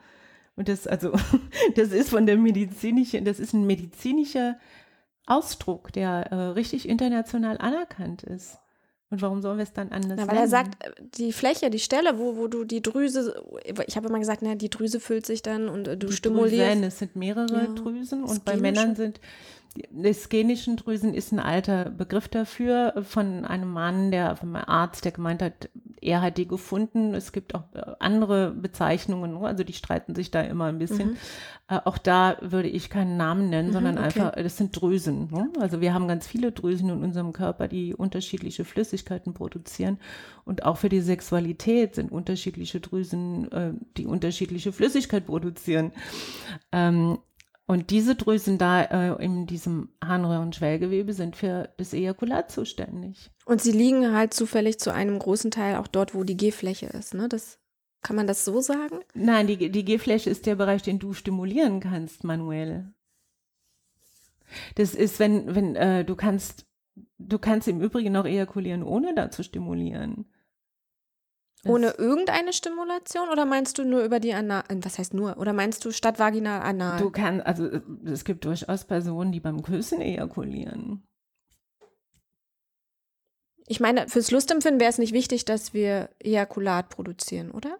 Und 0.55 0.69
das, 0.69 0.87
also, 0.87 1.11
das 1.75 1.89
ist 1.89 2.11
von 2.11 2.25
der 2.25 2.37
medizinischen, 2.37 3.25
das 3.25 3.41
ist 3.41 3.51
ein 3.51 3.67
medizinischer 3.67 4.57
Ausdruck, 5.25 5.91
der 5.91 6.31
äh, 6.31 6.35
richtig 6.35 6.87
international 6.87 7.57
anerkannt 7.57 8.23
ist. 8.23 8.57
Und 9.11 9.21
warum 9.23 9.41
sollen 9.41 9.57
wir 9.57 9.63
es 9.63 9.73
dann 9.73 9.89
anders 9.91 10.17
Na, 10.17 10.27
weil 10.27 10.35
nennen? 10.35 10.45
er 10.45 10.47
sagt, 10.47 10.83
äh, 10.85 10.91
die 11.17 11.33
Fläche, 11.33 11.69
die 11.69 11.79
Stelle, 11.79 12.19
wo, 12.19 12.37
wo 12.37 12.47
du 12.47 12.63
die 12.63 12.81
Drüse, 12.81 13.41
ich 13.87 13.95
habe 13.95 14.07
immer 14.07 14.19
gesagt, 14.19 14.41
na, 14.43 14.55
die 14.55 14.69
Drüse 14.69 14.99
füllt 14.99 15.25
sich 15.25 15.41
dann 15.41 15.67
und 15.67 15.87
äh, 15.87 15.97
du 15.97 16.07
die 16.07 16.13
stimulierst. 16.13 16.75
Drüsen, 16.75 16.83
es 16.83 16.99
sind 16.99 17.15
mehrere 17.15 17.63
ja. 17.63 17.73
Drüsen 17.73 18.23
und 18.23 18.45
bei 18.45 18.57
Männern 18.57 18.95
sind 18.95 19.19
die 19.75 20.13
skenischen 20.13 20.77
Drüsen 20.77 21.13
ist 21.13 21.31
ein 21.31 21.39
alter 21.39 21.89
Begriff 21.89 22.27
dafür 22.27 23.03
von 23.07 23.45
einem 23.45 23.71
Mann, 23.71 24.11
der 24.11 24.35
von 24.35 24.55
einem 24.55 24.65
Arzt, 24.67 25.05
der 25.05 25.11
gemeint 25.11 25.41
hat, 25.41 25.69
er 26.01 26.21
hat 26.21 26.37
die 26.37 26.47
gefunden. 26.47 27.13
Es 27.13 27.31
gibt 27.31 27.55
auch 27.55 27.63
äh, 27.73 27.81
andere 27.99 28.51
Bezeichnungen, 28.51 29.33
ne? 29.33 29.41
also 29.41 29.63
die 29.63 29.73
streiten 29.73 30.15
sich 30.15 30.31
da 30.31 30.41
immer 30.41 30.65
ein 30.65 30.79
bisschen. 30.79 31.11
Mhm. 31.11 31.17
Äh, 31.67 31.79
auch 31.85 31.97
da 31.97 32.37
würde 32.41 32.69
ich 32.69 32.89
keinen 32.89 33.17
Namen 33.17 33.49
nennen, 33.49 33.69
mhm, 33.69 33.73
sondern 33.73 33.97
okay. 33.97 34.05
einfach, 34.05 34.31
das 34.31 34.57
sind 34.57 34.79
Drüsen. 34.79 35.29
Ne? 35.31 35.49
Also 35.59 35.81
wir 35.81 35.93
haben 35.93 36.07
ganz 36.07 36.27
viele 36.27 36.51
Drüsen 36.51 36.89
in 36.89 37.03
unserem 37.03 37.33
Körper, 37.33 37.67
die 37.67 37.93
unterschiedliche 37.93 38.65
Flüssigkeiten 38.65 39.33
produzieren. 39.33 39.99
Und 40.45 40.63
auch 40.63 40.77
für 40.77 40.89
die 40.89 41.01
Sexualität 41.01 41.95
sind 41.95 42.11
unterschiedliche 42.11 42.79
Drüsen, 42.79 43.51
äh, 43.51 43.73
die 43.97 44.05
unterschiedliche 44.05 44.71
Flüssigkeit 44.71 45.25
produzieren. 45.25 45.91
Ähm, 46.71 47.19
und 47.69 47.91
diese 47.91 48.15
Drüsen 48.15 48.57
da 48.57 48.81
äh, 48.81 49.23
in 49.23 49.45
diesem 49.45 49.89
Harnröhrenschwellgewebe 50.03 51.13
sind 51.13 51.35
für 51.35 51.71
das 51.77 51.93
Ejakulat 51.93 52.49
zuständig. 52.49 53.29
Und 53.45 53.61
sie 53.61 53.71
liegen 53.71 54.11
halt 54.11 54.33
zufällig 54.33 54.79
zu 54.79 54.91
einem 54.91 55.19
großen 55.19 55.51
Teil 55.51 55.75
auch 55.75 55.85
dort, 55.85 56.15
wo 56.15 56.23
die 56.23 56.35
G-Fläche 56.35 56.87
ist, 56.87 57.13
ne? 57.13 57.29
Das 57.29 57.59
kann 58.01 58.15
man 58.15 58.25
das 58.25 58.43
so 58.43 58.59
sagen? 58.59 59.01
Nein, 59.13 59.45
die, 59.45 59.69
die 59.69 59.85
G-Fläche 59.85 60.31
ist 60.31 60.47
der 60.47 60.55
Bereich, 60.55 60.81
den 60.81 60.97
du 60.97 61.13
stimulieren 61.13 61.79
kannst, 61.79 62.23
manuell. 62.23 62.91
Das 64.73 64.95
ist, 64.95 65.19
wenn, 65.19 65.53
wenn 65.53 65.75
äh, 65.75 66.03
du 66.03 66.15
kannst, 66.15 66.65
du 67.19 67.37
kannst 67.37 67.67
im 67.67 67.81
Übrigen 67.81 68.17
auch 68.17 68.25
ejakulieren, 68.25 68.81
ohne 68.81 69.13
da 69.13 69.29
zu 69.29 69.43
stimulieren. 69.43 70.25
Ohne 71.65 71.91
irgendeine 71.97 72.53
Stimulation 72.53 73.29
oder 73.29 73.45
meinst 73.45 73.77
du 73.77 73.83
nur 73.83 74.03
über 74.03 74.19
die 74.19 74.33
Anal, 74.33 74.63
äh, 74.69 74.77
was 74.81 74.97
heißt 74.97 75.13
nur, 75.13 75.37
oder 75.37 75.51
meinst 75.51 75.83
du 75.83 75.91
statt 75.91 76.17
vaginal 76.17 76.61
anal? 76.61 76.99
Du 76.99 77.09
kannst, 77.09 77.45
also 77.45 77.65
äh, 77.65 77.81
es 78.05 78.23
gibt 78.23 78.45
durchaus 78.45 78.85
Personen, 78.85 79.31
die 79.31 79.41
beim 79.41 79.61
Küssen 79.61 79.99
ejakulieren. 79.99 81.03
Ich 83.67 83.79
meine, 83.79 84.07
fürs 84.07 84.31
Lustempfinden 84.31 84.79
wäre 84.79 84.89
es 84.89 84.97
nicht 84.97 85.13
wichtig, 85.13 85.45
dass 85.45 85.73
wir 85.73 86.09
Ejakulat 86.19 86.89
produzieren, 86.89 87.51
oder? 87.51 87.77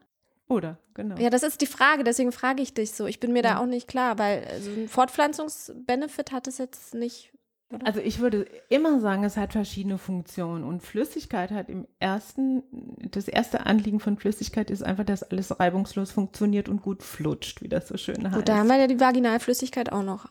Oder, 0.47 0.77
genau. 0.93 1.15
Ja, 1.17 1.29
das 1.29 1.43
ist 1.43 1.61
die 1.61 1.67
Frage, 1.67 2.03
deswegen 2.03 2.31
frage 2.31 2.61
ich 2.61 2.73
dich 2.73 2.91
so. 2.91 3.05
Ich 3.07 3.19
bin 3.19 3.33
mir 3.33 3.43
ja. 3.43 3.53
da 3.53 3.59
auch 3.59 3.65
nicht 3.65 3.87
klar, 3.87 4.19
weil 4.19 4.45
so 4.61 4.71
ein 4.71 4.87
Fortpflanzungsbenefit 4.87 6.31
hat 6.31 6.47
es 6.47 6.57
jetzt 6.57 6.93
nicht 6.93 7.31
oder? 7.71 7.85
Also 7.85 7.99
ich 7.99 8.19
würde 8.19 8.47
immer 8.69 8.99
sagen, 8.99 9.23
es 9.23 9.37
hat 9.37 9.53
verschiedene 9.53 9.97
Funktionen 9.97 10.63
und 10.63 10.81
Flüssigkeit 10.81 11.51
hat 11.51 11.69
im 11.69 11.87
ersten, 11.99 12.63
das 13.11 13.27
erste 13.27 13.65
Anliegen 13.65 13.99
von 13.99 14.17
Flüssigkeit 14.17 14.71
ist 14.71 14.83
einfach, 14.83 15.03
dass 15.03 15.23
alles 15.23 15.59
reibungslos 15.59 16.11
funktioniert 16.11 16.67
und 16.67 16.81
gut 16.81 17.03
flutscht, 17.03 17.61
wie 17.61 17.69
das 17.69 17.87
so 17.87 17.97
schön 17.97 18.25
heißt. 18.25 18.35
Gut, 18.35 18.49
da 18.49 18.57
haben 18.57 18.67
wir 18.67 18.77
ja 18.77 18.87
die 18.87 18.99
Vaginalflüssigkeit 18.99 19.91
auch 19.91 20.03
noch. 20.03 20.29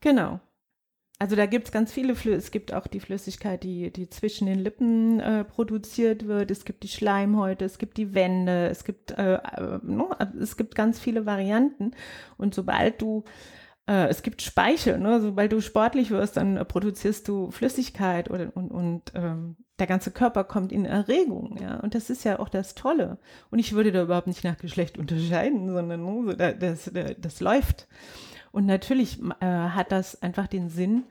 Genau. 0.00 0.40
Also 1.20 1.34
da 1.34 1.46
gibt 1.46 1.66
es 1.66 1.72
ganz 1.72 1.92
viele 1.92 2.14
Flüssigkeiten. 2.14 2.44
Es 2.44 2.50
gibt 2.52 2.72
auch 2.72 2.86
die 2.86 3.00
Flüssigkeit, 3.00 3.64
die, 3.64 3.92
die 3.92 4.08
zwischen 4.08 4.46
den 4.46 4.60
Lippen 4.60 5.18
äh, 5.18 5.42
produziert 5.42 6.28
wird. 6.28 6.52
Es 6.52 6.64
gibt 6.64 6.84
die 6.84 6.88
Schleimhäute, 6.88 7.64
es 7.64 7.78
gibt 7.78 7.96
die 7.96 8.14
Wände, 8.14 8.68
es 8.68 8.84
gibt, 8.84 9.10
äh, 9.18 9.34
äh, 9.34 9.80
no, 9.82 10.14
es 10.40 10.56
gibt 10.56 10.76
ganz 10.76 11.00
viele 11.00 11.26
Varianten. 11.26 11.90
Und 12.36 12.54
sobald 12.54 13.02
du 13.02 13.24
es 13.92 14.22
gibt 14.22 14.42
Speichel, 14.42 14.98
ne? 14.98 15.20
sobald 15.20 15.52
du 15.52 15.60
sportlich 15.60 16.10
wirst, 16.10 16.36
dann 16.36 16.56
äh, 16.56 16.64
produzierst 16.64 17.26
du 17.26 17.50
Flüssigkeit 17.50 18.30
oder, 18.30 18.50
und, 18.54 18.70
und 18.70 19.12
ähm, 19.14 19.56
der 19.78 19.86
ganze 19.86 20.10
Körper 20.10 20.44
kommt 20.44 20.72
in 20.72 20.84
Erregung, 20.84 21.56
ja. 21.60 21.78
Und 21.80 21.94
das 21.94 22.10
ist 22.10 22.24
ja 22.24 22.38
auch 22.38 22.48
das 22.48 22.74
Tolle. 22.74 23.18
Und 23.50 23.60
ich 23.60 23.72
würde 23.72 23.92
da 23.92 24.02
überhaupt 24.02 24.26
nicht 24.26 24.44
nach 24.44 24.58
Geschlecht 24.58 24.98
unterscheiden, 24.98 25.72
sondern 25.72 26.26
ne, 26.26 26.36
das, 26.36 26.90
das, 26.92 27.14
das 27.18 27.40
läuft. 27.40 27.88
Und 28.52 28.66
natürlich 28.66 29.20
äh, 29.40 29.46
hat 29.46 29.92
das 29.92 30.20
einfach 30.20 30.48
den 30.48 30.68
Sinn, 30.68 31.04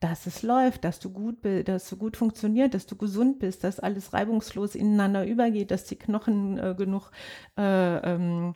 dass 0.00 0.26
es 0.26 0.42
läuft, 0.42 0.84
dass 0.84 1.00
du 1.00 1.10
gut 1.10 1.40
bist, 1.42 1.68
dass 1.68 1.88
du 1.88 1.96
gut 1.96 2.16
funktioniert, 2.16 2.74
dass 2.74 2.86
du 2.86 2.96
gesund 2.96 3.38
bist, 3.38 3.64
dass 3.64 3.80
alles 3.80 4.12
reibungslos 4.12 4.74
ineinander 4.74 5.26
übergeht, 5.26 5.70
dass 5.70 5.84
die 5.84 5.96
Knochen 5.96 6.58
äh, 6.58 6.74
genug 6.76 7.10
äh, 7.58 7.96
ähm, 7.96 8.54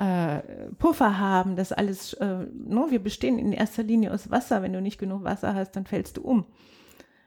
äh, 0.00 0.40
Puffer 0.78 1.18
haben, 1.18 1.56
das 1.56 1.72
alles, 1.72 2.14
äh, 2.14 2.46
no, 2.54 2.90
wir 2.90 3.00
bestehen 3.00 3.38
in 3.38 3.52
erster 3.52 3.82
Linie 3.82 4.12
aus 4.14 4.30
Wasser. 4.30 4.62
Wenn 4.62 4.72
du 4.72 4.80
nicht 4.80 4.98
genug 4.98 5.24
Wasser 5.24 5.54
hast, 5.54 5.72
dann 5.72 5.84
fällst 5.84 6.16
du 6.16 6.22
um. 6.22 6.46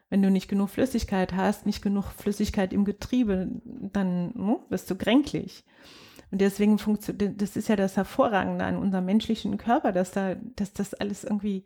Wenn 0.10 0.24
du 0.24 0.32
nicht 0.32 0.48
genug 0.48 0.70
Flüssigkeit 0.70 1.34
hast, 1.34 1.68
nicht 1.68 1.84
genug 1.84 2.06
Flüssigkeit 2.12 2.74
im 2.74 2.84
Getriebe, 2.84 3.48
dann 3.64 4.32
no, 4.36 4.66
wirst 4.70 4.90
du 4.90 4.96
kränklich. 4.96 5.64
Und 6.32 6.42
deswegen 6.42 6.80
funktioniert, 6.80 7.40
das 7.40 7.56
ist 7.56 7.68
ja 7.68 7.76
das 7.76 7.96
Hervorragende 7.96 8.66
an 8.66 8.78
unserem 8.78 9.06
menschlichen 9.06 9.58
Körper, 9.60 9.92
dass 9.92 10.10
da, 10.10 10.36
dass 10.56 10.74
das 10.74 10.96
alles 10.96 11.24
irgendwie 11.24 11.66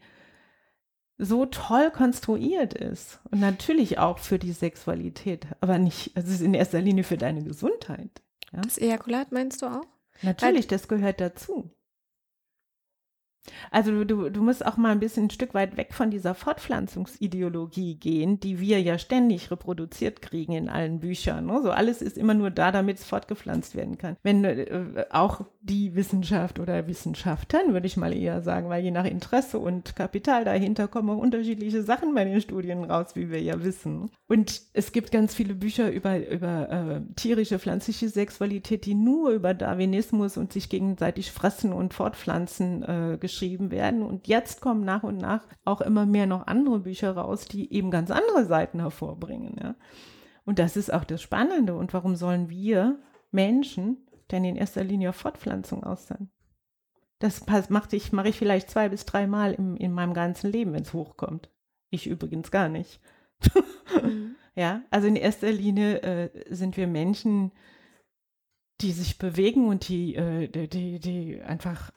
so 1.18 1.46
toll 1.46 1.90
konstruiert 1.90 2.74
ist. 2.74 3.22
Und 3.32 3.40
natürlich 3.40 3.98
auch 3.98 4.20
für 4.20 4.40
die 4.40 4.52
Sexualität, 4.52 5.48
aber 5.62 5.80
nicht, 5.80 6.18
also 6.18 6.28
es 6.28 6.36
ist 6.36 6.42
in 6.42 6.54
erster 6.54 6.82
Linie 6.82 7.06
für 7.06 7.18
deine 7.18 7.44
Gesundheit. 7.44 8.22
Ja? 8.52 8.60
Das 8.62 8.78
Ejakulat 8.78 9.32
meinst 9.32 9.62
du 9.62 9.68
auch? 9.68 9.86
Natürlich, 10.22 10.68
das 10.68 10.88
gehört 10.88 11.22
dazu. 11.22 11.72
Also 13.72 14.04
du, 14.04 14.30
du 14.30 14.42
musst 14.42 14.66
auch 14.66 14.78
mal 14.78 14.92
ein 14.92 15.00
bisschen 15.00 15.26
ein 15.26 15.30
Stück 15.30 15.54
weit 15.54 15.78
weg 15.78 15.94
von 15.94 16.12
dieser 16.12 16.36
Fortpflanzungsideologie 16.36 17.96
gehen, 17.96 18.40
die 18.40 18.60
wir 18.60 18.82
ja 18.82 18.98
ständig 18.98 19.52
reproduziert 19.52 20.22
kriegen 20.22 20.54
in 20.54 20.70
allen 20.70 21.00
Büchern. 21.00 21.46
Ne? 21.46 21.62
So 21.62 21.72
alles 21.72 22.02
ist 22.02 22.18
immer 22.18 22.34
nur 22.34 22.52
da, 22.52 22.72
damit 22.72 22.98
es 22.98 23.06
fortgepflanzt 23.06 23.76
werden 23.76 23.98
kann. 23.98 24.18
Wenn 24.24 24.44
äh, 24.44 25.06
auch 25.12 25.46
die 25.68 25.96
Wissenschaft 25.96 26.60
oder 26.60 26.88
Wissenschaften, 26.88 27.74
würde 27.74 27.86
ich 27.86 27.98
mal 27.98 28.14
eher 28.14 28.42
sagen, 28.42 28.70
weil 28.70 28.84
je 28.84 28.92
nach 28.92 29.06
Interesse 29.06 29.60
und 29.60 29.96
Kapital 29.96 30.46
dahinter 30.46 30.88
kommen 30.88 31.10
auch 31.10 31.22
unterschiedliche 31.22 31.84
Sachen 31.84 32.16
bei 32.16 32.26
den 32.26 32.42
Studien 32.42 32.84
raus, 32.84 33.16
wie 33.16 33.30
wir 33.30 33.42
ja 33.42 33.64
wissen. 33.64 34.10
Und 34.28 34.62
es 34.74 34.92
gibt 34.92 35.12
ganz 35.12 35.36
viele 35.36 35.54
Bücher 35.54 35.92
über, 35.92 36.18
über 36.28 36.70
äh, 36.70 37.02
tierische, 37.16 37.60
pflanzliche 37.60 38.10
Sexualität, 38.10 38.86
die 38.86 38.96
nur 38.96 39.32
über 39.32 39.54
Darwinismus 39.54 40.38
und 40.38 40.54
sich 40.54 40.70
gegenseitig 40.70 41.32
fressen 41.32 41.74
und 41.74 41.94
fortpflanzen 41.94 42.84
äh, 42.84 43.18
geschrieben 43.20 43.70
werden. 43.70 44.02
Und 44.02 44.28
jetzt 44.28 44.62
kommen 44.62 44.84
nach 44.84 45.04
und 45.04 45.18
nach 45.18 45.46
auch 45.66 45.82
immer 45.82 46.06
mehr 46.06 46.26
noch 46.26 46.48
andere 46.48 46.80
Bücher 46.80 47.12
raus, 47.12 47.46
die 47.46 47.72
eben 47.74 47.92
ganz 47.92 48.10
andere 48.10 48.46
Seiten 48.46 48.80
hervorbringen. 48.80 49.56
Ja. 49.62 49.76
Und 50.46 50.60
das 50.60 50.78
ist 50.78 50.94
auch 50.94 51.04
das 51.04 51.22
Spannende. 51.22 51.76
Und 51.76 51.94
warum 51.94 52.16
sollen 52.16 52.50
wir 52.50 52.98
Menschen 53.32 53.98
denn 54.32 54.44
in 54.44 54.56
erster 54.56 54.84
Linie 54.84 55.10
auf 55.10 55.16
Fortpflanzung 55.16 55.84
aus 55.84 56.08
sein? 56.08 56.30
Das 57.20 57.48
mache 57.48 57.96
ich, 57.96 58.12
mach 58.12 58.26
ich 58.26 58.38
vielleicht 58.38 58.70
zwei 58.70 58.90
bis 58.90 59.06
dreimal 59.06 59.54
im, 59.54 59.76
in 59.76 59.92
meinem 59.92 60.14
ganzen 60.14 60.52
Leben, 60.52 60.74
wenn 60.74 60.84
es 60.84 60.94
hochkommt. 60.94 61.50
Ich 61.90 62.06
übrigens 62.08 62.52
gar 62.52 62.70
nicht. 62.70 63.00
mhm. 64.02 64.36
Ja, 64.58 64.82
also 64.90 65.08
in 65.08 65.16
erster 65.16 65.52
Linie 65.52 66.02
äh, 66.02 66.30
sind 66.50 66.78
wir 66.78 66.88
Menschen, 66.88 67.52
die 68.82 68.92
sich 68.92 69.20
bewegen 69.20 69.68
und 69.68 69.88
die, 69.88 70.16
äh, 70.16 70.48
die, 70.48 70.68
die, 70.68 71.00
die 71.00 71.42
einfach 71.44 71.92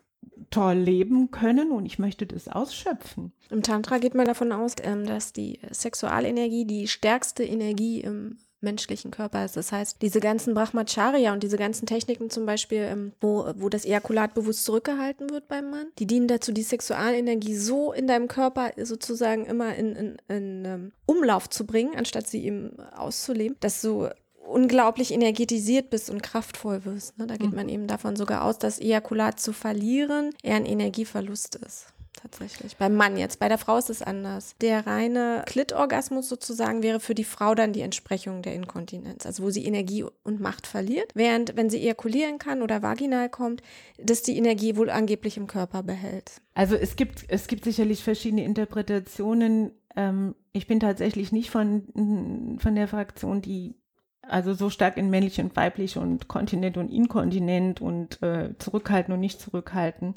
toll 0.50 0.74
leben 0.74 1.30
können 1.30 1.72
und 1.72 1.86
ich 1.86 1.98
möchte 1.98 2.26
das 2.26 2.48
ausschöpfen. 2.48 3.32
Im 3.48 3.62
Tantra 3.62 3.96
geht 3.96 4.14
man 4.14 4.26
davon 4.26 4.52
aus, 4.52 4.74
ähm, 4.82 5.06
dass 5.06 5.32
die 5.32 5.58
Sexualenergie 5.70 6.66
die 6.66 6.86
stärkste 6.86 7.44
Energie 7.44 8.02
im 8.02 8.36
menschlichen 8.60 9.10
Körper 9.10 9.44
ist. 9.44 9.56
Das 9.56 9.72
heißt, 9.72 10.02
diese 10.02 10.20
ganzen 10.20 10.54
Brahmacharya 10.54 11.32
und 11.32 11.42
diese 11.42 11.56
ganzen 11.56 11.86
Techniken 11.86 12.30
zum 12.30 12.46
Beispiel, 12.46 12.82
ähm, 12.82 13.12
wo, 13.20 13.46
wo 13.56 13.68
das 13.68 13.84
Ejakulat 13.84 14.34
bewusst 14.34 14.64
zurückgehalten 14.64 15.30
wird 15.30 15.48
beim 15.48 15.70
Mann, 15.70 15.86
die 15.98 16.06
dienen 16.06 16.28
dazu, 16.28 16.52
die 16.52 16.62
Sexualenergie 16.62 17.56
so 17.56 17.92
in 17.92 18.06
deinem 18.06 18.28
Körper 18.28 18.72
sozusagen 18.82 19.46
immer 19.46 19.74
in, 19.74 19.96
in, 19.96 20.16
in 20.28 20.64
ähm, 20.64 20.92
Umlauf 21.06 21.48
zu 21.48 21.66
bringen, 21.66 21.96
anstatt 21.96 22.26
sie 22.26 22.44
eben 22.44 22.78
auszuleben, 22.96 23.56
dass 23.60 23.80
du 23.82 24.08
unglaublich 24.46 25.12
energetisiert 25.12 25.90
bist 25.90 26.10
und 26.10 26.22
kraftvoll 26.22 26.84
wirst. 26.84 27.18
Ne? 27.18 27.26
Da 27.26 27.36
geht 27.36 27.50
mhm. 27.50 27.56
man 27.56 27.68
eben 27.68 27.86
davon 27.86 28.16
sogar 28.16 28.44
aus, 28.44 28.58
dass 28.58 28.80
Ejakulat 28.80 29.38
zu 29.38 29.52
verlieren 29.52 30.34
eher 30.42 30.56
ein 30.56 30.66
Energieverlust 30.66 31.56
ist 31.56 31.92
tatsächlich. 32.22 32.76
Beim 32.76 32.94
Mann 32.94 33.16
jetzt. 33.16 33.38
Bei 33.38 33.48
der 33.48 33.58
Frau 33.58 33.76
ist 33.76 33.90
es 33.90 34.02
anders. 34.02 34.54
Der 34.60 34.86
reine 34.86 35.44
Klitorgasmus 35.46 36.28
sozusagen 36.28 36.82
wäre 36.82 37.00
für 37.00 37.14
die 37.14 37.24
Frau 37.24 37.54
dann 37.54 37.72
die 37.72 37.80
Entsprechung 37.80 38.42
der 38.42 38.54
Inkontinenz, 38.54 39.26
also 39.26 39.42
wo 39.42 39.50
sie 39.50 39.64
Energie 39.64 40.04
und 40.22 40.40
Macht 40.40 40.66
verliert. 40.66 41.10
Während, 41.14 41.56
wenn 41.56 41.70
sie 41.70 41.78
ejakulieren 41.78 42.38
kann 42.38 42.62
oder 42.62 42.82
vaginal 42.82 43.28
kommt, 43.28 43.62
dass 43.98 44.22
die 44.22 44.36
Energie 44.36 44.76
wohl 44.76 44.90
angeblich 44.90 45.36
im 45.36 45.46
Körper 45.46 45.82
behält. 45.82 46.40
Also 46.54 46.76
es 46.76 46.96
gibt, 46.96 47.24
es 47.28 47.46
gibt 47.46 47.64
sicherlich 47.64 48.02
verschiedene 48.02 48.44
Interpretationen. 48.44 49.72
Ähm, 49.96 50.34
ich 50.52 50.66
bin 50.66 50.80
tatsächlich 50.80 51.32
nicht 51.32 51.50
von, 51.50 52.58
von 52.60 52.74
der 52.74 52.88
Fraktion, 52.88 53.42
die 53.42 53.76
also 54.22 54.54
so 54.54 54.70
stark 54.70 54.96
in 54.96 55.10
männlich 55.10 55.40
und 55.40 55.56
weiblich 55.56 55.96
und 55.96 56.28
Kontinent 56.28 56.76
und 56.76 56.90
Inkontinent 56.90 57.80
und 57.80 58.22
äh, 58.22 58.56
zurückhalten 58.58 59.12
und 59.12 59.20
nicht 59.20 59.40
zurückhalten, 59.40 60.14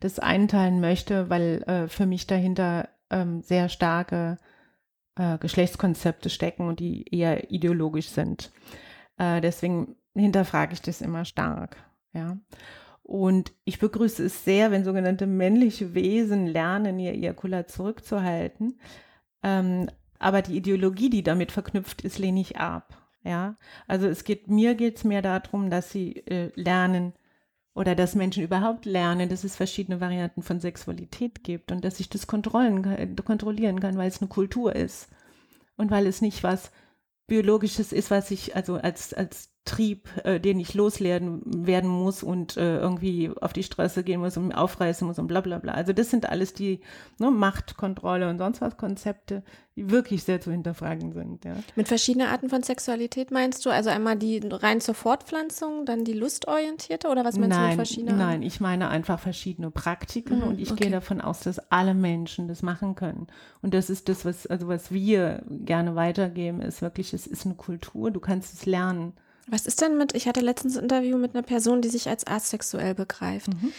das 0.00 0.18
einteilen 0.18 0.80
möchte, 0.80 1.30
weil 1.30 1.62
äh, 1.62 1.88
für 1.88 2.06
mich 2.06 2.26
dahinter 2.26 2.88
ähm, 3.10 3.42
sehr 3.42 3.68
starke 3.68 4.38
äh, 5.16 5.38
Geschlechtskonzepte 5.38 6.30
stecken 6.30 6.68
und 6.68 6.80
die 6.80 7.06
eher 7.14 7.50
ideologisch 7.50 8.08
sind. 8.08 8.50
Äh, 9.18 9.40
deswegen 9.40 9.96
hinterfrage 10.14 10.74
ich 10.74 10.82
das 10.82 11.00
immer 11.00 11.24
stark. 11.24 11.76
Ja. 12.12 12.38
Und 13.02 13.52
ich 13.64 13.78
begrüße 13.78 14.24
es 14.24 14.44
sehr, 14.44 14.70
wenn 14.70 14.84
sogenannte 14.84 15.26
männliche 15.26 15.94
Wesen 15.94 16.46
lernen, 16.46 16.98
ihr 16.98 17.12
Ejakulat 17.12 17.70
zurückzuhalten. 17.70 18.78
Ähm, 19.42 19.88
aber 20.18 20.40
die 20.40 20.56
Ideologie, 20.56 21.10
die 21.10 21.22
damit 21.22 21.52
verknüpft 21.52 22.02
ist, 22.02 22.18
lehne 22.18 22.40
ich 22.40 22.56
ab. 22.56 23.03
Ja, 23.24 23.56
also 23.86 24.06
es 24.06 24.24
geht, 24.24 24.48
mir 24.48 24.74
geht 24.74 24.98
es 24.98 25.04
mehr 25.04 25.22
darum, 25.22 25.70
dass 25.70 25.90
sie 25.90 26.16
äh, 26.26 26.52
lernen 26.56 27.14
oder 27.74 27.94
dass 27.94 28.14
Menschen 28.14 28.44
überhaupt 28.44 28.84
lernen, 28.84 29.28
dass 29.30 29.44
es 29.44 29.56
verschiedene 29.56 30.00
Varianten 30.00 30.42
von 30.42 30.60
Sexualität 30.60 31.42
gibt 31.42 31.72
und 31.72 31.84
dass 31.84 32.00
ich 32.00 32.10
das 32.10 32.26
kontrollieren 32.26 33.16
kontrollieren 33.16 33.80
kann, 33.80 33.96
weil 33.96 34.08
es 34.08 34.20
eine 34.20 34.28
Kultur 34.28 34.76
ist 34.76 35.08
und 35.76 35.90
weil 35.90 36.06
es 36.06 36.20
nicht 36.20 36.42
was 36.42 36.70
Biologisches 37.26 37.92
ist, 37.92 38.10
was 38.10 38.30
ich 38.30 38.54
also 38.54 38.76
als, 38.76 39.14
als 39.14 39.53
Trieb, 39.64 40.08
äh, 40.24 40.40
den 40.40 40.60
ich 40.60 40.74
loslernen 40.74 41.40
werden 41.66 41.88
muss 41.88 42.22
und 42.22 42.58
äh, 42.58 42.76
irgendwie 42.78 43.30
auf 43.40 43.54
die 43.54 43.62
Straße 43.62 44.04
gehen 44.04 44.20
muss 44.20 44.36
und 44.36 44.52
aufreißen 44.52 45.06
muss 45.06 45.18
und 45.18 45.26
bla 45.26 45.40
bla 45.40 45.58
bla. 45.58 45.72
Also 45.72 45.94
das 45.94 46.10
sind 46.10 46.28
alles 46.28 46.52
die 46.52 46.80
ne, 47.18 47.30
Machtkontrolle 47.30 48.28
und 48.28 48.36
sonst 48.36 48.60
was 48.60 48.76
Konzepte, 48.76 49.42
die 49.74 49.88
wirklich 49.88 50.22
sehr 50.22 50.42
zu 50.42 50.50
hinterfragen 50.50 51.12
sind. 51.12 51.46
Ja. 51.46 51.56
Mit 51.76 51.88
verschiedenen 51.88 52.28
Arten 52.28 52.50
von 52.50 52.62
Sexualität 52.62 53.30
meinst 53.30 53.64
du? 53.64 53.70
Also 53.70 53.88
einmal 53.88 54.16
die 54.16 54.38
rein 54.44 54.82
zur 54.82 54.94
Fortpflanzung, 54.94 55.86
dann 55.86 56.04
die 56.04 56.12
lustorientierte 56.12 57.08
oder 57.08 57.24
was 57.24 57.38
meinst 57.38 57.56
nein, 57.56 57.62
du 57.62 57.68
mit 57.68 57.88
verschiedenen? 57.88 58.18
Nein, 58.18 58.42
ich 58.42 58.60
meine 58.60 58.88
einfach 58.88 59.18
verschiedene 59.18 59.70
Praktiken 59.70 60.40
mhm, 60.40 60.44
und 60.44 60.60
ich 60.60 60.72
okay. 60.72 60.84
gehe 60.84 60.92
davon 60.92 61.22
aus, 61.22 61.40
dass 61.40 61.58
alle 61.70 61.94
Menschen 61.94 62.48
das 62.48 62.60
machen 62.60 62.96
können. 62.96 63.28
Und 63.62 63.72
das 63.72 63.88
ist 63.88 64.10
das, 64.10 64.26
was, 64.26 64.46
also 64.46 64.68
was 64.68 64.92
wir 64.92 65.42
gerne 65.48 65.94
weitergeben, 65.94 66.60
ist 66.60 66.82
wirklich, 66.82 67.14
es 67.14 67.26
ist 67.26 67.46
eine 67.46 67.54
Kultur, 67.54 68.10
du 68.10 68.20
kannst 68.20 68.52
es 68.52 68.66
lernen. 68.66 69.14
Was 69.46 69.66
ist 69.66 69.80
denn 69.80 69.98
mit, 69.98 70.14
ich 70.14 70.26
hatte 70.26 70.40
letztens 70.40 70.76
ein 70.76 70.84
Interview 70.84 71.18
mit 71.18 71.34
einer 71.34 71.42
Person, 71.42 71.82
die 71.82 71.88
sich 71.88 72.08
als 72.08 72.26
asexuell 72.26 72.94
begreift. 72.94 73.48
Mhm. 73.48 73.72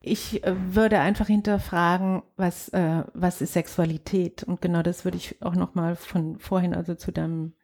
Ich 0.00 0.44
äh, 0.44 0.54
würde 0.74 1.00
einfach 1.00 1.28
hinterfragen, 1.28 2.22
was, 2.36 2.68
äh, 2.70 3.04
was 3.14 3.40
ist 3.40 3.54
Sexualität? 3.54 4.42
Und 4.42 4.60
genau 4.60 4.82
das 4.82 5.04
würde 5.04 5.16
ich 5.16 5.40
auch 5.40 5.54
nochmal 5.54 5.96
von 5.96 6.38
vorhin, 6.38 6.74
also 6.74 6.94
zu 6.94 7.10
deinem 7.10 7.54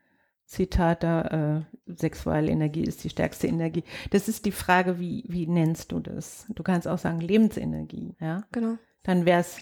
Zitat 0.47 1.03
da, 1.03 1.67
äh, 1.87 1.93
Sexualenergie 1.95 2.83
ist 2.83 3.05
die 3.05 3.11
stärkste 3.11 3.47
Energie. 3.47 3.85
Das 4.11 4.27
ist 4.27 4.47
die 4.47 4.53
Frage, 4.53 4.99
wie, 4.99 5.25
wie 5.29 5.47
nennst 5.47 5.93
du 5.93 6.01
das? 6.01 6.47
Du 6.49 6.63
kannst 6.63 6.89
auch 6.89 6.99
sagen 6.99 7.21
Lebensenergie, 7.21 8.17
ja? 8.21 8.45
Genau. 8.51 8.77
Dann 9.03 9.27
wäre 9.27 9.41
es 9.41 9.59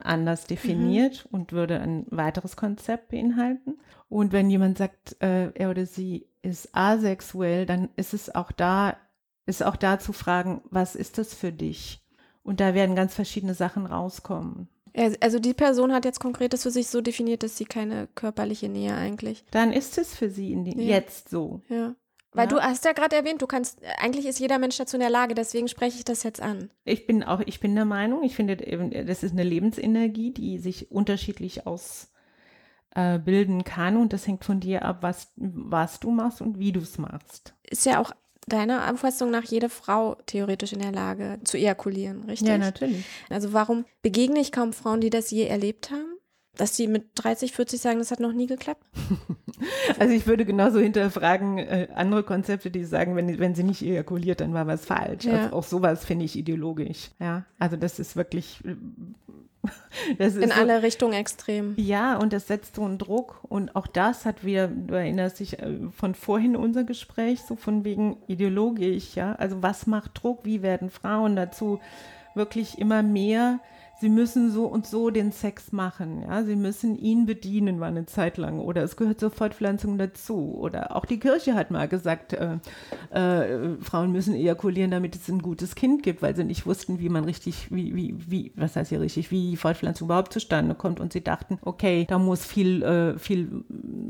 anders 0.00 0.46
definiert 0.46 1.26
mhm. 1.30 1.38
und 1.38 1.52
würde 1.52 1.80
ein 1.80 2.06
weiteres 2.10 2.56
Konzept 2.56 3.10
beinhalten. 3.10 3.78
Und 4.08 4.32
wenn 4.32 4.50
jemand 4.50 4.78
sagt, 4.78 5.16
äh, 5.22 5.50
er 5.52 5.70
oder 5.70 5.86
sie 5.86 6.26
ist 6.46 6.74
asexuell, 6.74 7.66
dann 7.66 7.88
ist 7.96 8.14
es 8.14 8.34
auch 8.34 8.52
da, 8.52 8.96
ist 9.46 9.64
auch 9.64 9.76
da 9.76 9.98
zu 9.98 10.12
fragen, 10.12 10.62
was 10.70 10.94
ist 10.94 11.18
das 11.18 11.34
für 11.34 11.52
dich? 11.52 12.02
Und 12.42 12.60
da 12.60 12.74
werden 12.74 12.96
ganz 12.96 13.14
verschiedene 13.14 13.54
Sachen 13.54 13.86
rauskommen. 13.86 14.68
Also 15.20 15.38
die 15.40 15.52
Person 15.52 15.92
hat 15.92 16.06
jetzt 16.06 16.20
konkretes 16.20 16.62
für 16.62 16.70
sich 16.70 16.86
so 16.86 17.02
definiert, 17.02 17.42
dass 17.42 17.58
sie 17.58 17.66
keine 17.66 18.08
körperliche 18.14 18.68
Nähe 18.68 18.94
eigentlich. 18.94 19.44
Dann 19.50 19.72
ist 19.72 19.98
es 19.98 20.14
für 20.14 20.30
sie 20.30 20.56
die, 20.64 20.80
ja. 20.80 20.96
jetzt 20.96 21.28
so. 21.28 21.60
Ja. 21.68 21.94
Weil 22.32 22.44
ja. 22.44 22.54
du 22.54 22.60
hast 22.60 22.84
ja 22.84 22.92
gerade 22.92 23.16
erwähnt, 23.16 23.42
du 23.42 23.46
kannst, 23.46 23.80
eigentlich 23.98 24.24
ist 24.24 24.38
jeder 24.38 24.58
Mensch 24.58 24.78
dazu 24.78 24.96
in 24.96 25.00
der 25.00 25.10
Lage, 25.10 25.34
deswegen 25.34 25.68
spreche 25.68 25.98
ich 25.98 26.04
das 26.04 26.22
jetzt 26.22 26.40
an. 26.40 26.70
Ich 26.84 27.06
bin 27.06 27.24
auch, 27.24 27.40
ich 27.44 27.60
bin 27.60 27.74
der 27.74 27.84
Meinung, 27.84 28.22
ich 28.22 28.34
finde, 28.34 28.56
das 28.56 29.22
ist 29.22 29.32
eine 29.32 29.42
Lebensenergie, 29.42 30.32
die 30.32 30.58
sich 30.58 30.90
unterschiedlich 30.90 31.66
ausbilden 31.66 32.15
äh, 32.96 33.62
kann 33.64 33.96
und 33.96 34.12
das 34.12 34.26
hängt 34.26 34.44
von 34.44 34.60
dir 34.60 34.84
ab, 34.84 34.98
was, 35.02 35.32
was 35.36 36.00
du 36.00 36.10
machst 36.10 36.40
und 36.40 36.58
wie 36.58 36.72
du 36.72 36.80
es 36.80 36.98
machst. 36.98 37.54
Ist 37.68 37.84
ja 37.84 38.00
auch 38.00 38.12
deiner 38.48 38.90
Auffassung 38.90 39.30
nach 39.30 39.44
jede 39.44 39.68
Frau 39.68 40.16
theoretisch 40.26 40.72
in 40.72 40.80
der 40.80 40.92
Lage 40.92 41.38
zu 41.44 41.58
ejakulieren, 41.58 42.24
richtig? 42.24 42.48
Ja, 42.48 42.58
natürlich. 42.58 43.04
Also 43.28 43.52
warum 43.52 43.84
begegne 44.02 44.40
ich 44.40 44.52
kaum 44.52 44.72
Frauen, 44.72 45.00
die 45.00 45.10
das 45.10 45.30
je 45.30 45.46
erlebt 45.46 45.90
haben? 45.90 46.16
dass 46.56 46.76
sie 46.76 46.86
mit 46.88 47.08
30, 47.16 47.52
40 47.52 47.80
sagen, 47.80 47.98
das 47.98 48.10
hat 48.10 48.20
noch 48.20 48.32
nie 48.32 48.46
geklappt? 48.46 48.84
Also 49.98 50.12
ich 50.12 50.26
würde 50.26 50.44
genauso 50.44 50.80
hinterfragen 50.80 51.56
äh, 51.56 51.88
andere 51.94 52.22
Konzepte, 52.24 52.70
die 52.70 52.84
sagen, 52.84 53.16
wenn, 53.16 53.38
wenn 53.38 53.54
sie 53.54 53.62
nicht 53.62 53.80
ejakuliert, 53.80 54.42
dann 54.42 54.52
war 54.52 54.66
was 54.66 54.84
falsch. 54.84 55.24
Ja. 55.24 55.44
Also 55.44 55.56
auch 55.56 55.64
sowas 55.64 56.04
finde 56.04 56.26
ich 56.26 56.36
ideologisch. 56.36 57.10
Ja, 57.18 57.46
also 57.58 57.76
das 57.76 57.98
ist 57.98 58.16
wirklich 58.16 58.62
in 60.18 60.52
alle 60.52 60.82
Richtungen 60.82 61.14
extrem. 61.14 61.74
Ja, 61.76 62.16
und 62.16 62.32
das 62.32 62.46
setzt 62.46 62.76
so 62.76 62.84
einen 62.84 62.98
Druck. 62.98 63.40
Und 63.48 63.74
auch 63.76 63.86
das 63.86 64.24
hat 64.24 64.44
wieder, 64.44 64.68
du 64.68 64.94
erinnerst 64.94 65.40
dich 65.40 65.58
äh, 65.58 65.78
von 65.96 66.14
vorhin 66.14 66.56
unser 66.56 66.84
Gespräch, 66.84 67.42
so 67.42 67.56
von 67.56 67.84
wegen 67.84 68.16
ideologisch, 68.26 69.14
ja. 69.14 69.34
Also 69.34 69.62
was 69.62 69.86
macht 69.86 70.22
Druck? 70.22 70.44
Wie 70.44 70.62
werden 70.62 70.90
Frauen 70.90 71.36
dazu 71.36 71.80
wirklich 72.34 72.78
immer 72.78 73.02
mehr 73.02 73.60
sie 74.00 74.08
müssen 74.08 74.50
so 74.50 74.66
und 74.66 74.86
so 74.86 75.10
den 75.10 75.32
Sex 75.32 75.72
machen, 75.72 76.22
ja, 76.22 76.42
sie 76.44 76.56
müssen 76.56 76.96
ihn 76.96 77.26
bedienen, 77.26 77.80
war 77.80 77.88
eine 77.88 78.06
Zeit 78.06 78.36
lang, 78.36 78.58
oder 78.58 78.82
es 78.82 78.96
gehört 78.96 79.20
zur 79.20 79.30
Fortpflanzung 79.30 79.98
dazu, 79.98 80.56
oder 80.58 80.94
auch 80.96 81.04
die 81.04 81.18
Kirche 81.18 81.54
hat 81.54 81.70
mal 81.70 81.88
gesagt, 81.88 82.32
äh, 82.34 82.58
äh, 83.10 83.76
Frauen 83.80 84.12
müssen 84.12 84.34
ejakulieren, 84.34 84.90
damit 84.90 85.14
es 85.16 85.28
ein 85.28 85.40
gutes 85.40 85.74
Kind 85.74 86.02
gibt, 86.02 86.22
weil 86.22 86.36
sie 86.36 86.44
nicht 86.44 86.66
wussten, 86.66 86.98
wie 86.98 87.08
man 87.08 87.24
richtig, 87.24 87.68
wie, 87.70 87.94
wie, 87.94 88.14
wie, 88.30 88.52
was 88.56 88.76
heißt 88.76 88.90
hier 88.90 89.00
richtig, 89.00 89.30
wie 89.30 89.50
die 89.50 89.56
Fortpflanzung 89.56 90.06
überhaupt 90.06 90.32
zustande 90.32 90.74
kommt, 90.74 91.00
und 91.00 91.12
sie 91.12 91.22
dachten, 91.22 91.58
okay, 91.62 92.06
da 92.08 92.18
muss 92.18 92.44
viel, 92.44 92.82
äh, 92.82 93.18
viel 93.18 93.64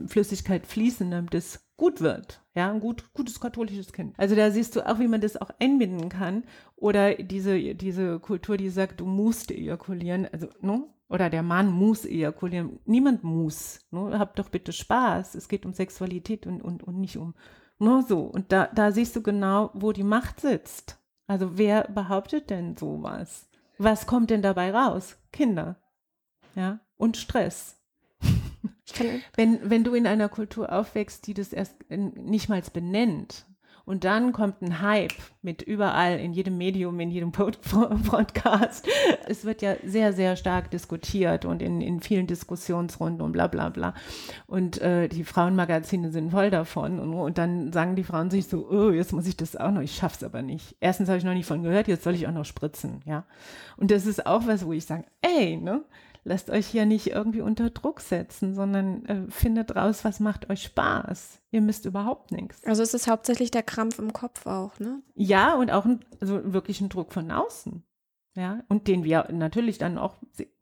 Flüssigkeit 0.07 0.67
fließen, 0.67 1.11
damit 1.11 1.35
es 1.35 1.66
gut 1.77 2.01
wird. 2.01 2.41
Ja, 2.55 2.71
ein 2.71 2.81
gut, 2.81 3.13
gutes 3.13 3.41
katholisches 3.41 3.93
Kind. 3.93 4.15
Also 4.19 4.35
da 4.35 4.51
siehst 4.51 4.77
du 4.77 4.87
auch, 4.87 4.99
wie 4.99 5.09
man 5.09 5.21
das 5.21 5.37
auch 5.37 5.51
einbinden 5.61 6.09
kann. 6.09 6.45
Oder 6.77 7.15
diese, 7.17 7.75
diese 7.75 8.19
Kultur, 8.19 8.57
die 8.57 8.71
sagt, 8.71 9.01
du 9.01 9.07
musst 9.07 9.51
ejakulieren. 9.51 10.27
Also, 10.33 10.49
ne? 10.61 10.85
Oder 11.09 11.31
der 11.31 11.43
Mann 11.43 11.71
muss 11.71 12.05
ejakulieren. 12.05 12.81
Niemand 12.85 13.23
muss. 13.23 13.81
Ne? 13.91 14.19
Hab 14.19 14.37
doch 14.37 14.49
bitte 14.49 14.73
Spaß. 14.73 15.35
Es 15.35 15.49
geht 15.49 15.65
um 15.65 15.73
Sexualität 15.73 16.47
und, 16.47 16.63
und, 16.63 16.83
und 16.83 16.99
nicht 16.99 17.19
um 17.19 17.35
ne? 17.79 18.05
so. 18.07 18.21
Und 18.21 18.53
da, 18.53 18.69
da 18.75 18.93
siehst 18.93 19.15
du 19.17 19.23
genau, 19.23 19.71
wo 19.75 19.93
die 19.93 20.03
Macht 20.03 20.41
sitzt. 20.41 20.99
Also 21.27 21.59
wer 21.59 21.85
behauptet 21.89 22.51
denn 22.51 22.77
sowas? 22.77 23.49
Was 23.79 24.07
kommt 24.07 24.31
denn 24.31 24.43
dabei 24.43 24.73
raus? 24.73 25.19
Kinder. 25.33 25.77
Ja, 26.55 26.81
und 26.97 27.17
Stress 27.17 27.76
wenn, 29.35 29.59
wenn 29.69 29.85
du 29.85 29.95
in 29.95 30.07
einer 30.07 30.29
Kultur 30.29 30.73
aufwächst, 30.73 31.27
die 31.27 31.35
das 31.35 31.53
erst 31.53 31.75
nicht 31.89 32.49
mal 32.49 32.63
benennt, 32.73 33.47
und 33.87 34.03
dann 34.03 34.33
kommt 34.33 34.63
ein 34.63 34.83
Hype 34.83 35.15
mit 35.43 35.63
überall, 35.63 36.19
in 36.19 36.33
jedem 36.33 36.59
Medium, 36.59 36.99
in 36.99 37.13
jedem 37.13 37.31
Podcast. 37.33 38.89
Es 39.29 39.45
wird 39.45 39.63
ja 39.63 39.77
sehr, 39.85 40.13
sehr 40.13 40.35
stark 40.35 40.73
diskutiert 40.73 41.45
und 41.45 41.63
in, 41.63 41.81
in 41.81 42.01
vielen 42.01 42.27
Diskussionsrunden 42.27 43.23
und 43.23 43.31
bla 43.31 43.47
bla 43.47 43.69
bla. 43.69 43.95
Und 44.49 44.81
äh, 44.81 45.07
die 45.09 45.23
Frauenmagazine 45.23 46.11
sind 46.11 46.33
voll 46.33 46.51
davon. 46.51 46.99
Und, 46.99 47.15
und, 47.15 47.39
dann 47.39 47.73
sagen 47.73 47.95
die 47.95 48.03
Frauen 48.03 48.29
sich 48.29 48.49
so, 48.49 48.69
oh, 48.69 48.91
jetzt 48.91 49.13
muss 49.13 49.29
ich 49.29 49.37
das 49.37 49.55
auch 49.55 49.71
noch, 49.71 49.83
ich 49.83 49.95
schaff's 49.95 50.25
aber 50.25 50.43
nicht. 50.43 50.75
Erstens 50.81 51.09
habe 51.09 51.19
ich 51.19 51.25
noch 51.25 51.35
nicht 51.35 51.47
von 51.47 51.63
gehört, 51.63 51.87
jetzt 51.87 52.03
soll 52.03 52.17
ich 52.17 52.27
auch 52.27 52.33
noch 52.33 52.45
spritzen, 52.45 53.03
ja. 53.07 53.25
Und 53.77 53.93
das 53.93 54.05
ist 54.05 54.27
auch 54.27 54.49
was, 54.49 54.67
wo 54.67 54.73
ich 54.73 54.85
sage, 54.85 55.05
ey, 55.23 55.59
ne? 55.59 55.85
Lasst 56.27 56.51
euch 56.51 56.67
hier 56.67 56.87
nicht 56.87 57.07
irgendwie 57.09 57.41
unter 57.41 57.71
Druck 57.71 58.01
setzen, 58.01 58.55
sondern 58.55 59.05
äh, 59.07 59.31
findet 59.31 59.77
raus, 59.77 60.05
was 60.05 60.21
macht 60.21 60.51
euch 60.51 60.65
Spaß. 60.65 61.41
Ihr 61.53 61.61
müsst 61.61 61.87
überhaupt 61.87 62.33
nichts. 62.33 62.63
Also 62.65 62.83
es 62.83 62.95
ist 62.95 63.09
hauptsächlich 63.09 63.51
der 63.51 63.63
Krampf 63.63 63.99
im 63.99 64.13
Kopf 64.13 64.47
auch, 64.47 64.79
ne? 64.81 65.03
Ja, 65.15 65.55
und 65.55 65.71
auch 65.71 65.85
ein, 65.85 66.01
also 66.21 66.53
wirklich 66.53 66.81
ein 66.81 66.89
Druck 66.89 67.13
von 67.13 67.31
außen. 67.31 67.83
Ja, 68.35 68.65
und 68.69 68.87
den 68.87 69.05
wir 69.05 69.29
natürlich 69.33 69.79
dann 69.79 69.97
auch 69.97 70.17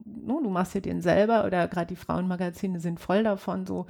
no, 0.04 0.40
du 0.40 0.50
machst 0.50 0.74
ja 0.74 0.80
den 0.80 1.00
selber 1.00 1.44
oder 1.44 1.66
gerade 1.66 1.88
die 1.88 1.96
Frauenmagazine 1.96 2.78
sind 2.78 3.00
voll 3.00 3.24
davon, 3.24 3.66
so 3.66 3.86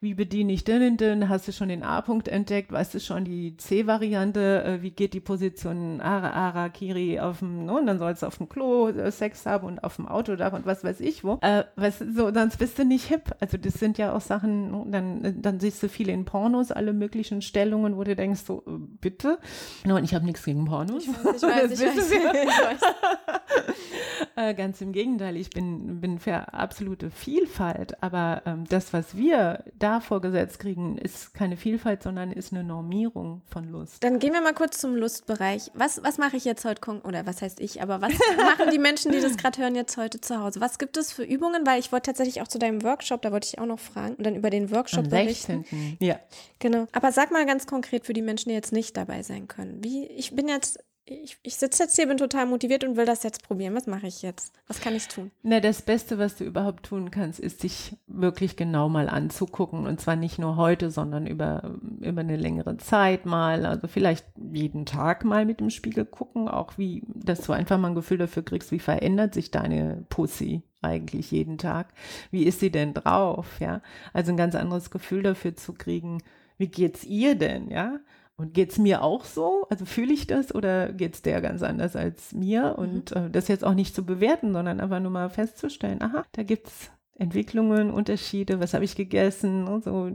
wie 0.00 0.14
bediene 0.14 0.52
ich 0.52 0.62
den 0.62 0.92
und 0.92 1.00
den, 1.00 1.28
hast 1.28 1.48
du 1.48 1.52
schon 1.52 1.68
den 1.70 1.82
A-Punkt 1.82 2.28
entdeckt, 2.28 2.70
weißt 2.70 2.94
du 2.94 3.00
schon 3.00 3.24
die 3.24 3.56
C-Variante, 3.56 4.62
äh, 4.62 4.82
wie 4.82 4.92
geht 4.92 5.12
die 5.12 5.20
Position 5.20 6.00
Ara, 6.00 6.30
Ara, 6.30 6.68
Kiri 6.68 7.18
auf 7.18 7.40
dem, 7.40 7.66
no, 7.66 7.78
und 7.78 7.86
dann 7.86 7.98
sollst 7.98 8.22
du 8.22 8.26
auf 8.26 8.38
dem 8.38 8.48
Klo 8.48 8.88
äh, 8.88 9.10
Sex 9.10 9.44
haben 9.44 9.66
und 9.66 9.82
auf 9.82 9.96
dem 9.96 10.06
Autodach 10.06 10.52
und 10.52 10.66
was 10.66 10.84
weiß 10.84 11.00
ich 11.00 11.24
wo. 11.24 11.38
Äh, 11.40 11.64
was, 11.74 11.98
so, 11.98 12.32
sonst 12.32 12.58
bist 12.58 12.78
du 12.78 12.84
nicht 12.84 13.06
hip. 13.06 13.34
Also 13.40 13.58
das 13.58 13.74
sind 13.74 13.98
ja 13.98 14.14
auch 14.14 14.20
Sachen, 14.20 14.70
no, 14.70 14.86
dann, 14.88 15.42
dann 15.42 15.58
siehst 15.58 15.82
du 15.82 15.88
viele 15.88 16.12
in 16.12 16.24
Pornos, 16.24 16.70
alle 16.70 16.92
möglichen 16.92 17.42
Stellungen, 17.42 17.96
wo 17.96 18.04
du 18.04 18.14
denkst, 18.14 18.42
so, 18.46 18.62
äh, 18.68 18.70
bitte. 19.00 19.38
No, 19.84 19.96
und 19.96 20.04
ich 20.04 20.14
habe 20.14 20.24
nichts 20.24 20.44
gegen 20.44 20.64
Pornos. 20.64 21.02
Ich 21.02 21.08
weiß, 21.08 21.42
ich 21.42 21.42
weiß, 21.42 21.72
ich 21.72 21.80
weiß, 21.80 22.12
ich 22.12 22.20
weiß. 22.20 22.80
äh, 24.36 24.54
ganz 24.54 24.80
im 24.80 24.92
Gegenteil, 24.92 25.36
ich 25.36 25.50
bin, 25.50 26.00
bin 26.00 26.18
für 26.18 26.52
absolute 26.52 27.10
Vielfalt, 27.10 28.02
aber 28.02 28.42
ähm, 28.46 28.64
das, 28.68 28.92
was 28.92 29.16
wir 29.16 29.64
da 29.78 30.00
vorgesetzt 30.00 30.58
kriegen, 30.58 30.98
ist 30.98 31.34
keine 31.34 31.56
Vielfalt, 31.56 32.02
sondern 32.02 32.32
ist 32.32 32.52
eine 32.52 32.64
Normierung 32.64 33.42
von 33.46 33.70
Lust. 33.70 34.02
Dann 34.04 34.18
gehen 34.18 34.32
wir 34.32 34.40
mal 34.40 34.54
kurz 34.54 34.78
zum 34.78 34.94
Lustbereich. 34.94 35.70
Was, 35.74 36.02
was 36.02 36.18
mache 36.18 36.36
ich 36.36 36.44
jetzt 36.44 36.64
heute, 36.64 36.80
oder 37.04 37.26
was 37.26 37.42
heißt 37.42 37.60
ich, 37.60 37.82
aber 37.82 38.00
was 38.00 38.12
machen 38.36 38.70
die 38.72 38.78
Menschen, 38.78 39.12
die 39.12 39.20
das 39.20 39.36
gerade 39.36 39.60
hören, 39.60 39.74
jetzt 39.74 39.96
heute 39.96 40.20
zu 40.20 40.40
Hause? 40.40 40.60
Was 40.60 40.78
gibt 40.78 40.96
es 40.96 41.12
für 41.12 41.24
Übungen? 41.24 41.66
Weil 41.66 41.80
ich 41.80 41.92
wollte 41.92 42.06
tatsächlich 42.06 42.40
auch 42.42 42.48
zu 42.48 42.58
deinem 42.58 42.82
Workshop, 42.82 43.22
da 43.22 43.32
wollte 43.32 43.48
ich 43.52 43.58
auch 43.58 43.66
noch 43.66 43.80
fragen 43.80 44.14
und 44.14 44.24
dann 44.24 44.34
über 44.34 44.50
den 44.50 44.70
Workshop 44.70 45.04
Am 45.04 45.10
berichten. 45.10 45.64
16. 45.64 45.96
Ja. 46.00 46.18
Genau. 46.58 46.86
Aber 46.92 47.12
sag 47.12 47.30
mal 47.30 47.46
ganz 47.46 47.66
konkret 47.66 48.06
für 48.06 48.12
die 48.12 48.22
Menschen, 48.22 48.48
die 48.48 48.54
jetzt 48.54 48.72
nicht 48.72 48.96
dabei 48.96 49.22
sein 49.22 49.48
können. 49.48 49.82
Wie, 49.82 50.06
ich 50.06 50.34
bin 50.34 50.48
jetzt 50.48 50.78
ich, 51.10 51.38
ich 51.42 51.56
sitze 51.56 51.84
jetzt 51.84 51.96
hier, 51.96 52.06
bin 52.06 52.16
total 52.16 52.46
motiviert 52.46 52.84
und 52.84 52.96
will 52.96 53.06
das 53.06 53.22
jetzt 53.22 53.42
probieren. 53.42 53.74
Was 53.74 53.86
mache 53.86 54.06
ich 54.06 54.22
jetzt? 54.22 54.52
Was 54.66 54.80
kann 54.80 54.94
ich 54.94 55.08
tun? 55.08 55.30
Na, 55.42 55.60
das 55.60 55.82
Beste, 55.82 56.18
was 56.18 56.36
du 56.36 56.44
überhaupt 56.44 56.86
tun 56.86 57.10
kannst, 57.10 57.40
ist 57.40 57.62
dich 57.62 57.96
wirklich 58.06 58.56
genau 58.56 58.88
mal 58.88 59.08
anzugucken. 59.08 59.86
Und 59.86 60.00
zwar 60.00 60.16
nicht 60.16 60.38
nur 60.38 60.56
heute, 60.56 60.90
sondern 60.90 61.26
über, 61.26 61.78
über 62.00 62.20
eine 62.20 62.36
längere 62.36 62.76
Zeit 62.76 63.26
mal. 63.26 63.66
Also 63.66 63.88
vielleicht 63.88 64.26
jeden 64.36 64.86
Tag 64.86 65.24
mal 65.24 65.44
mit 65.44 65.60
dem 65.60 65.70
Spiegel 65.70 66.04
gucken, 66.04 66.48
auch 66.48 66.78
wie, 66.78 67.02
dass 67.06 67.40
du 67.42 67.52
einfach 67.52 67.78
mal 67.78 67.88
ein 67.88 67.94
Gefühl 67.94 68.18
dafür 68.18 68.44
kriegst, 68.44 68.70
wie 68.70 68.78
verändert 68.78 69.34
sich 69.34 69.50
deine 69.50 70.04
Pussy 70.08 70.62
eigentlich 70.82 71.30
jeden 71.30 71.58
Tag? 71.58 71.92
Wie 72.30 72.44
ist 72.44 72.60
sie 72.60 72.70
denn 72.70 72.94
drauf? 72.94 73.58
Ja, 73.60 73.82
also 74.12 74.32
ein 74.32 74.36
ganz 74.36 74.54
anderes 74.54 74.90
Gefühl 74.90 75.22
dafür 75.22 75.56
zu 75.56 75.72
kriegen. 75.72 76.22
Wie 76.56 76.68
geht's 76.68 77.04
ihr 77.04 77.36
denn? 77.36 77.70
Ja, 77.70 78.00
und 78.38 78.54
geht 78.54 78.70
es 78.70 78.78
mir 78.78 79.02
auch 79.02 79.24
so? 79.24 79.66
Also 79.68 79.84
fühle 79.84 80.14
ich 80.14 80.28
das 80.28 80.54
oder 80.54 80.92
geht 80.92 81.14
es 81.14 81.22
der 81.22 81.40
ganz 81.40 81.62
anders 81.62 81.96
als 81.96 82.32
mir? 82.32 82.76
Mhm. 82.76 82.84
Und 82.84 83.12
äh, 83.12 83.28
das 83.30 83.48
jetzt 83.48 83.64
auch 83.64 83.74
nicht 83.74 83.94
zu 83.94 84.06
bewerten, 84.06 84.52
sondern 84.52 84.80
einfach 84.80 85.00
nur 85.00 85.10
mal 85.10 85.28
festzustellen, 85.28 86.00
aha, 86.00 86.24
da 86.32 86.44
gibt 86.44 86.68
es 86.68 86.90
Entwicklungen, 87.18 87.90
Unterschiede, 87.90 88.60
was 88.60 88.74
habe 88.74 88.84
ich 88.84 88.94
gegessen, 88.94 89.66
und 89.66 89.82
so 89.82 90.10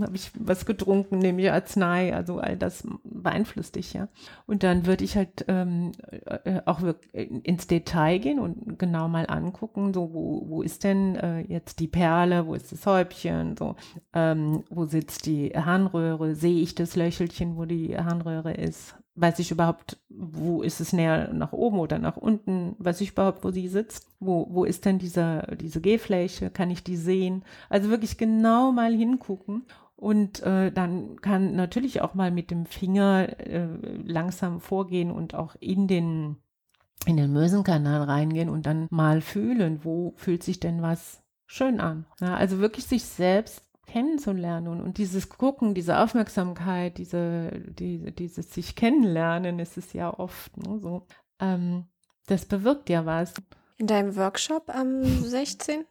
habe 0.00 0.16
ich 0.16 0.30
was 0.38 0.64
getrunken, 0.64 1.18
nehme 1.18 1.42
ich 1.42 1.52
Arznei, 1.52 2.14
also 2.14 2.38
all 2.38 2.56
das 2.56 2.86
beeinflusst 3.04 3.76
dich 3.76 3.92
ja. 3.92 4.08
Und 4.46 4.62
dann 4.62 4.86
würde 4.86 5.04
ich 5.04 5.16
halt 5.16 5.44
ähm, 5.48 5.92
äh, 6.44 6.62
auch 6.64 6.80
ins 7.12 7.66
Detail 7.66 8.18
gehen 8.18 8.38
und 8.38 8.78
genau 8.78 9.06
mal 9.06 9.26
angucken, 9.28 9.92
so 9.92 10.14
wo, 10.14 10.48
wo 10.48 10.62
ist 10.62 10.84
denn 10.84 11.16
äh, 11.16 11.40
jetzt 11.40 11.78
die 11.78 11.88
Perle, 11.88 12.46
wo 12.46 12.54
ist 12.54 12.72
das 12.72 12.86
Häubchen, 12.86 13.56
so 13.58 13.76
ähm, 14.14 14.64
wo 14.70 14.86
sitzt 14.86 15.26
die 15.26 15.50
Harnröhre, 15.50 16.34
sehe 16.34 16.62
ich 16.62 16.74
das 16.74 16.96
Löchelchen, 16.96 17.56
wo 17.56 17.66
die 17.66 17.96
Harnröhre 17.98 18.54
ist, 18.54 18.96
weiß 19.16 19.38
ich 19.38 19.50
überhaupt, 19.50 19.98
wo 20.08 20.62
ist 20.62 20.80
es 20.80 20.92
näher 20.92 21.32
nach 21.32 21.52
oben 21.52 21.78
oder 21.78 21.98
nach 21.98 22.16
unten, 22.16 22.76
weiß 22.78 23.00
ich 23.00 23.12
überhaupt, 23.12 23.42
wo 23.44 23.50
sie 23.50 23.68
sitzt, 23.68 24.06
wo, 24.20 24.46
wo 24.50 24.64
ist 24.64 24.84
denn 24.84 24.98
dieser, 24.98 25.56
diese 25.56 25.80
G-Fläche, 25.80 26.50
kann 26.50 26.70
ich 26.70 26.84
die 26.84 26.96
sehen? 26.96 27.42
Also 27.68 27.88
wirklich 27.88 28.18
genau 28.18 28.72
mal 28.72 28.94
hingucken. 28.94 29.64
Und 29.96 30.42
äh, 30.42 30.70
dann 30.70 31.16
kann 31.22 31.56
natürlich 31.56 32.02
auch 32.02 32.12
mal 32.12 32.30
mit 32.30 32.50
dem 32.50 32.66
Finger 32.66 33.28
äh, 33.40 33.68
langsam 34.04 34.60
vorgehen 34.60 35.10
und 35.10 35.34
auch 35.34 35.56
in 35.58 35.88
den, 35.88 36.36
in 37.06 37.16
den 37.16 37.32
Mösenkanal 37.32 38.02
reingehen 38.02 38.50
und 38.50 38.66
dann 38.66 38.88
mal 38.90 39.22
fühlen, 39.22 39.80
wo 39.84 40.12
fühlt 40.16 40.42
sich 40.42 40.60
denn 40.60 40.82
was 40.82 41.22
schön 41.46 41.80
an. 41.80 42.04
Ja, 42.20 42.34
also 42.36 42.58
wirklich 42.58 42.84
sich 42.84 43.04
selbst 43.04 43.62
kennenzulernen 43.86 44.80
und, 44.80 44.98
dieses 44.98 45.28
Gucken, 45.28 45.74
diese 45.74 45.98
Aufmerksamkeit, 45.98 46.98
diese, 46.98 47.50
die, 47.50 48.12
dieses 48.12 48.52
sich 48.52 48.74
kennenlernen, 48.74 49.58
ist 49.58 49.76
es 49.76 49.92
ja 49.92 50.12
oft 50.12 50.56
ne, 50.56 50.78
so. 50.78 51.06
Ähm, 51.40 51.84
das 52.26 52.44
bewirkt 52.44 52.88
ja 52.88 53.06
was. 53.06 53.34
In 53.78 53.86
deinem 53.86 54.16
Workshop 54.16 54.68
am 54.68 55.04
16. 55.22 55.84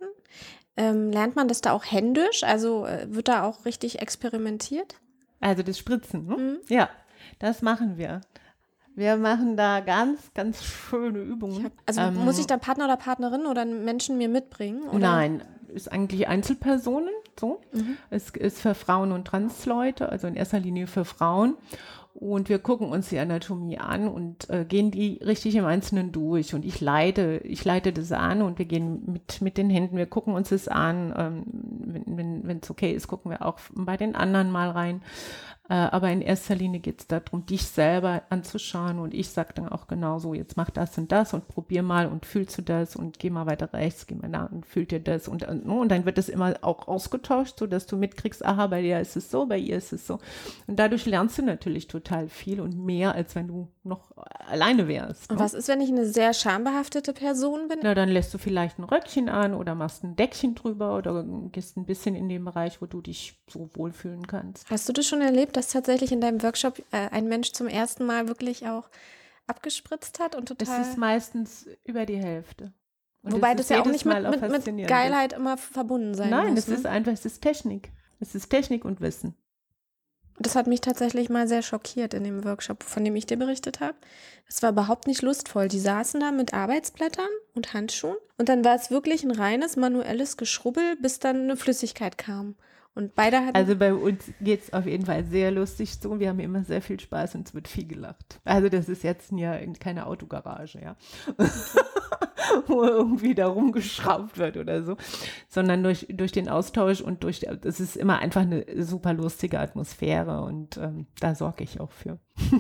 Ähm, 0.78 1.12
lernt 1.12 1.36
man 1.36 1.48
das 1.48 1.62
da 1.62 1.72
auch 1.72 1.86
händisch? 1.86 2.44
Also 2.44 2.86
äh, 2.86 3.08
wird 3.10 3.30
da 3.30 3.44
auch 3.44 3.66
richtig 3.66 4.02
experimentiert? 4.02 4.96
Also 5.40 5.64
das 5.64 5.78
Spritzen, 5.78 6.26
ne? 6.26 6.38
Mhm. 6.38 6.58
Ja, 6.68 6.90
das 7.40 7.62
machen 7.62 7.98
wir. 7.98 8.22
Wir 8.96 9.18
machen 9.18 9.58
da 9.58 9.82
ganz, 9.82 10.34
ganz 10.34 10.64
schöne 10.64 11.20
Übungen. 11.20 11.66
Hab, 11.66 11.74
also 11.86 12.02
ähm, 12.02 12.16
muss 12.24 12.40
ich 12.40 12.48
da 12.48 12.58
Partner 12.58 12.86
oder 12.86 12.98
Partnerin 12.98 13.46
oder 13.46 13.66
Menschen 13.66 14.18
mir 14.18 14.30
mitbringen? 14.30 14.84
Oder? 14.88 15.00
Nein, 15.00 15.44
ist 15.68 15.92
eigentlich 15.92 16.28
Einzelpersonen 16.28 17.14
so. 17.40 17.62
Mhm. 17.74 17.98
Es 18.10 18.30
ist 18.30 18.60
für 18.60 18.76
Frauen 18.76 19.12
und 19.12 19.26
Transleute, 19.26 20.10
also 20.10 20.28
in 20.28 20.36
erster 20.36 20.60
Linie 20.60 20.88
für 20.88 21.06
Frauen. 21.06 21.56
Und 22.14 22.48
wir 22.48 22.60
gucken 22.60 22.88
uns 22.88 23.10
die 23.10 23.20
Anatomie 23.20 23.78
an 23.78 24.08
und 24.08 24.50
äh, 24.50 24.64
gehen 24.64 24.90
die 24.90 25.20
richtig 25.22 25.54
im 25.56 25.66
Einzelnen 25.66 26.14
durch. 26.14 26.54
Und 26.54 26.64
ich 26.64 26.80
leite, 26.80 27.42
ich 27.44 27.66
leite 27.66 27.92
das 27.92 28.14
an 28.14 28.42
und 28.42 28.58
wir 28.58 28.66
gehen 28.66 29.02
mit, 29.06 29.42
mit 29.42 29.58
den 29.58 29.70
Händen, 29.70 29.98
wir 29.98 30.06
gucken 30.06 30.34
uns 30.34 30.48
das 30.48 30.70
an. 30.70 31.14
Ähm, 31.18 31.44
wenn 32.06 32.60
es 32.62 32.70
okay 32.70 32.94
ist, 32.94 33.10
gucken 33.10 33.32
wir 33.32 33.46
auch 33.46 33.60
bei 33.74 33.98
den 33.98 34.16
anderen 34.16 34.50
mal 34.50 34.70
rein. 34.70 35.02
Äh, 35.68 35.74
aber 35.74 36.12
in 36.12 36.22
erster 36.22 36.56
Linie 36.56 36.80
geht 36.80 37.02
es 37.02 37.08
darum, 37.08 37.46
dich 37.46 37.64
selber 37.64 38.22
anzuschauen 38.30 39.00
und 39.00 39.14
ich 39.16 39.30
sage 39.30 39.54
dann 39.56 39.68
auch 39.68 39.88
genauso, 39.88 40.36
jetzt 40.36 40.58
mach 40.58 40.70
das 40.70 40.96
und 40.98 41.12
das 41.12 41.34
und 41.34 41.48
probier 41.48 41.82
mal 41.82 42.06
und 42.08 42.26
fühlst 42.26 42.58
du 42.58 42.62
das 42.62 42.96
und 42.96 43.18
geh 43.18 43.32
mal 43.32 43.48
weiter 43.48 43.74
rechts, 43.74 44.06
geh 44.06 44.14
mal 44.14 44.30
da 44.30 44.46
und 44.46 44.66
fühlt 44.66 44.92
dir 44.92 45.00
das 45.00 45.28
und, 45.28 45.48
und, 45.48 45.90
dann 45.90 46.06
wird 46.06 46.20
das 46.20 46.30
immer 46.30 46.56
auch 46.62 46.88
ausgetauscht, 46.88 47.58
so 47.58 47.66
dass 47.66 47.88
du 47.88 47.98
mitkriegst, 47.98 48.46
aha, 48.46 48.68
bei 48.68 48.84
dir 48.84 49.00
ist 49.00 49.16
es 49.16 49.32
so, 49.32 49.48
bei 49.48 49.58
ihr 49.58 49.78
ist 49.78 49.92
es 49.92 50.06
so. 50.06 50.20
Und 50.68 50.78
dadurch 50.78 51.08
lernst 51.08 51.40
du 51.40 51.42
natürlich 51.42 51.88
total 51.88 52.30
viel 52.30 52.62
und 52.62 52.78
mehr, 52.78 53.16
als 53.16 53.34
wenn 53.34 53.48
du 53.48 53.68
noch 53.84 54.12
alleine 54.48 54.88
wärst. 54.88 55.32
Und 55.32 55.38
ne? 55.38 55.44
was 55.44 55.54
ist, 55.54 55.68
wenn 55.68 55.82
ich 55.82 55.90
eine 55.90 56.06
sehr 56.06 56.34
schambehaftete 56.34 57.14
Person 57.14 57.68
bin? 57.68 57.80
Na, 57.82 57.96
dann 57.96 58.10
lässt 58.10 58.34
du 58.34 58.38
vielleicht 58.38 58.78
ein 58.78 58.84
Röckchen 58.84 59.30
an 59.30 59.54
oder 59.54 59.74
machst 59.74 60.04
ein 60.04 60.16
Deckchen 60.16 60.54
drüber 60.54 60.98
oder 60.98 61.24
gehst 61.52 61.78
ein 61.78 61.86
bisschen 61.86 62.16
in 62.16 62.30
den 62.30 62.46
Bereich, 62.46 62.82
wo 62.82 62.86
du 62.86 63.02
dich 63.02 63.36
so 63.48 63.70
wohlfühlen 63.74 64.28
kannst. 64.28 64.70
Hast 64.70 64.88
du 64.90 64.94
das 64.94 65.08
schon 65.08 65.22
erlebt? 65.22 65.55
Dass 65.56 65.70
tatsächlich 65.70 66.12
in 66.12 66.22
deinem 66.22 66.42
Workshop 66.44 66.80
äh, 66.92 67.10
ein 67.12 67.28
Mensch 67.28 67.52
zum 67.52 67.68
ersten 67.68 68.06
Mal 68.06 68.28
wirklich 68.28 68.68
auch 68.68 68.90
abgespritzt 69.48 70.20
hat 70.20 70.36
und 70.36 70.48
total. 70.48 70.82
Es 70.82 70.90
ist 70.90 70.98
meistens 70.98 71.68
über 71.84 72.06
die 72.06 72.18
Hälfte. 72.18 72.74
Und 73.22 73.34
Wobei 73.34 73.56
das 73.56 73.70
ja 73.70 73.82
auch 73.82 73.86
nicht 73.86 74.06
mit, 74.06 74.22
mit, 74.42 74.68
mit, 74.68 74.88
Geilheit 74.88 75.34
immer 75.34 75.58
verbunden 75.58 76.14
sein 76.14 76.30
Nein, 76.30 76.54
muss. 76.54 76.68
Nein, 76.68 76.74
es 76.74 76.80
ist 76.80 76.86
einfach, 76.86 77.12
es 77.12 77.26
ist 77.26 77.42
Technik. 77.42 77.92
Es 78.20 78.36
ist 78.36 78.50
Technik 78.50 78.86
und 78.86 79.02
Wissen. 79.02 79.36
Das 80.38 80.56
hat 80.56 80.68
mich 80.68 80.82
tatsächlich 80.82 81.30
mal 81.30 81.48
sehr 81.48 81.62
schockiert 81.62 82.14
in 82.14 82.24
dem 82.24 82.44
Workshop, 82.44 82.84
von 82.84 83.04
dem 83.06 83.16
ich 83.16 83.26
dir 83.26 83.38
berichtet 83.38 83.80
habe. 83.80 83.96
Es 84.48 84.62
war 84.62 84.72
überhaupt 84.72 85.08
nicht 85.08 85.22
lustvoll. 85.22 85.70
Die 85.70 85.80
saßen 85.80 86.20
da 86.20 86.32
mit 86.32 86.54
Arbeitsblättern 86.54 87.30
und 87.54 87.74
Handschuhen 87.74 88.18
und 88.38 88.50
dann 88.50 88.66
war 88.66 88.76
es 88.76 88.92
wirklich 88.92 89.24
ein 89.24 89.32
reines 89.32 89.78
manuelles 89.78 90.38
Geschrubbel, 90.38 90.98
bis 90.98 91.20
dann 91.20 91.44
eine 91.44 91.58
Flüssigkeit 91.58 92.18
kam. 92.18 92.56
Und 92.96 93.14
beide 93.14 93.42
hatten. 93.42 93.56
Also 93.56 93.76
bei 93.76 93.94
uns 93.94 94.32
geht 94.40 94.64
es 94.64 94.74
auf 94.74 94.86
jeden 94.86 95.06
Fall 95.06 95.26
sehr 95.26 95.52
lustig 95.52 96.00
zu. 96.00 96.18
Wir 96.20 96.30
haben 96.30 96.40
immer 96.40 96.64
sehr 96.64 96.82
viel 96.82 96.98
Spaß 96.98 97.36
und 97.36 97.48
es 97.48 97.54
wird 97.54 97.68
viel 97.68 97.86
gelacht. 97.86 98.40
Also 98.46 98.70
das 98.70 98.88
ist 98.88 99.04
jetzt 99.04 99.34
ja 99.34 99.60
keine 99.80 100.08
Autogarage, 100.08 100.80
ja. 100.82 100.96
Wo 102.68 102.84
irgendwie 102.84 103.36
da 103.36 103.48
rumgeschraubt 103.48 104.38
wird 104.38 104.56
oder 104.56 104.84
so. 104.84 104.96
Sondern 105.50 105.84
durch, 105.84 106.08
durch 106.10 106.32
den 106.32 106.48
Austausch 106.48 107.02
und 107.02 107.24
durch, 107.26 107.46
das 107.62 107.82
ist 107.82 107.98
immer 107.98 108.20
einfach 108.20 108.44
eine 108.44 108.66
super 108.84 109.14
lustige 109.14 109.60
Atmosphäre 109.60 110.42
und 110.44 110.78
ähm, 110.78 111.08
da 111.20 111.36
sorge 111.36 111.66
ich 111.66 111.82
auch 111.82 111.92
für. 111.92 112.20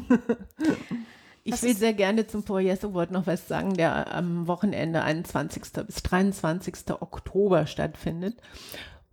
Ich 1.48 1.62
will 1.62 1.76
sehr 1.76 1.94
gerne 1.94 2.26
zum 2.26 2.42
Paul 2.42 2.62
Yes 2.62 2.84
Award 2.84 3.12
noch 3.12 3.28
was 3.28 3.48
sagen, 3.48 3.76
der 3.76 4.12
am 4.16 4.48
Wochenende 4.48 5.04
21. 5.04 5.62
bis 5.86 6.02
23. 6.02 6.74
Oktober 7.00 7.68
stattfindet. 7.68 8.42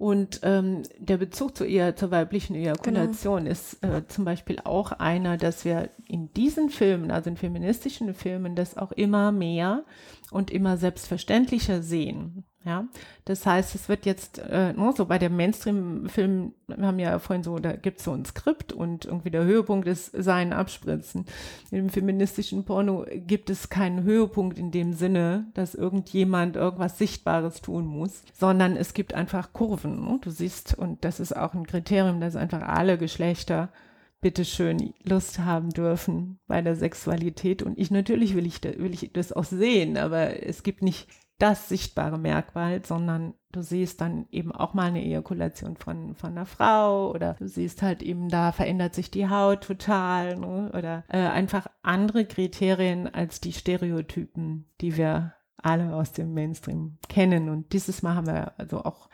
Und 0.03 0.41
ähm, 0.43 0.83
der 0.99 1.17
Bezug 1.17 1.57
zu 1.57 1.65
ihr, 1.65 1.95
zur 1.95 2.11
weiblichen 2.11 2.57
Ejakulation 2.57 3.45
genau. 3.45 3.53
ist 3.53 3.85
äh, 3.85 4.05
zum 4.09 4.25
Beispiel 4.25 4.59
auch 4.65 4.91
einer, 4.91 5.37
dass 5.37 5.65
wir 5.65 5.91
in 6.09 6.33
diesen 6.33 6.71
Filmen, 6.71 7.13
also 7.13 7.31
in 7.31 7.37
feministischen 7.37 8.13
Filmen, 8.13 8.57
das 8.57 8.77
auch 8.77 8.91
immer 8.91 9.31
mehr 9.31 9.85
und 10.33 10.51
immer 10.51 10.77
selbstverständlicher 10.77 11.83
sehen. 11.83 12.43
Ja, 12.65 12.87
das 13.25 13.45
heißt, 13.45 13.75
es 13.75 13.89
wird 13.89 14.07
jetzt, 14.07 14.39
äh, 14.39 14.73
ne, 14.73 14.95
so 14.97 15.07
bei 15.07 15.19
der 15.19 15.31
Mainstream-Film, 15.31 16.53
wir 16.69 16.87
haben 16.87 17.01
ja 17.01 17.19
vorhin 17.19 17.43
so, 17.43 17.59
da 17.59 17.73
gibt 17.73 17.99
es 17.99 18.05
so 18.05 18.13
ein 18.13 18.25
Skript 18.25 18.73
und 18.73 19.05
irgendwie 19.05 19.31
der 19.31 19.43
Höhepunkt 19.43 19.89
ist 19.89 20.13
sein 20.13 20.53
Abspritzen. 20.53 21.27
Im 21.73 21.89
feministischen 21.89 22.65
Porno 22.65 23.05
gibt 23.27 23.51
es 23.51 23.69
keinen 23.69 24.05
Höhepunkt 24.05 24.59
in 24.59 24.71
dem 24.71 24.93
Sinne, 24.93 25.47
dass 25.55 25.75
irgendjemand 25.75 26.55
irgendwas 26.55 26.99
Sichtbares 26.99 27.63
tun 27.63 27.85
muss, 27.85 28.23
sondern 28.33 28.77
es 28.77 28.95
gibt 28.95 29.13
einfach 29.13 29.53
Kurven. 29.53 30.05
Ne? 30.05 30.21
Du 30.23 30.31
siehst, 30.31 30.79
und 30.79 31.05
das 31.05 31.19
ist 31.19 31.37
auch 31.37 31.55
ein 31.55 31.67
Kriterium, 31.67 32.21
dass 32.21 32.37
einfach 32.37 32.63
alle 32.63 32.97
Geschlechter 32.97 33.71
bitteschön 34.21 34.95
Lust 35.03 35.41
haben 35.41 35.71
dürfen 35.71 36.39
bei 36.47 36.63
der 36.63 36.77
Sexualität. 36.77 37.63
Und 37.63 37.77
ich 37.77 37.91
natürlich 37.91 38.37
will 38.37 38.47
ich, 38.47 38.63
will 38.63 38.95
ich 38.95 39.11
das 39.13 39.33
auch 39.33 39.45
sehen, 39.45 39.99
aber 39.99 40.47
es 40.47 40.63
gibt 40.63 40.81
nicht 40.81 41.09
das 41.39 41.69
sichtbare 41.69 42.19
Merkmal, 42.19 42.85
sondern 42.85 43.35
du 43.51 43.63
siehst 43.63 44.01
dann 44.01 44.27
eben 44.31 44.53
auch 44.53 44.75
mal 44.75 44.87
eine 44.87 45.05
Ejakulation 45.05 45.77
von, 45.77 46.15
von 46.15 46.31
einer 46.31 46.47
Frau 46.47 47.11
oder 47.11 47.35
du 47.35 47.49
siehst 47.49 47.83
halt 47.83 48.03
eben, 48.03 48.29
da 48.29 48.53
verändert 48.53 48.95
sich 48.95 49.11
die 49.11 49.29
Haut 49.29 49.63
total 49.63 50.37
ne? 50.39 50.71
oder 50.73 51.05
äh, 51.09 51.19
einfach 51.19 51.67
andere 51.83 52.25
Kriterien 52.25 53.13
als 53.13 53.41
die 53.41 53.53
Stereotypen, 53.53 54.67
die 54.81 54.97
wir 54.97 55.35
alle 55.57 55.95
aus 55.95 56.13
dem 56.13 56.35
Mainstream 56.35 56.99
kennen. 57.09 57.49
Und 57.49 57.73
dieses 57.73 58.03
Mal 58.03 58.15
haben 58.15 58.27
wir 58.27 58.59
also 58.59 58.85
auch 58.85 59.09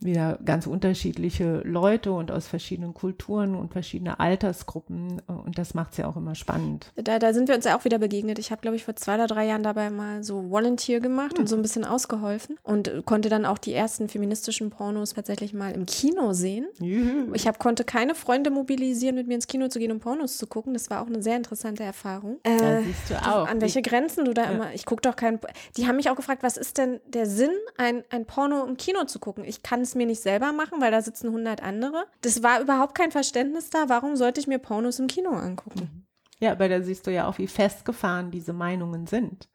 wieder 0.00 0.38
ganz 0.44 0.66
unterschiedliche 0.66 1.60
Leute 1.64 2.12
und 2.12 2.30
aus 2.30 2.46
verschiedenen 2.46 2.94
Kulturen 2.94 3.56
und 3.56 3.72
verschiedene 3.72 4.20
Altersgruppen. 4.20 5.20
Und 5.26 5.58
das 5.58 5.74
macht 5.74 5.92
es 5.92 5.98
ja 5.98 6.06
auch 6.06 6.16
immer 6.16 6.36
spannend. 6.36 6.92
Da, 6.94 7.18
da 7.18 7.32
sind 7.34 7.48
wir 7.48 7.56
uns 7.56 7.64
ja 7.64 7.76
auch 7.76 7.84
wieder 7.84 7.98
begegnet. 7.98 8.38
Ich 8.38 8.52
habe, 8.52 8.60
glaube 8.60 8.76
ich, 8.76 8.84
vor 8.84 8.94
zwei 8.94 9.16
oder 9.16 9.26
drei 9.26 9.46
Jahren 9.46 9.64
dabei 9.64 9.90
mal 9.90 10.22
so 10.22 10.50
Volunteer 10.50 11.00
gemacht 11.00 11.32
hm. 11.32 11.40
und 11.40 11.46
so 11.48 11.56
ein 11.56 11.62
bisschen 11.62 11.84
ausgeholfen 11.84 12.58
und 12.62 13.04
konnte 13.06 13.28
dann 13.28 13.44
auch 13.44 13.58
die 13.58 13.74
ersten 13.74 14.08
feministischen 14.08 14.70
Pornos 14.70 15.14
tatsächlich 15.14 15.52
mal 15.52 15.72
im 15.72 15.84
Kino 15.86 16.32
sehen. 16.32 16.68
Juhu. 16.80 17.34
Ich 17.34 17.48
hab, 17.48 17.58
konnte 17.58 17.82
keine 17.82 18.14
Freunde 18.14 18.50
mobilisieren, 18.50 19.16
mit 19.16 19.26
mir 19.26 19.34
ins 19.34 19.48
Kino 19.48 19.66
zu 19.68 19.80
gehen, 19.80 19.90
um 19.90 19.98
Pornos 19.98 20.38
zu 20.38 20.46
gucken. 20.46 20.74
Das 20.74 20.90
war 20.90 21.02
auch 21.02 21.08
eine 21.08 21.22
sehr 21.22 21.36
interessante 21.36 21.82
Erfahrung. 21.82 22.38
Äh, 22.44 22.56
ja, 22.56 22.80
siehst 22.82 23.10
du 23.10 23.14
auch. 23.16 23.48
An 23.48 23.60
welche 23.60 23.82
Grenzen 23.82 24.24
du 24.26 24.32
da 24.32 24.44
ja. 24.44 24.50
immer, 24.50 24.74
ich 24.74 24.86
gucke 24.86 25.02
doch 25.02 25.16
keinen, 25.16 25.40
die 25.76 25.88
haben 25.88 25.96
mich 25.96 26.08
auch 26.08 26.16
gefragt, 26.16 26.44
was 26.44 26.56
ist 26.56 26.78
denn 26.78 27.00
der 27.06 27.26
Sinn, 27.26 27.50
ein, 27.76 28.04
ein 28.10 28.26
Porno 28.26 28.64
im 28.64 28.76
Kino 28.76 29.04
zu 29.04 29.18
gucken? 29.18 29.44
Ich 29.44 29.64
kann 29.64 29.87
es 29.88 29.94
mir 29.94 30.06
nicht 30.06 30.20
selber 30.20 30.52
machen, 30.52 30.80
weil 30.80 30.90
da 30.90 31.02
sitzen 31.02 31.28
100 31.28 31.62
andere. 31.62 32.06
Das 32.20 32.42
war 32.42 32.60
überhaupt 32.60 32.94
kein 32.94 33.10
Verständnis 33.10 33.70
da. 33.70 33.88
Warum 33.88 34.16
sollte 34.16 34.40
ich 34.40 34.46
mir 34.46 34.58
Pornos 34.58 34.98
im 34.98 35.06
Kino 35.06 35.30
angucken? 35.30 35.80
Mhm. 35.80 36.06
Ja, 36.40 36.52
aber 36.52 36.68
da 36.68 36.82
siehst 36.82 37.06
du 37.06 37.12
ja 37.12 37.26
auch, 37.28 37.38
wie 37.38 37.48
festgefahren 37.48 38.30
diese 38.30 38.52
Meinungen 38.52 39.06
sind. 39.06 39.48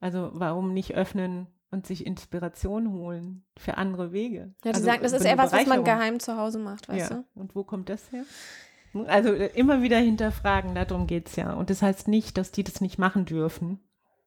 Also 0.00 0.30
warum 0.32 0.72
nicht 0.72 0.94
öffnen 0.94 1.46
und 1.70 1.86
sich 1.86 2.06
Inspiration 2.06 2.92
holen 2.92 3.44
für 3.58 3.76
andere 3.76 4.12
Wege? 4.12 4.54
Ja, 4.64 4.72
die 4.72 4.76
also, 4.76 4.84
sagen, 4.84 5.02
das 5.02 5.12
ist 5.12 5.24
eher 5.24 5.38
was, 5.38 5.52
was 5.52 5.66
man 5.66 5.84
geheim 5.84 6.20
zu 6.20 6.36
Hause 6.36 6.58
macht, 6.58 6.88
weißt 6.88 7.10
ja. 7.10 7.16
du? 7.16 7.40
Und 7.40 7.54
wo 7.54 7.64
kommt 7.64 7.88
das 7.88 8.10
her? 8.12 8.24
Also 9.06 9.34
immer 9.34 9.82
wieder 9.82 9.98
hinterfragen, 9.98 10.74
darum 10.74 11.06
geht 11.06 11.28
es 11.28 11.36
ja. 11.36 11.52
Und 11.52 11.68
das 11.68 11.82
heißt 11.82 12.08
nicht, 12.08 12.38
dass 12.38 12.50
die 12.50 12.64
das 12.64 12.80
nicht 12.80 12.98
machen 12.98 13.26
dürfen, 13.26 13.80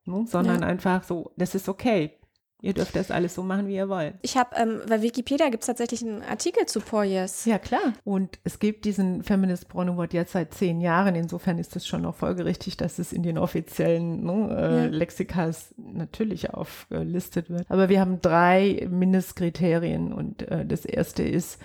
ne? 0.06 0.26
sondern 0.28 0.62
ja. 0.62 0.68
einfach 0.68 1.04
so, 1.04 1.34
das 1.38 1.56
ist 1.56 1.70
okay. 1.70 2.20
Ihr 2.62 2.74
dürft 2.74 2.96
das 2.96 3.10
alles 3.10 3.36
so 3.36 3.44
machen, 3.44 3.68
wie 3.68 3.76
ihr 3.76 3.88
wollt. 3.88 4.16
Ich 4.22 4.36
habe, 4.36 4.56
ähm, 4.58 4.82
bei 4.88 5.02
Wikipedia 5.02 5.50
gibt 5.50 5.64
es 5.64 5.68
tatsächlich 5.68 6.02
einen 6.02 6.22
Artikel 6.24 6.66
zu 6.66 6.82
Poyes. 6.82 7.46
Ja, 7.46 7.58
klar. 7.58 7.94
Und 8.04 8.38
es 8.44 8.60
gibt 8.60 8.84
diesen 8.84 9.24
Feminist 9.24 9.70
Porno 9.70 9.94
Award 9.94 10.14
jetzt 10.14 10.34
seit 10.34 10.54
zehn 10.54 10.82
Jahren. 10.82 11.16
Insofern 11.16 11.58
ist 11.58 11.78
es 11.78 11.88
schon 11.88 12.02
noch 12.02 12.16
folgerichtig, 12.16 12.76
dass 12.76 13.00
es 13.00 13.14
in 13.14 13.24
den 13.24 13.38
offiziellen 13.38 14.24
ne, 14.26 14.58
äh, 14.58 14.84
ja. 14.84 14.86
Lexikas 14.88 15.74
natürlich 15.78 16.54
aufgelistet 16.54 17.50
wird. 17.50 17.66
Aber 17.70 17.88
wir 17.88 18.02
haben 18.02 18.20
drei 18.22 18.88
Mindestkriterien 18.90 20.12
und 20.12 20.42
äh, 20.50 20.66
das 20.66 20.84
erste 20.84 21.24
ist, 21.24 21.60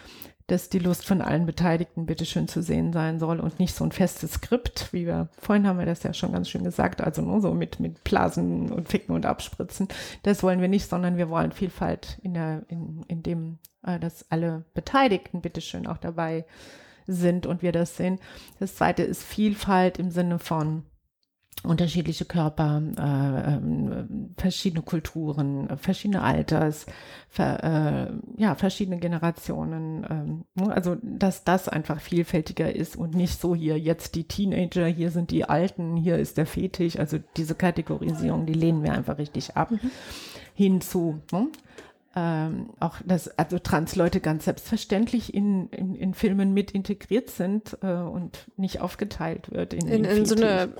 dass 0.46 0.68
die 0.68 0.78
Lust 0.78 1.06
von 1.06 1.22
allen 1.22 1.46
Beteiligten 1.46 2.04
bitteschön 2.04 2.48
zu 2.48 2.62
sehen 2.62 2.92
sein 2.92 3.18
soll 3.18 3.40
und 3.40 3.58
nicht 3.58 3.74
so 3.74 3.82
ein 3.82 3.92
festes 3.92 4.32
Skript, 4.32 4.92
wie 4.92 5.06
wir, 5.06 5.28
vorhin 5.38 5.66
haben 5.66 5.78
wir 5.78 5.86
das 5.86 6.02
ja 6.02 6.12
schon 6.12 6.32
ganz 6.32 6.50
schön 6.50 6.64
gesagt, 6.64 7.00
also 7.00 7.22
nur 7.22 7.40
so 7.40 7.54
mit, 7.54 7.80
mit 7.80 8.04
Blasen 8.04 8.70
und 8.70 8.88
Ficken 8.88 9.14
und 9.14 9.24
Abspritzen. 9.24 9.88
Das 10.22 10.42
wollen 10.42 10.60
wir 10.60 10.68
nicht, 10.68 10.88
sondern 10.88 11.16
wir 11.16 11.30
wollen 11.30 11.52
Vielfalt 11.52 12.18
in 12.22 12.34
der, 12.34 12.62
in, 12.68 13.04
in 13.08 13.22
dem, 13.22 13.58
äh, 13.82 13.98
dass 13.98 14.30
alle 14.30 14.64
Beteiligten 14.74 15.40
bitteschön 15.40 15.86
auch 15.86 15.98
dabei 15.98 16.44
sind 17.06 17.46
und 17.46 17.62
wir 17.62 17.72
das 17.72 17.96
sehen. 17.96 18.18
Das 18.58 18.76
zweite 18.76 19.02
ist 19.02 19.22
Vielfalt 19.22 19.98
im 19.98 20.10
Sinne 20.10 20.38
von, 20.38 20.84
unterschiedliche 21.64 22.24
Körper, 22.24 22.82
äh, 22.98 23.54
äh, 23.54 24.04
verschiedene 24.36 24.82
Kulturen, 24.82 25.68
verschiedene 25.78 26.22
Alters, 26.22 26.86
ver, 27.28 27.64
äh, 27.64 28.40
ja, 28.40 28.54
verschiedene 28.54 28.98
Generationen. 28.98 30.06
Ähm, 30.08 30.44
ne? 30.54 30.72
also, 30.72 30.96
dass 31.02 31.44
das 31.44 31.68
einfach 31.68 32.00
vielfältiger 32.00 32.74
ist 32.74 32.96
und 32.96 33.14
nicht 33.14 33.40
so 33.40 33.54
hier 33.54 33.78
jetzt 33.78 34.14
die 34.14 34.24
Teenager, 34.24 34.86
hier 34.86 35.10
sind 35.10 35.30
die 35.30 35.44
Alten, 35.44 35.96
hier 35.96 36.18
ist 36.18 36.36
der 36.36 36.46
Fetisch. 36.46 36.98
Also 36.98 37.18
diese 37.36 37.54
Kategorisierung, 37.54 38.46
die 38.46 38.54
lehnen 38.54 38.82
wir 38.82 38.92
einfach 38.92 39.18
richtig 39.18 39.56
ab. 39.56 39.70
Mhm. 39.70 39.90
Hinzu, 40.54 41.20
ne? 41.32 41.48
ähm, 42.16 42.70
auch 42.78 42.96
dass 43.04 43.26
also 43.38 43.58
Transleute 43.58 44.20
ganz 44.20 44.44
selbstverständlich 44.44 45.34
in, 45.34 45.68
in, 45.70 45.94
in 45.94 46.14
Filmen 46.14 46.54
mit 46.54 46.70
integriert 46.70 47.30
sind 47.30 47.76
äh, 47.82 47.92
und 47.92 48.50
nicht 48.56 48.80
aufgeteilt 48.80 49.50
wird 49.50 49.74
in, 49.74 49.88
in, 49.88 50.04
in, 50.04 50.26
so 50.26 50.36
eine. 50.36 50.72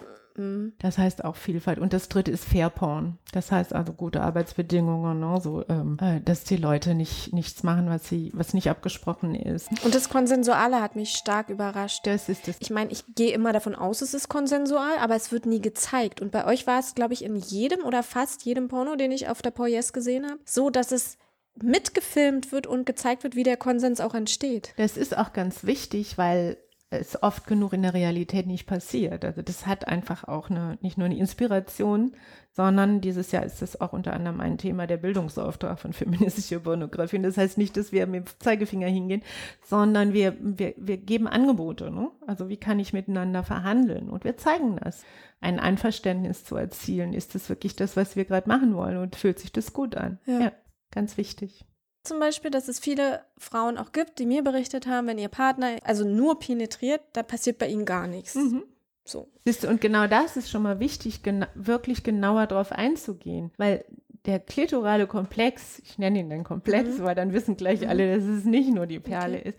Das 0.78 0.98
heißt 0.98 1.24
auch 1.24 1.36
Vielfalt. 1.36 1.78
Und 1.78 1.92
das 1.92 2.08
dritte 2.08 2.30
ist 2.30 2.44
Fairporn. 2.44 3.18
Das 3.32 3.52
heißt 3.52 3.72
also 3.72 3.92
gute 3.92 4.20
Arbeitsbedingungen, 4.20 5.20
ne? 5.20 5.40
so, 5.40 5.64
ähm, 5.68 5.96
äh, 6.00 6.20
dass 6.20 6.44
die 6.44 6.56
Leute 6.56 6.94
nicht 6.94 7.32
nichts 7.32 7.62
machen, 7.62 7.88
was 7.88 8.08
sie, 8.08 8.30
was 8.34 8.54
nicht 8.54 8.68
abgesprochen 8.68 9.34
ist. 9.34 9.68
Und 9.84 9.94
das 9.94 10.08
Konsensuale 10.08 10.80
hat 10.80 10.96
mich 10.96 11.10
stark 11.10 11.50
überrascht. 11.50 12.06
Das 12.06 12.28
ist 12.28 12.48
es. 12.48 12.56
Ich 12.58 12.70
meine, 12.70 12.90
ich 12.90 13.04
gehe 13.14 13.32
immer 13.32 13.52
davon 13.52 13.74
aus, 13.74 14.02
es 14.02 14.14
ist 14.14 14.28
konsensual, 14.28 14.98
aber 15.00 15.14
es 15.14 15.30
wird 15.30 15.46
nie 15.46 15.60
gezeigt. 15.60 16.20
Und 16.20 16.32
bei 16.32 16.46
euch 16.46 16.66
war 16.66 16.80
es, 16.80 16.94
glaube 16.94 17.14
ich, 17.14 17.24
in 17.24 17.36
jedem 17.36 17.84
oder 17.84 18.02
fast 18.02 18.44
jedem 18.44 18.68
Porno, 18.68 18.96
den 18.96 19.12
ich 19.12 19.28
auf 19.28 19.40
der 19.40 19.52
Poyes 19.52 19.92
gesehen 19.92 20.26
habe, 20.26 20.40
so, 20.44 20.70
dass 20.70 20.90
es 20.90 21.16
mitgefilmt 21.62 22.52
wird 22.52 22.66
und 22.66 22.84
gezeigt 22.84 23.22
wird, 23.22 23.36
wie 23.36 23.44
der 23.44 23.56
Konsens 23.56 24.00
auch 24.00 24.14
entsteht. 24.14 24.74
Das 24.76 24.96
ist 24.96 25.16
auch 25.16 25.32
ganz 25.32 25.64
wichtig, 25.64 26.18
weil 26.18 26.56
es 26.90 27.22
oft 27.22 27.46
genug 27.46 27.72
in 27.72 27.82
der 27.82 27.94
Realität 27.94 28.46
nicht 28.46 28.66
passiert. 28.66 29.24
Also 29.24 29.42
das 29.42 29.66
hat 29.66 29.88
einfach 29.88 30.24
auch 30.24 30.50
eine, 30.50 30.78
nicht 30.80 30.98
nur 30.98 31.06
eine 31.06 31.16
Inspiration, 31.18 32.12
sondern 32.52 33.00
dieses 33.00 33.32
Jahr 33.32 33.44
ist 33.44 33.62
das 33.62 33.80
auch 33.80 33.92
unter 33.92 34.12
anderem 34.12 34.40
ein 34.40 34.58
Thema 34.58 34.86
der 34.86 34.96
Bildungsauftrag 34.96 35.78
von 35.80 35.92
feministischer 35.92 36.60
Pornografie. 36.60 37.16
Und 37.16 37.24
das 37.24 37.36
heißt 37.36 37.58
nicht, 37.58 37.76
dass 37.76 37.90
wir 37.90 38.06
mit 38.06 38.28
dem 38.28 38.40
Zeigefinger 38.40 38.86
hingehen, 38.86 39.22
sondern 39.64 40.12
wir, 40.12 40.36
wir, 40.40 40.74
wir 40.76 40.96
geben 40.98 41.26
Angebote. 41.26 41.90
Ne? 41.90 42.10
Also 42.26 42.48
wie 42.48 42.58
kann 42.58 42.78
ich 42.78 42.92
miteinander 42.92 43.42
verhandeln? 43.42 44.08
Und 44.08 44.24
wir 44.24 44.36
zeigen 44.36 44.76
das. 44.76 45.04
Ein 45.40 45.60
Einverständnis 45.60 46.44
zu 46.44 46.56
erzielen, 46.56 47.12
ist 47.12 47.34
das 47.34 47.48
wirklich 47.48 47.76
das, 47.76 47.96
was 47.96 48.16
wir 48.16 48.24
gerade 48.24 48.48
machen 48.48 48.74
wollen 48.76 48.96
und 48.96 49.16
fühlt 49.16 49.38
sich 49.38 49.52
das 49.52 49.72
gut 49.72 49.94
an? 49.94 50.18
ja, 50.26 50.40
ja 50.40 50.52
ganz 50.90 51.18
wichtig 51.18 51.66
zum 52.04 52.20
Beispiel, 52.20 52.50
dass 52.50 52.68
es 52.68 52.78
viele 52.78 53.22
Frauen 53.38 53.78
auch 53.78 53.92
gibt, 53.92 54.18
die 54.18 54.26
mir 54.26 54.44
berichtet 54.44 54.86
haben, 54.86 55.06
wenn 55.06 55.18
ihr 55.18 55.28
Partner 55.28 55.76
also 55.84 56.04
nur 56.04 56.38
penetriert, 56.38 57.00
da 57.14 57.22
passiert 57.22 57.58
bei 57.58 57.66
ihnen 57.66 57.84
gar 57.84 58.06
nichts. 58.06 58.34
Mhm. 58.34 58.64
So. 59.04 59.28
Siehst 59.44 59.64
du, 59.64 59.68
und 59.68 59.80
genau 59.80 60.06
das 60.06 60.36
ist 60.36 60.50
schon 60.50 60.62
mal 60.62 60.80
wichtig, 60.80 61.22
gena 61.22 61.48
wirklich 61.54 62.04
genauer 62.04 62.46
darauf 62.46 62.72
einzugehen, 62.72 63.52
weil 63.58 63.84
der 64.24 64.38
klitorale 64.38 65.06
Komplex, 65.06 65.80
ich 65.80 65.98
nenne 65.98 66.20
ihn 66.20 66.30
dann 66.30 66.44
Komplex, 66.44 66.98
mhm. 66.98 67.04
weil 67.04 67.14
dann 67.14 67.32
wissen 67.32 67.56
gleich 67.56 67.82
mhm. 67.82 67.88
alle, 67.88 68.16
dass 68.16 68.24
es 68.24 68.44
nicht 68.44 68.72
nur 68.72 68.86
die 68.86 69.00
Perle 69.00 69.38
okay. 69.38 69.48
ist. 69.50 69.58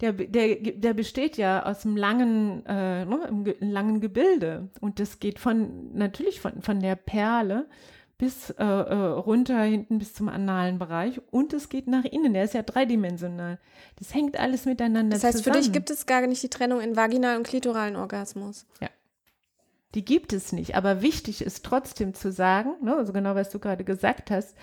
Der, 0.00 0.12
der, 0.12 0.56
der 0.56 0.94
besteht 0.94 1.38
ja 1.38 1.64
aus 1.64 1.86
einem 1.86 1.96
langen, 1.96 2.66
äh, 2.66 3.06
ne, 3.06 3.24
einem 3.26 3.54
langen 3.60 4.00
Gebilde. 4.00 4.68
Und 4.80 5.00
das 5.00 5.20
geht 5.20 5.38
von, 5.38 5.94
natürlich 5.94 6.40
von, 6.40 6.60
von 6.60 6.80
der 6.80 6.96
Perle 6.96 7.66
bis 8.18 8.50
äh, 8.50 8.64
äh, 8.64 8.94
runter 8.94 9.60
hinten 9.62 9.98
bis 9.98 10.14
zum 10.14 10.28
analen 10.28 10.78
Bereich 10.78 11.20
und 11.30 11.52
es 11.52 11.68
geht 11.68 11.86
nach 11.86 12.04
innen. 12.04 12.32
Der 12.32 12.44
ist 12.44 12.54
ja 12.54 12.62
dreidimensional. 12.62 13.58
Das 13.98 14.14
hängt 14.14 14.38
alles 14.38 14.64
miteinander 14.64 15.16
zusammen. 15.16 15.22
Das 15.22 15.24
heißt, 15.24 15.38
zusammen. 15.38 15.54
für 15.54 15.62
dich 15.62 15.72
gibt 15.72 15.90
es 15.90 16.06
gar 16.06 16.26
nicht 16.26 16.42
die 16.42 16.48
Trennung 16.48 16.80
in 16.80 16.96
vaginalen 16.96 17.38
und 17.38 17.46
klitoralen 17.46 17.96
Orgasmus. 17.96 18.66
Ja. 18.80 18.88
Die 19.94 20.04
gibt 20.04 20.32
es 20.32 20.52
nicht. 20.52 20.76
Aber 20.76 21.02
wichtig 21.02 21.42
ist 21.42 21.64
trotzdem 21.64 22.14
zu 22.14 22.32
sagen, 22.32 22.74
ne, 22.82 22.96
also 22.96 23.12
genau 23.12 23.34
was 23.34 23.50
du 23.50 23.58
gerade 23.58 23.84
gesagt 23.84 24.30
hast, 24.30 24.56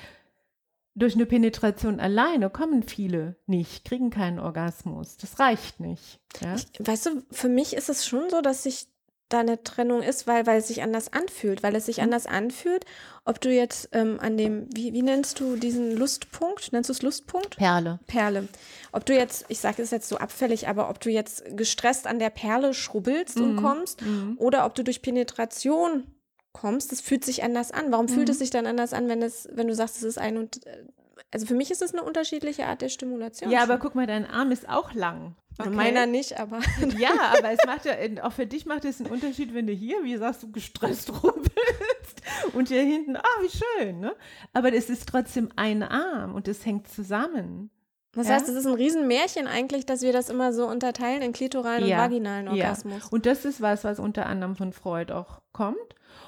durch 0.96 1.16
eine 1.16 1.26
Penetration 1.26 2.00
alleine 2.00 2.50
kommen 2.50 2.84
viele 2.84 3.36
nicht, 3.48 3.84
kriegen 3.84 4.10
keinen 4.10 4.40
Orgasmus. 4.40 5.18
Das 5.18 5.40
reicht 5.40 5.80
nicht. 5.80 6.20
Ja? 6.40 6.56
Ich, 6.56 6.68
weißt 6.80 7.08
du, 7.08 7.24
für 7.32 7.50
mich 7.50 7.76
ist 7.76 7.90
es 7.90 8.06
schon 8.06 8.30
so, 8.30 8.42
dass 8.42 8.64
sich 8.64 8.88
da 9.34 9.40
eine 9.40 9.64
Trennung 9.64 10.02
ist, 10.02 10.28
weil, 10.28 10.46
weil 10.46 10.60
es 10.60 10.68
sich 10.68 10.82
anders 10.84 11.12
anfühlt, 11.12 11.64
weil 11.64 11.76
es 11.76 11.86
sich 11.86 11.98
mhm. 11.98 12.04
anders 12.04 12.26
anfühlt, 12.26 12.86
ob 13.26 13.42
du 13.42 13.50
jetzt 13.50 13.90
ähm, 13.94 14.20
an 14.20 14.38
dem, 14.38 14.68
wie, 14.74 14.94
wie 14.94 15.02
nennst 15.02 15.40
du 15.40 15.56
diesen 15.56 15.96
Lustpunkt? 15.96 16.72
Nennst 16.74 16.90
du 16.90 16.94
es 16.94 17.02
Lustpunkt? 17.02 17.58
Perle. 17.58 18.00
Perle. 18.08 18.48
Ob 18.92 19.06
du 19.06 19.14
jetzt, 19.14 19.46
ich 19.48 19.60
sage 19.60 19.82
es 19.82 19.92
jetzt 19.92 20.10
so 20.10 20.18
abfällig, 20.18 20.68
aber 20.68 20.90
ob 20.90 21.00
du 21.00 21.10
jetzt 21.10 21.44
gestresst 21.58 22.06
an 22.08 22.20
der 22.20 22.30
Perle 22.30 22.74
schrubbelst 22.74 23.38
mhm. 23.38 23.44
und 23.44 23.56
kommst 23.58 24.02
mhm. 24.02 24.36
oder 24.38 24.66
ob 24.66 24.76
du 24.76 24.84
durch 24.84 25.02
Penetration 25.02 26.06
kommst, 26.52 26.92
das 26.92 27.02
fühlt 27.02 27.26
sich 27.26 27.44
anders 27.44 27.72
an. 27.72 27.92
Warum 27.92 28.08
fühlt 28.08 28.30
es 28.30 28.38
Mhm. 28.38 28.40
sich 28.40 28.50
dann 28.52 28.68
anders 28.68 28.94
an, 28.94 29.08
wenn 29.10 29.22
es, 29.22 29.50
wenn 29.52 29.68
du 29.68 29.76
sagst, 29.76 29.98
es 29.98 30.04
ist 30.04 30.18
ein 30.18 30.38
und 30.38 30.66
äh, 30.68 30.84
also 31.32 31.48
für 31.48 31.56
mich 31.56 31.72
ist 31.72 31.82
es 31.82 31.94
eine 31.94 32.04
unterschiedliche 32.04 32.68
Art 32.68 32.82
der 32.82 32.90
Stimulation. 32.90 33.50
Ja, 33.50 33.64
aber 33.64 33.78
guck 33.80 33.96
mal, 33.96 34.06
dein 34.06 34.26
Arm 34.26 34.52
ist 34.52 34.70
auch 34.70 34.94
lang. 34.94 35.36
Okay? 35.60 35.70
meiner 35.70 36.06
nicht, 36.06 36.40
aber 36.40 36.60
Ja, 36.98 37.34
aber 37.38 37.52
es 37.52 37.60
macht 37.66 37.86
ja, 37.86 37.94
auch 38.24 38.32
für 38.34 38.46
dich 38.48 38.66
macht 38.66 38.86
es 38.86 39.00
einen 39.00 39.12
Unterschied, 39.12 39.54
wenn 39.54 39.68
du 39.68 39.74
hier, 39.74 40.04
wie 40.04 40.18
sagst 40.18 40.44
du, 40.44 40.52
gestresst 40.52 41.10
rumpelst 41.24 42.22
und 42.54 42.70
hier 42.70 42.82
hinten, 42.84 43.16
ah, 43.18 43.24
wie 43.42 43.50
schön, 43.50 44.00
ne? 44.00 44.16
Aber 44.54 44.74
es 44.74 44.90
ist 44.90 45.08
trotzdem 45.08 45.50
ein 45.56 45.84
Arm 45.84 46.34
und 46.36 46.48
es 46.48 46.66
hängt 46.66 46.88
zusammen. 46.88 47.70
das 48.14 48.28
Ja. 48.28 48.36
heißt, 48.36 48.50
es 48.50 48.56
ist 48.56 48.66
ein 48.66 48.74
Riesenmärchen 48.74 49.48
eigentlich, 49.48 49.86
dass 49.86 50.02
wir 50.02 50.14
das 50.14 50.30
immer 50.30 50.54
so 50.54 50.68
unterteilen 50.68 51.22
in 51.22 51.34
klitoralen 51.34 51.86
Ja, 51.88 51.98
und 51.98 52.04
vaginalen 52.04 52.48
ja. 52.48 52.52
Orgasmus. 52.54 53.08
Und 53.12 53.26
das 53.26 53.46
ist 53.46 53.62
was, 53.62 53.84
was 53.84 54.00
unter 54.00 54.26
anderem 54.26 54.56
von 54.56 54.74
Freud 54.74 55.14
auch 55.14 55.42
kommt. 55.52 55.78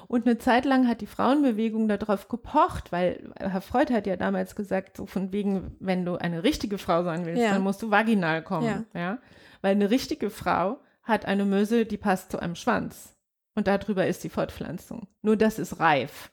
Und 0.08 0.26
eine 0.26 0.38
Zeit 0.38 0.64
lang 0.64 0.86
hat 0.86 1.00
die 1.00 1.06
Frauenbewegung 1.06 1.88
darauf 1.88 2.28
gepocht, 2.28 2.92
weil 2.92 3.32
Herr 3.38 3.60
Freud 3.60 3.92
hat 3.92 4.06
ja 4.06 4.16
damals 4.16 4.54
gesagt, 4.54 4.96
so 4.96 5.06
von 5.06 5.32
wegen, 5.32 5.76
wenn 5.80 6.04
du 6.04 6.16
eine 6.16 6.44
richtige 6.44 6.78
Frau 6.78 7.02
sein 7.02 7.26
willst, 7.26 7.42
Ja. 7.42 7.52
dann 7.52 7.62
musst 7.62 7.82
du 7.82 7.90
vaginal 7.90 8.42
kommen. 8.42 8.86
Ja. 8.94 9.18
Weil 9.62 9.72
eine 9.72 9.90
richtige 9.90 10.30
Frau 10.30 10.78
hat 11.02 11.26
eine 11.26 11.44
Möse, 11.44 11.86
die 11.86 11.96
passt 11.96 12.30
zu 12.30 12.38
einem 12.38 12.54
Schwanz. 12.54 13.16
Und 13.54 13.66
darüber 13.66 14.06
ist 14.06 14.22
die 14.22 14.28
Fortpflanzung. 14.28 15.08
Nur 15.22 15.36
das 15.36 15.58
ist 15.58 15.80
reif. 15.80 16.30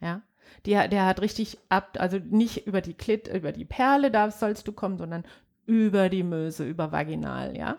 Ja. 0.00 0.22
Die, 0.66 0.72
der 0.72 1.06
hat 1.06 1.20
richtig 1.20 1.58
ab, 1.68 1.96
also 1.98 2.18
nicht 2.18 2.66
über 2.66 2.80
die 2.80 2.94
Klit, 2.94 3.28
über 3.28 3.52
die 3.52 3.64
Perle 3.64 4.10
da 4.10 4.30
sollst 4.30 4.68
du 4.68 4.72
kommen, 4.72 4.98
sondern 4.98 5.24
über 5.64 6.08
die 6.08 6.22
Möse, 6.22 6.64
über 6.64 6.92
vaginal, 6.92 7.56
ja. 7.56 7.78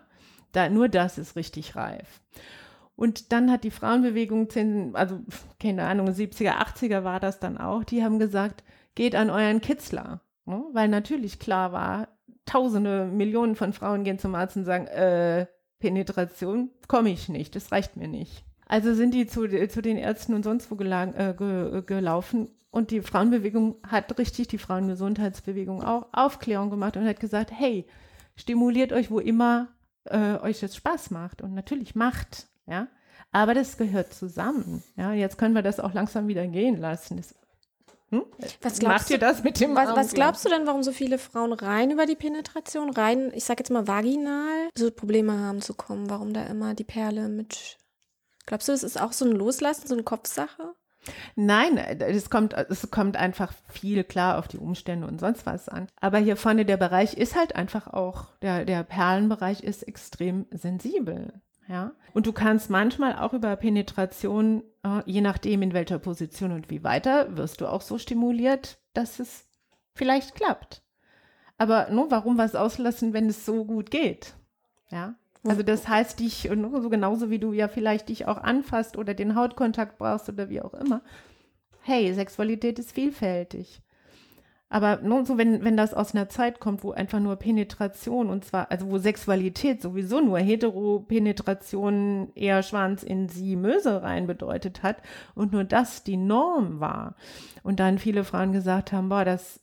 Da, 0.52 0.70
nur 0.70 0.90
das 0.90 1.18
ist 1.18 1.36
richtig 1.36 1.76
reif. 1.76 2.22
Und 2.98 3.32
dann 3.32 3.52
hat 3.52 3.64
die 3.64 3.72
Frauenbewegung, 3.72 4.50
also 4.96 5.20
keine 5.60 5.86
Ahnung, 5.86 6.10
70er, 6.10 6.58
80er 6.58 7.04
war 7.04 7.20
das 7.20 7.40
dann 7.40 7.60
auch, 7.60 7.84
die 7.84 8.04
haben 8.04 8.18
gesagt, 8.18 8.64
geht 8.96 9.16
an 9.16 9.30
euren 9.30 9.62
Kitzler. 9.62 10.22
Ne? 10.46 10.64
Weil 10.74 10.90
natürlich 10.90 11.38
klar 11.38 11.72
war, 11.72 12.08
tausende, 12.46 13.06
Millionen 13.06 13.56
von 13.56 13.72
Frauen 13.72 14.04
gehen 14.04 14.18
zum 14.18 14.34
Arzt 14.34 14.58
und 14.58 14.66
sagen, 14.66 14.88
äh, 14.88 15.46
Penetration 15.80 16.72
komme 16.88 17.12
ich 17.12 17.30
nicht, 17.30 17.56
das 17.56 17.72
reicht 17.72 17.98
mir 17.98 18.08
nicht. 18.08 18.44
Also 18.66 18.96
sind 18.96 19.14
die 19.14 19.28
zu, 19.28 19.48
zu 19.68 19.82
den 19.82 19.98
Ärzten 19.98 20.34
und 20.34 20.44
sonst 20.44 20.72
wo 20.72 20.76
gelang, 20.76 21.14
äh, 21.14 21.36
ge, 21.38 21.84
gelaufen 21.86 22.50
und 22.72 22.90
die 22.90 23.02
Frauenbewegung 23.02 23.76
hat 23.88 24.18
richtig, 24.18 24.48
die 24.48 24.58
Frauengesundheitsbewegung 24.58 25.84
auch 25.84 26.08
Aufklärung 26.14 26.72
gemacht 26.72 26.98
und 26.98 27.06
hat 27.06 27.20
gesagt, 27.20 27.52
hey, 27.52 27.86
stimuliert 28.36 28.92
euch, 28.92 29.12
wo 29.12 29.20
immer 29.20 29.68
äh, 30.06 30.38
euch 30.40 30.62
das 30.62 30.76
Spaß 30.76 31.12
macht 31.12 31.44
und 31.44 31.54
natürlich 31.54 31.94
macht, 31.94 32.48
ja. 32.68 32.88
Aber 33.32 33.54
das 33.54 33.78
gehört 33.78 34.14
zusammen, 34.14 34.84
ja. 34.96 35.14
Jetzt 35.14 35.38
können 35.38 35.56
wir 35.56 35.62
das 35.62 35.80
auch 35.80 35.94
langsam 35.94 36.28
wieder 36.28 36.48
gehen 36.48 36.78
lassen. 36.78 37.18
Das, 37.18 37.36
hm? 38.10 38.24
Was 38.62 38.74
Macht 38.74 38.80
glaubst 38.80 39.10
ihr 39.10 39.18
du, 39.18 39.26
das 39.26 39.44
mit 39.44 39.60
dem 39.60 39.76
was, 39.76 39.96
was 39.96 40.14
glaubst 40.14 40.46
du 40.46 40.50
denn, 40.50 40.66
warum 40.66 40.82
so 40.82 40.92
viele 40.92 41.18
Frauen 41.18 41.52
rein 41.52 41.92
über 41.92 42.06
die 42.06 42.16
Penetration, 42.16 42.90
rein, 42.90 43.32
ich 43.34 43.44
sag 43.44 43.60
jetzt 43.60 43.70
mal 43.70 43.88
vaginal, 43.88 44.70
so 44.78 44.90
Probleme 44.92 45.38
haben 45.40 45.62
zu 45.62 45.74
kommen? 45.74 46.10
Warum 46.10 46.34
da 46.34 46.44
immer 46.44 46.74
die 46.74 46.86
Perle 46.86 47.28
mit. 47.28 47.78
Glaubst 48.46 48.70
du, 48.70 48.72
das 48.72 48.84
ist 48.84 49.00
auch 49.00 49.12
so 49.12 49.26
ein 49.26 49.32
Loslassen, 49.32 49.88
so 49.88 49.94
eine 49.94 50.04
Kopfsache? 50.04 50.74
Nein, 51.36 51.78
es 51.78 52.30
kommt, 52.30 52.54
es 52.54 52.90
kommt 52.92 53.18
einfach 53.18 53.54
viel 53.70 54.04
klar 54.04 54.38
auf 54.38 54.48
die 54.48 54.58
Umstände 54.58 55.08
und 55.08 55.20
sonst 55.20 55.46
was 55.46 55.70
an. 55.70 55.88
Aber 56.00 56.18
hier 56.18 56.38
vorne 56.38 56.66
der 56.66 56.78
Bereich 56.78 57.16
ist 57.16 57.36
halt 57.36 57.56
einfach 57.56 57.88
auch, 57.88 58.28
der, 58.42 58.66
der 58.66 58.84
Perlenbereich 58.84 59.64
ist 59.64 59.84
extrem 59.84 60.46
sensibel. 60.52 61.34
Ja. 61.68 61.92
Und 62.14 62.26
du 62.26 62.34
kannst 62.34 62.70
manchmal 62.70 63.18
auch 63.18 63.34
über 63.34 63.56
Penetration, 63.56 64.64
äh, 64.84 65.02
je 65.06 65.22
nachdem 65.22 65.62
in 65.62 65.74
welcher 65.74 66.00
Position 66.00 66.52
und 66.52 66.70
wie 66.70 66.84
weiter, 66.84 67.36
wirst 67.38 67.62
du 67.62 67.68
auch 67.68 67.82
so 67.82 67.98
stimuliert, 67.98 68.80
dass 68.94 69.20
es 69.20 69.48
vielleicht 69.94 70.36
klappt. 70.36 70.82
Aber 71.58 71.90
nur 71.90 72.10
warum 72.12 72.38
was 72.38 72.56
auslassen, 72.56 73.14
wenn 73.14 73.28
es 73.28 73.46
so 73.46 73.66
gut 73.66 73.92
geht? 73.92 74.36
Ja. 74.90 75.16
Also 75.44 75.64
das 75.64 75.88
heißt, 75.88 76.20
dich, 76.20 76.50
so 76.52 76.90
genauso 76.90 77.30
wie 77.30 77.40
du 77.40 77.54
ja 77.54 77.68
vielleicht 77.68 78.10
dich 78.10 78.28
auch 78.28 78.38
anfasst 78.38 78.98
oder 78.98 79.14
den 79.14 79.36
Hautkontakt 79.36 79.98
brauchst 79.98 80.28
oder 80.30 80.50
wie 80.50 80.62
auch 80.62 80.74
immer. 80.74 81.02
Hey, 81.82 82.14
Sexualität 82.14 82.80
ist 82.80 82.92
vielfältig. 82.92 83.82
Aber 84.70 84.98
nur 85.02 85.26
so, 85.26 85.38
wenn, 85.38 85.64
wenn 85.64 85.78
das 85.78 85.94
aus 85.94 86.14
einer 86.14 86.28
Zeit 86.28 86.60
kommt, 86.60 86.84
wo 86.84 86.92
einfach 86.92 87.22
nur 87.22 87.38
Penetration 87.38 88.30
und 88.30 88.44
zwar, 88.44 88.70
also 88.70 88.90
wo 88.90 88.98
Sexualität 88.98 89.82
sowieso 89.82 90.20
nur 90.20 90.40
Heteropenetration 90.40 92.34
eher 92.36 92.62
Schwanz 92.64 93.02
in 93.04 93.30
sie 93.30 93.56
Möse 93.56 94.04
rein 94.04 94.28
bedeutet 94.28 94.84
hat 94.84 94.98
und 95.36 95.54
nur 95.54 95.64
das 95.64 96.04
die 96.04 96.18
Norm 96.18 96.82
war. 96.82 97.16
Und 97.64 97.80
dann 97.80 97.98
viele 97.98 98.26
Frauen 98.26 98.52
gesagt 98.52 98.92
haben, 98.92 99.08
boah, 99.08 99.24
das, 99.24 99.62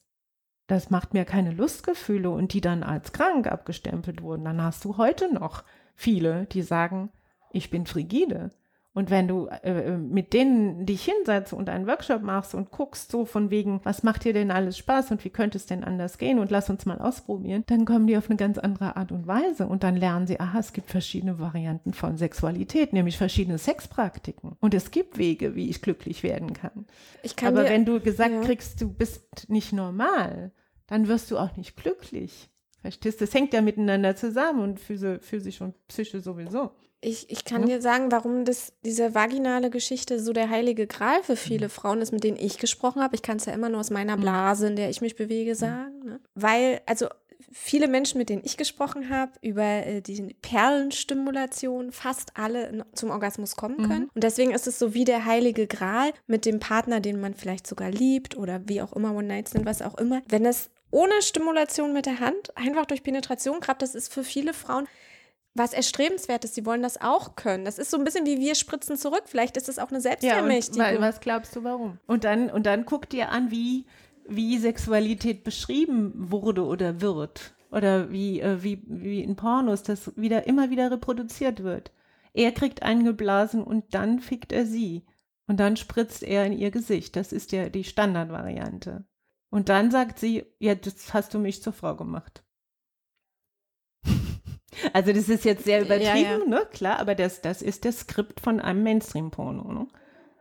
das 0.68 0.88
macht 0.88 1.12
mir 1.12 1.26
keine 1.26 1.50
Lustgefühle 1.50 2.30
und 2.30 2.54
die 2.54 2.62
dann 2.62 2.82
als 2.82 3.12
krank 3.12 3.46
abgestempelt 3.46 4.22
wurden. 4.22 4.46
Dann 4.46 4.62
hast 4.62 4.86
du 4.86 4.96
heute 4.96 5.32
noch 5.34 5.64
viele, 5.94 6.46
die 6.46 6.62
sagen, 6.62 7.10
ich 7.50 7.68
bin 7.68 7.84
frigide. 7.84 8.52
Und 8.94 9.10
wenn 9.10 9.26
du 9.26 9.48
äh, 9.48 9.98
mit 9.98 10.32
denen 10.32 10.86
dich 10.86 11.04
hinsetzt 11.04 11.52
und 11.52 11.68
einen 11.68 11.88
Workshop 11.88 12.22
machst 12.22 12.54
und 12.54 12.70
guckst 12.70 13.10
so 13.10 13.24
von 13.24 13.50
wegen, 13.50 13.80
was 13.82 14.04
macht 14.04 14.24
dir 14.24 14.32
denn 14.32 14.52
alles 14.52 14.78
Spaß 14.78 15.10
und 15.10 15.24
wie 15.24 15.30
könnte 15.30 15.58
es 15.58 15.66
denn 15.66 15.82
anders 15.82 16.16
gehen 16.16 16.38
und 16.38 16.52
lass 16.52 16.70
uns 16.70 16.86
mal 16.86 17.00
ausprobieren, 17.00 17.64
dann 17.66 17.86
kommen 17.86 18.06
die 18.06 18.16
auf 18.16 18.30
eine 18.30 18.36
ganz 18.36 18.56
andere 18.56 18.96
Art 18.96 19.10
und 19.10 19.26
Weise 19.26 19.66
und 19.66 19.82
dann 19.82 19.96
lernen 19.96 20.28
sie, 20.28 20.38
aha, 20.38 20.60
es 20.60 20.72
gibt 20.72 20.90
verschiedene 20.90 21.40
Varianten 21.40 21.92
von 21.92 22.16
Sexualität, 22.16 22.92
nämlich 22.92 23.18
verschiedene 23.18 23.58
Sexpraktiken. 23.58 24.52
Und 24.60 24.74
es 24.74 24.92
gibt 24.92 25.18
Wege, 25.18 25.56
wie 25.56 25.68
ich 25.68 25.82
glücklich 25.82 26.22
werden 26.22 26.52
kann. 26.52 26.86
Ich 27.24 27.34
kann 27.34 27.48
Aber 27.48 27.64
dir, 27.64 27.70
wenn 27.70 27.84
du 27.84 27.98
gesagt 27.98 28.32
ja. 28.32 28.42
kriegst, 28.42 28.80
du 28.80 28.88
bist 28.88 29.48
nicht 29.48 29.72
normal, 29.72 30.52
dann 30.86 31.08
wirst 31.08 31.32
du 31.32 31.38
auch 31.38 31.56
nicht 31.56 31.76
glücklich. 31.76 32.48
Verstehst 32.80 33.20
du? 33.20 33.24
Das 33.24 33.34
hängt 33.34 33.54
ja 33.54 33.62
miteinander 33.62 34.14
zusammen 34.14 34.60
und 34.60 34.78
Physi 34.78 35.18
physisch 35.18 35.60
und 35.62 35.74
Psyche 35.88 36.20
sowieso. 36.20 36.70
Ich, 37.04 37.30
ich 37.30 37.44
kann 37.44 37.62
Ja. 37.62 37.76
dir 37.76 37.82
sagen, 37.82 38.10
warum 38.10 38.44
das, 38.44 38.72
diese 38.84 39.14
vaginale 39.14 39.70
Geschichte 39.70 40.18
so 40.20 40.32
der 40.32 40.48
heilige 40.50 40.86
Gral 40.86 41.22
für 41.22 41.36
viele 41.36 41.68
Frauen 41.68 42.00
ist, 42.00 42.12
mit 42.12 42.24
denen 42.24 42.36
ich 42.38 42.58
gesprochen 42.58 43.02
habe. 43.02 43.14
Ich 43.14 43.22
kann 43.22 43.36
es 43.36 43.44
ja 43.44 43.52
immer 43.52 43.68
nur 43.68 43.80
aus 43.80 43.90
meiner 43.90 44.16
Blase, 44.16 44.68
in 44.68 44.76
der 44.76 44.88
ich 44.90 45.00
mich 45.00 45.14
bewege, 45.16 45.54
sagen. 45.54 45.98
Ne? 46.04 46.20
Weil, 46.34 46.80
also 46.86 47.06
viele 47.52 47.86
Menschen, 47.88 48.18
mit 48.18 48.30
denen 48.30 48.42
ich 48.44 48.56
gesprochen 48.56 49.10
habe, 49.10 49.32
über 49.42 49.62
äh, 49.62 50.00
die 50.00 50.34
Perlenstimulation, 50.42 51.92
fast 51.92 52.32
alle 52.36 52.84
zum 52.94 53.10
Orgasmus 53.10 53.56
kommen 53.56 53.76
Mhm. 53.78 53.88
können. 53.88 54.10
Und 54.14 54.24
deswegen 54.24 54.52
ist 54.52 54.66
es 54.66 54.78
so 54.78 54.94
wie 54.94 55.04
der 55.04 55.24
heilige 55.24 55.66
Gral 55.66 56.12
mit 56.26 56.46
dem 56.46 56.60
Partner, 56.60 57.00
den 57.00 57.20
man 57.20 57.34
vielleicht 57.34 57.66
sogar 57.66 57.90
liebt 57.90 58.36
oder 58.36 58.62
wie 58.66 58.82
auch 58.82 58.92
immer, 58.92 59.14
One 59.14 59.28
Night 59.28 59.48
Stand, 59.50 59.66
was 59.66 59.82
auch 59.82 59.96
immer. 59.98 60.22
Wenn 60.28 60.44
es 60.46 60.70
ohne 60.90 61.20
Stimulation 61.22 61.92
mit 61.92 62.06
der 62.06 62.20
Hand, 62.20 62.56
einfach 62.56 62.86
durch 62.86 63.02
Penetration 63.02 63.60
klappt, 63.60 63.82
das 63.82 63.94
ist 63.94 64.12
für 64.12 64.22
viele 64.24 64.52
Frauen 64.54 64.86
was 65.54 65.72
Erstrebenswertes. 65.72 66.54
Sie 66.54 66.66
wollen 66.66 66.82
das 66.82 67.00
auch 67.00 67.36
können. 67.36 67.64
Das 67.64 67.78
ist 67.78 67.90
so 67.90 67.96
ein 67.96 68.04
bisschen 68.04 68.26
wie 68.26 68.38
wir 68.40 68.54
spritzen 68.54 68.96
zurück. 68.96 69.22
Vielleicht 69.26 69.56
ist 69.56 69.68
es 69.68 69.78
auch 69.78 69.88
eine 69.88 69.98
Ja, 69.98 70.02
Selbstermächtigung. 70.02 70.80
wa- 70.96 71.00
was 71.00 71.20
glaubst 71.20 71.54
du, 71.56 71.64
warum? 71.64 71.98
Und 72.06 72.24
dann, 72.24 72.50
und 72.50 72.66
dann 72.66 72.84
guck 72.84 73.08
dir 73.08 73.30
an, 73.30 73.50
wie, 73.50 73.86
wie 74.28 74.58
Sexualität 74.58 75.44
beschrieben 75.44 76.12
wurde 76.30 76.64
oder 76.64 77.00
wird. 77.00 77.54
Oder 77.70 78.10
wie, 78.12 78.40
äh, 78.40 78.62
wie, 78.62 78.82
wie 78.86 79.20
in 79.22 79.34
Pornos 79.36 79.82
das 79.82 80.12
wieder, 80.16 80.46
immer 80.46 80.70
wieder 80.70 80.90
reproduziert 80.92 81.62
wird. 81.64 81.90
Er 82.32 82.52
kriegt 82.52 82.82
eingeblasen 82.82 83.62
und 83.64 83.94
dann 83.94 84.20
fickt 84.20 84.52
er 84.52 84.64
sie. 84.66 85.04
Und 85.46 85.58
dann 85.60 85.76
spritzt 85.76 86.22
er 86.22 86.46
in 86.46 86.52
ihr 86.52 86.70
Gesicht. 86.70 87.16
Das 87.16 87.32
ist 87.32 87.50
ja 87.52 87.68
die 87.68 87.84
Standardvariante. 87.84 89.04
Und 89.50 89.68
dann 89.68 89.90
sagt 89.90 90.18
sie, 90.18 90.44
ja, 90.58 90.74
das 90.74 91.12
hast 91.14 91.34
du 91.34 91.38
mich 91.38 91.62
zur 91.62 91.72
Frau 91.72 91.94
gemacht. 91.96 92.43
Also 94.92 95.12
das 95.12 95.28
ist 95.28 95.44
jetzt 95.44 95.64
sehr 95.64 95.82
übertrieben, 95.82 96.04
Ja, 96.06 96.38
ja. 96.38 96.44
ne? 96.44 96.66
Klar, 96.72 96.98
aber 96.98 97.14
das, 97.14 97.40
das 97.40 97.62
ist 97.62 97.84
das 97.84 98.00
Skript 98.00 98.40
von 98.40 98.60
einem 98.60 98.82
Mainstream-Porno. 98.82 99.72
Ne? 99.72 99.88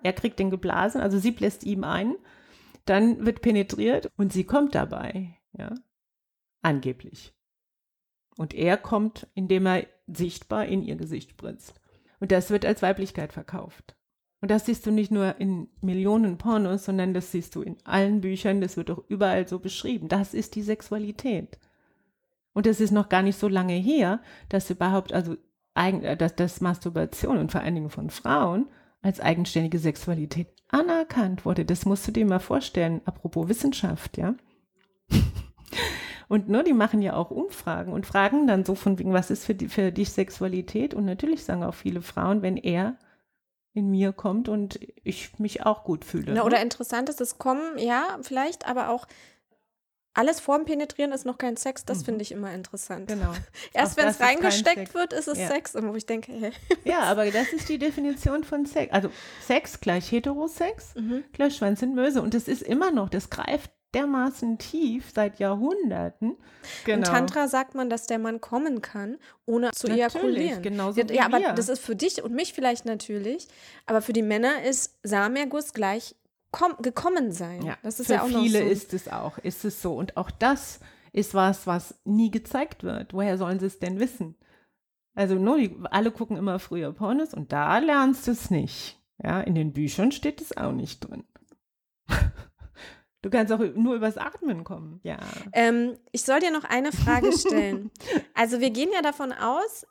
Er 0.03 0.13
kriegt 0.13 0.39
den 0.39 0.49
geblasen, 0.49 1.01
also 1.01 1.19
sie 1.19 1.31
bläst 1.31 1.63
ihm 1.63 1.83
ein, 1.83 2.15
dann 2.85 3.25
wird 3.25 3.41
penetriert 3.41 4.11
und 4.17 4.33
sie 4.33 4.43
kommt 4.43 4.75
dabei, 4.75 5.37
ja. 5.57 5.73
Angeblich. 6.61 7.33
Und 8.37 8.53
er 8.53 8.77
kommt, 8.77 9.27
indem 9.35 9.65
er 9.65 9.85
sichtbar 10.07 10.65
in 10.65 10.81
ihr 10.81 10.95
Gesicht 10.95 11.31
spritzt. 11.31 11.79
Und 12.19 12.31
das 12.31 12.49
wird 12.49 12.65
als 12.65 12.81
Weiblichkeit 12.81 13.33
verkauft. 13.33 13.95
Und 14.41 14.51
das 14.51 14.65
siehst 14.65 14.85
du 14.85 14.91
nicht 14.91 15.11
nur 15.11 15.39
in 15.39 15.69
Millionen 15.81 16.37
Pornos, 16.37 16.85
sondern 16.85 17.13
das 17.13 17.31
siehst 17.31 17.55
du 17.55 17.61
in 17.61 17.77
allen 17.85 18.21
Büchern, 18.21 18.59
das 18.59 18.75
wird 18.75 18.91
auch 18.91 19.03
überall 19.07 19.47
so 19.47 19.59
beschrieben. 19.59 20.09
Das 20.09 20.33
ist 20.33 20.55
die 20.55 20.63
Sexualität. 20.63 21.59
Und 22.53 22.67
es 22.67 22.79
ist 22.79 22.91
noch 22.91 23.09
gar 23.09 23.21
nicht 23.21 23.39
so 23.39 23.47
lange 23.47 23.73
her, 23.73 24.19
dass 24.49 24.69
überhaupt, 24.69 25.11
also 25.11 25.35
äh, 25.75 26.15
dass, 26.15 26.35
dass 26.35 26.61
Masturbation 26.61 27.37
und 27.37 27.51
vor 27.51 27.61
allen 27.61 27.75
Dingen 27.75 27.89
von 27.89 28.09
Frauen 28.09 28.67
als 29.01 29.19
eigenständige 29.19 29.79
Sexualität 29.79 30.47
anerkannt 30.69 31.45
wurde. 31.45 31.65
Das 31.65 31.85
musst 31.85 32.07
du 32.07 32.11
dir 32.11 32.25
mal 32.25 32.39
vorstellen, 32.39 33.01
apropos 33.05 33.49
Wissenschaft, 33.49 34.17
ja. 34.17 34.35
Und 36.29 36.49
ne, 36.49 36.63
die 36.63 36.73
machen 36.73 37.01
ja 37.01 37.15
auch 37.15 37.29
Umfragen 37.29 37.93
und 37.93 38.07
fragen 38.07 38.47
dann 38.47 38.65
so 38.65 38.73
von 38.73 38.97
wegen, 38.97 39.13
was 39.13 39.29
ist 39.29 39.45
für, 39.45 39.53
die, 39.53 39.67
für 39.67 39.91
dich 39.91 40.09
Sexualität? 40.11 40.95
Und 40.95 41.05
natürlich 41.05 41.43
sagen 41.43 41.63
auch 41.63 41.75
viele 41.75 42.01
Frauen, 42.01 42.41
wenn 42.41 42.57
er 42.57 42.95
in 43.73 43.91
mir 43.91 44.13
kommt 44.13 44.49
und 44.49 44.79
ich 45.03 45.37
mich 45.37 45.65
auch 45.65 45.83
gut 45.83 46.05
fühle. 46.05 46.27
Na, 46.27 46.33
ne? 46.35 46.43
oder 46.43 46.61
interessant 46.61 47.09
ist 47.09 47.19
das 47.19 47.37
Kommen, 47.37 47.77
ja, 47.77 48.17
vielleicht, 48.21 48.67
aber 48.67 48.89
auch 48.89 49.05
alles 50.13 50.39
vorm 50.39 50.65
Penetrieren 50.65 51.11
ist 51.11 51.25
noch 51.25 51.37
kein 51.37 51.57
Sex, 51.57 51.85
das 51.85 51.99
Mhm. 51.99 52.05
finde 52.05 52.21
ich 52.21 52.31
immer 52.31 52.53
interessant. 52.53 53.07
Genau. 53.07 53.33
Erst 53.73 53.97
wenn 53.97 54.07
es 54.07 54.19
reingesteckt 54.19 54.93
wird, 54.93 55.13
ist 55.13 55.27
es 55.27 55.39
Ja. 55.39 55.47
Sex. 55.47 55.75
Und 55.75 55.89
wo 55.89 55.95
ich 55.95 56.05
denke, 56.05 56.31
hä? 56.31 56.51
Ja, 56.83 56.99
aber 57.01 57.29
das 57.31 57.51
ist 57.53 57.67
die 57.69 57.77
Definition 57.79 58.43
von 58.43 58.65
Sex. 58.65 58.93
Also 58.93 59.09
Sex 59.45 59.79
gleich 59.81 60.11
Heterosex, 60.11 60.95
Mhm. 60.95 61.23
gleich 61.33 61.55
Schwanz 61.55 61.81
in 61.81 61.95
Möse. 61.95 62.21
Und 62.21 62.33
das 62.33 62.47
ist 62.47 62.61
immer 62.61 62.91
noch, 62.91 63.09
das 63.09 63.29
greift 63.29 63.71
dermaßen 63.93 64.57
tief 64.57 65.11
seit 65.13 65.37
Jahrhunderten. 65.37 66.35
Genau. 66.85 66.97
In 66.97 67.03
Tantra 67.03 67.47
sagt 67.47 67.75
man, 67.75 67.89
dass 67.91 68.07
der 68.07 68.17
Mann 68.17 68.41
kommen 68.41 68.81
kann, 68.81 69.17
ohne 69.45 69.69
zu 69.71 69.85
Natürlich, 69.87 70.15
ejakulieren. 70.15 70.61
genauso 70.63 71.01
ja, 71.01 71.13
ja, 71.13 71.25
aber 71.25 71.39
das 71.53 71.69
ist 71.69 71.83
für 71.83 71.95
dich 71.95 72.23
und 72.23 72.33
mich 72.33 72.53
vielleicht 72.53 72.85
natürlich, 72.85 73.47
aber 73.85 74.01
für 74.01 74.13
die 74.13 74.23
Männer 74.23 74.63
ist 74.63 74.95
Samenerguss 75.03 75.73
gleich 75.73 76.15
gekommen 76.81 77.31
sein. 77.31 77.63
Ja, 77.63 77.77
das 77.83 77.99
ist 77.99 78.07
für 78.07 78.13
ja 78.13 78.23
auch 78.23 78.27
viele 78.27 78.59
so. 78.59 78.65
ist 78.65 78.93
es 78.93 79.07
auch, 79.07 79.37
ist 79.39 79.65
es 79.65 79.81
so. 79.81 79.95
Und 79.95 80.17
auch 80.17 80.31
das 80.31 80.79
ist 81.11 81.33
was, 81.33 81.67
was 81.67 81.99
nie 82.05 82.31
gezeigt 82.31 82.83
wird. 82.83 83.13
Woher 83.13 83.37
sollen 83.37 83.59
sie 83.59 83.67
es 83.67 83.79
denn 83.79 83.99
wissen? 83.99 84.35
Also 85.15 85.35
nur 85.35 85.57
die, 85.57 85.75
alle 85.91 86.11
gucken 86.11 86.37
immer 86.37 86.59
früher 86.59 86.91
Pornos 86.91 87.33
und 87.33 87.51
da 87.51 87.77
lernst 87.77 88.27
du 88.27 88.31
es 88.31 88.49
nicht. 88.49 88.99
Ja, 89.23 89.41
in 89.41 89.55
den 89.55 89.73
Büchern 89.73 90.11
steht 90.11 90.41
es 90.41 90.57
auch 90.57 90.71
nicht 90.71 91.01
drin. 91.01 91.23
Du 93.21 93.29
kannst 93.29 93.53
auch 93.53 93.59
nur 93.59 93.95
übers 93.95 94.17
Atmen 94.17 94.65
kommen. 94.65 94.99
Ja. 95.03 95.17
Ähm, 95.53 95.97
ich 96.11 96.23
soll 96.23 96.41
dir 96.41 96.51
noch 96.51 96.65
eine 96.65 96.91
Frage 96.91 97.31
stellen. 97.37 97.89
also 98.33 98.59
wir 98.59 98.69
gehen 98.69 98.89
ja 98.93 99.01
davon 99.01 99.31
aus, 99.31 99.87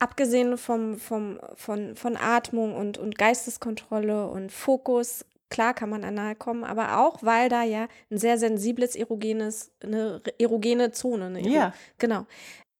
abgesehen 0.00 0.58
vom, 0.58 0.98
vom, 0.98 1.38
von, 1.54 1.94
von 1.94 2.16
Atmung 2.16 2.74
und, 2.74 2.98
und 2.98 3.16
Geisteskontrolle 3.16 4.26
und 4.26 4.50
Fokus, 4.50 5.24
klar 5.50 5.74
kann 5.74 5.88
man 5.90 6.04
anal 6.04 6.34
kommen, 6.34 6.64
aber 6.64 6.98
auch, 6.98 7.22
weil 7.22 7.48
da 7.48 7.62
ja 7.62 7.88
ein 8.10 8.18
sehr 8.18 8.38
sensibles 8.38 8.94
erogenes, 8.96 9.70
eine 9.82 10.20
erogene 10.38 10.92
Zone, 10.92 11.26
eine 11.26 11.40
Ero- 11.40 11.48
Ja, 11.50 11.74
genau. 11.98 12.26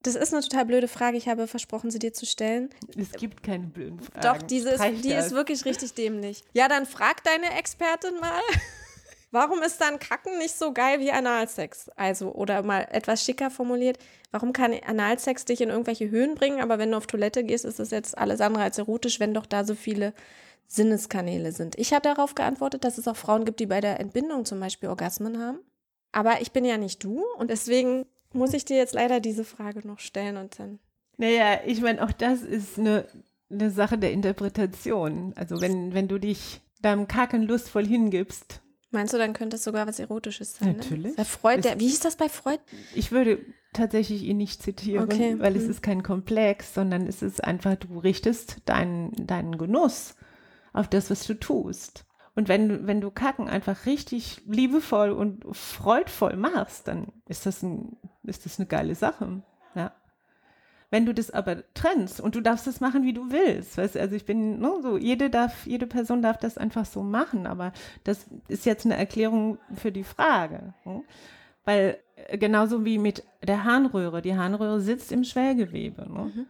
Das 0.02 0.14
ist 0.14 0.32
eine 0.32 0.42
total 0.42 0.66
blöde 0.66 0.86
Frage. 0.86 1.16
Ich 1.16 1.28
habe 1.28 1.48
versprochen, 1.48 1.90
sie 1.90 1.98
dir 1.98 2.12
zu 2.12 2.26
stellen. 2.26 2.70
es 2.96 3.10
gibt 3.12 3.42
keine 3.42 3.66
blöden 3.66 3.98
Fragen. 3.98 4.20
Doch, 4.20 4.40
diese 4.42 4.70
ist, 4.70 4.84
die 5.04 5.08
das. 5.10 5.26
ist 5.26 5.32
wirklich 5.32 5.64
richtig 5.64 5.94
dämlich. 5.94 6.42
Ja, 6.52 6.68
dann 6.68 6.86
frag 6.86 7.24
deine 7.24 7.58
Expertin 7.58 8.20
mal. 8.20 8.40
Warum 9.32 9.60
ist 9.62 9.80
dann 9.80 9.98
Kacken 9.98 10.38
nicht 10.38 10.54
so 10.56 10.72
geil 10.72 11.00
wie 11.00 11.10
Analsex? 11.10 11.90
Also, 11.96 12.32
oder 12.32 12.62
mal 12.62 12.86
etwas 12.92 13.24
schicker 13.24 13.50
formuliert, 13.50 13.98
warum 14.30 14.52
kann 14.52 14.72
Analsex 14.86 15.44
dich 15.44 15.60
in 15.60 15.68
irgendwelche 15.68 16.08
Höhen 16.08 16.36
bringen, 16.36 16.60
aber 16.62 16.78
wenn 16.78 16.92
du 16.92 16.96
auf 16.96 17.08
Toilette 17.08 17.42
gehst, 17.42 17.64
ist 17.64 17.80
das 17.80 17.90
jetzt 17.90 18.16
alles 18.16 18.40
andere 18.40 18.62
als 18.62 18.78
erotisch, 18.78 19.18
wenn 19.18 19.34
doch 19.34 19.44
da 19.44 19.64
so 19.64 19.74
viele 19.74 20.14
Sinneskanäle 20.68 21.52
sind. 21.52 21.78
Ich 21.78 21.92
habe 21.92 22.02
darauf 22.02 22.34
geantwortet, 22.34 22.84
dass 22.84 22.98
es 22.98 23.08
auch 23.08 23.16
Frauen 23.16 23.44
gibt, 23.44 23.60
die 23.60 23.66
bei 23.66 23.80
der 23.80 24.00
Entbindung 24.00 24.44
zum 24.44 24.60
Beispiel 24.60 24.88
Orgasmen 24.88 25.40
haben. 25.40 25.58
Aber 26.12 26.40
ich 26.40 26.52
bin 26.52 26.64
ja 26.64 26.78
nicht 26.78 27.04
du 27.04 27.24
und 27.38 27.50
deswegen 27.50 28.06
muss 28.32 28.54
ich 28.54 28.64
dir 28.64 28.76
jetzt 28.76 28.94
leider 28.94 29.20
diese 29.20 29.44
Frage 29.44 29.86
noch 29.86 29.98
stellen 29.98 30.36
und 30.36 30.58
dann. 30.58 30.78
Naja, 31.18 31.60
ich 31.64 31.80
meine, 31.80 32.02
auch 32.04 32.12
das 32.12 32.42
ist 32.42 32.78
eine, 32.78 33.06
eine 33.50 33.70
Sache 33.70 33.98
der 33.98 34.12
Interpretation. 34.12 35.32
Also 35.36 35.60
wenn, 35.60 35.94
wenn 35.94 36.08
du 36.08 36.18
dich 36.18 36.60
deinem 36.82 37.08
Kacken 37.08 37.42
lustvoll 37.42 37.86
hingibst, 37.86 38.60
Meinst 38.92 39.12
du, 39.12 39.18
dann 39.18 39.32
könnte 39.32 39.56
es 39.56 39.64
sogar 39.64 39.86
was 39.86 39.98
Erotisches 39.98 40.54
sein? 40.54 40.76
Natürlich. 40.76 41.16
Ne? 41.16 41.24
Freud, 41.24 41.62
der, 41.62 41.80
wie 41.80 41.88
hieß 41.88 42.00
das 42.00 42.16
bei 42.16 42.28
Freud? 42.28 42.60
ich 42.94 43.10
würde 43.10 43.40
tatsächlich 43.72 44.22
ihn 44.22 44.38
nicht 44.38 44.62
zitieren, 44.62 45.04
Okay, 45.04 45.38
weil 45.38 45.54
es 45.56 45.64
hm. 45.64 45.70
ist 45.70 45.82
kein 45.82 46.02
Komplex, 46.02 46.72
sondern 46.72 47.06
es 47.06 47.20
ist 47.20 47.42
einfach, 47.42 47.76
du 47.76 47.98
richtest 47.98 48.58
deinen, 48.64 49.12
deinen 49.26 49.58
Genuss 49.58 50.14
auf 50.76 50.88
das, 50.88 51.10
was 51.10 51.26
du 51.26 51.34
tust. 51.34 52.04
Und 52.34 52.48
wenn, 52.48 52.86
wenn 52.86 53.00
du 53.00 53.10
Kacken 53.10 53.48
einfach 53.48 53.86
richtig 53.86 54.42
liebevoll 54.46 55.10
und 55.10 55.44
freudvoll 55.56 56.36
machst, 56.36 56.86
dann 56.86 57.08
ist 57.28 57.46
das, 57.46 57.62
ein, 57.62 57.96
ist 58.24 58.44
das 58.44 58.58
eine 58.58 58.66
geile 58.66 58.94
Sache. 58.94 59.42
Ja. 59.74 59.92
Wenn 60.90 61.06
du 61.06 61.14
das 61.14 61.30
aber 61.30 61.64
trennst 61.72 62.20
und 62.20 62.34
du 62.34 62.42
darfst 62.42 62.66
das 62.66 62.80
machen, 62.80 63.04
wie 63.04 63.14
du 63.14 63.30
willst, 63.30 63.78
weißt 63.78 63.96
also 63.96 64.14
ich 64.14 64.26
bin, 64.26 64.60
ne, 64.60 64.70
so, 64.82 64.98
jede 64.98 65.30
darf, 65.30 65.66
jede 65.66 65.86
Person 65.86 66.20
darf 66.20 66.36
das 66.36 66.58
einfach 66.58 66.84
so 66.84 67.02
machen, 67.02 67.46
aber 67.46 67.72
das 68.04 68.26
ist 68.48 68.66
jetzt 68.66 68.84
eine 68.84 68.96
Erklärung 68.96 69.58
für 69.74 69.90
die 69.90 70.04
Frage. 70.04 70.74
Ne? 70.84 71.02
Weil 71.64 71.98
äh, 72.28 72.36
genauso 72.36 72.84
wie 72.84 72.98
mit 72.98 73.24
der 73.42 73.64
Harnröhre, 73.64 74.20
die 74.20 74.36
Harnröhre 74.36 74.80
sitzt 74.80 75.10
im 75.10 75.24
Schwellgewebe. 75.24 76.02
Ne? 76.02 76.32
Mhm. 76.34 76.46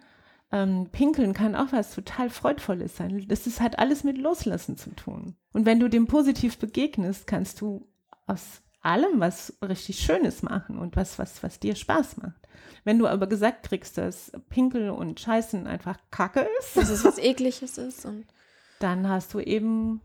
Ähm, 0.53 0.89
Pinkeln 0.93 1.33
kann 1.33 1.57
auch 1.57 1.73
was 1.73 1.95
total 1.95 2.31
Freudvolles 2.31 2.97
sein. 2.97 3.25
Das 3.29 3.47
ist, 3.47 3.61
hat 3.61 3.79
alles 3.79 4.05
mit 4.05 4.19
Loslassen 4.19 4.77
zu 4.77 4.91
tun. 4.91 5.37
Und 5.53 5.67
wenn 5.67 5.81
du 5.81 5.89
dem 5.89 6.07
positiv 6.07 6.59
begegnest, 6.59 7.27
kannst 7.27 7.61
du 7.61 7.89
aus 8.27 8.63
allem 8.81 9.19
was 9.19 9.59
richtig 9.63 9.99
Schönes 9.99 10.43
machen 10.43 10.79
und 10.79 10.95
was, 10.95 11.19
was, 11.19 11.43
was 11.43 11.59
dir 11.59 11.75
Spaß 11.75 12.19
macht. 12.19 12.49
Wenn 12.85 12.99
du 12.99 13.09
aber 13.09 13.27
gesagt 13.27 13.65
kriegst, 13.69 13.99
dass 13.99 14.31
Pinkel 14.49 14.91
und 14.91 15.19
Scheißen 15.19 15.67
einfach 15.67 15.99
Kacke 16.13 16.47
ist, 16.61 16.77
Dass 16.77 16.91
es 16.91 17.05
was 17.05 17.19
Ekliges 17.19 17.79
ist 17.79 18.07
und. 18.07 18.25
dann 18.79 19.09
hast 19.09 19.35
du 19.35 19.41
eben 19.41 20.01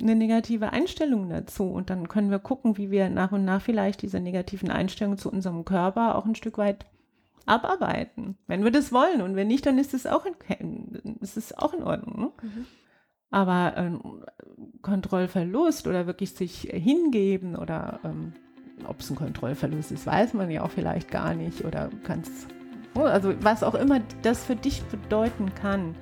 eine 0.00 0.14
negative 0.14 0.72
Einstellung 0.72 1.28
dazu. 1.28 1.64
Und 1.64 1.90
dann 1.90 2.08
können 2.08 2.30
wir 2.30 2.38
gucken, 2.38 2.76
wie 2.76 2.90
wir 2.90 3.08
nach 3.08 3.32
und 3.32 3.44
nach 3.44 3.62
vielleicht 3.62 4.02
diese 4.02 4.20
negativen 4.20 4.70
Einstellungen 4.70 5.18
zu 5.18 5.30
unserem 5.30 5.64
Körper 5.64 6.14
auch 6.14 6.24
ein 6.24 6.34
Stück 6.34 6.58
weit 6.58 6.86
abarbeiten. 7.48 8.36
Wenn 8.46 8.64
wir 8.64 8.70
das 8.70 8.92
wollen. 8.92 9.22
Und 9.22 9.36
wenn 9.36 9.48
nicht, 9.48 9.66
dann 9.66 9.78
ist 9.78 9.94
es 9.94 10.06
auch 10.06 10.26
in, 10.26 11.16
ist 11.20 11.36
es 11.36 11.56
auch 11.56 11.74
in 11.74 11.82
Ordnung. 11.82 12.20
Ne? 12.20 12.30
Mhm. 12.42 12.66
Aber 13.30 13.74
ähm, 13.76 14.24
Kontrollverlust 14.82 15.86
oder 15.86 16.06
wirklich 16.06 16.32
sich 16.32 16.62
hingeben 16.72 17.56
oder 17.56 18.00
ähm, 18.04 18.32
ob 18.86 19.00
es 19.00 19.10
ein 19.10 19.16
Kontrollverlust 19.16 19.92
ist, 19.92 20.06
weiß 20.06 20.34
man 20.34 20.50
ja 20.50 20.62
auch 20.62 20.70
vielleicht 20.70 21.10
gar 21.10 21.34
nicht 21.34 21.64
oder 21.64 21.90
kannst, 22.04 22.48
also 22.94 23.34
was 23.42 23.62
auch 23.62 23.74
immer 23.74 24.00
das 24.22 24.44
für 24.44 24.56
dich 24.56 24.82
bedeuten 24.84 25.54
kann, 25.54 25.94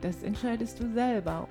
das 0.00 0.22
entscheidest 0.22 0.80
du 0.80 0.90
selber. 0.92 1.46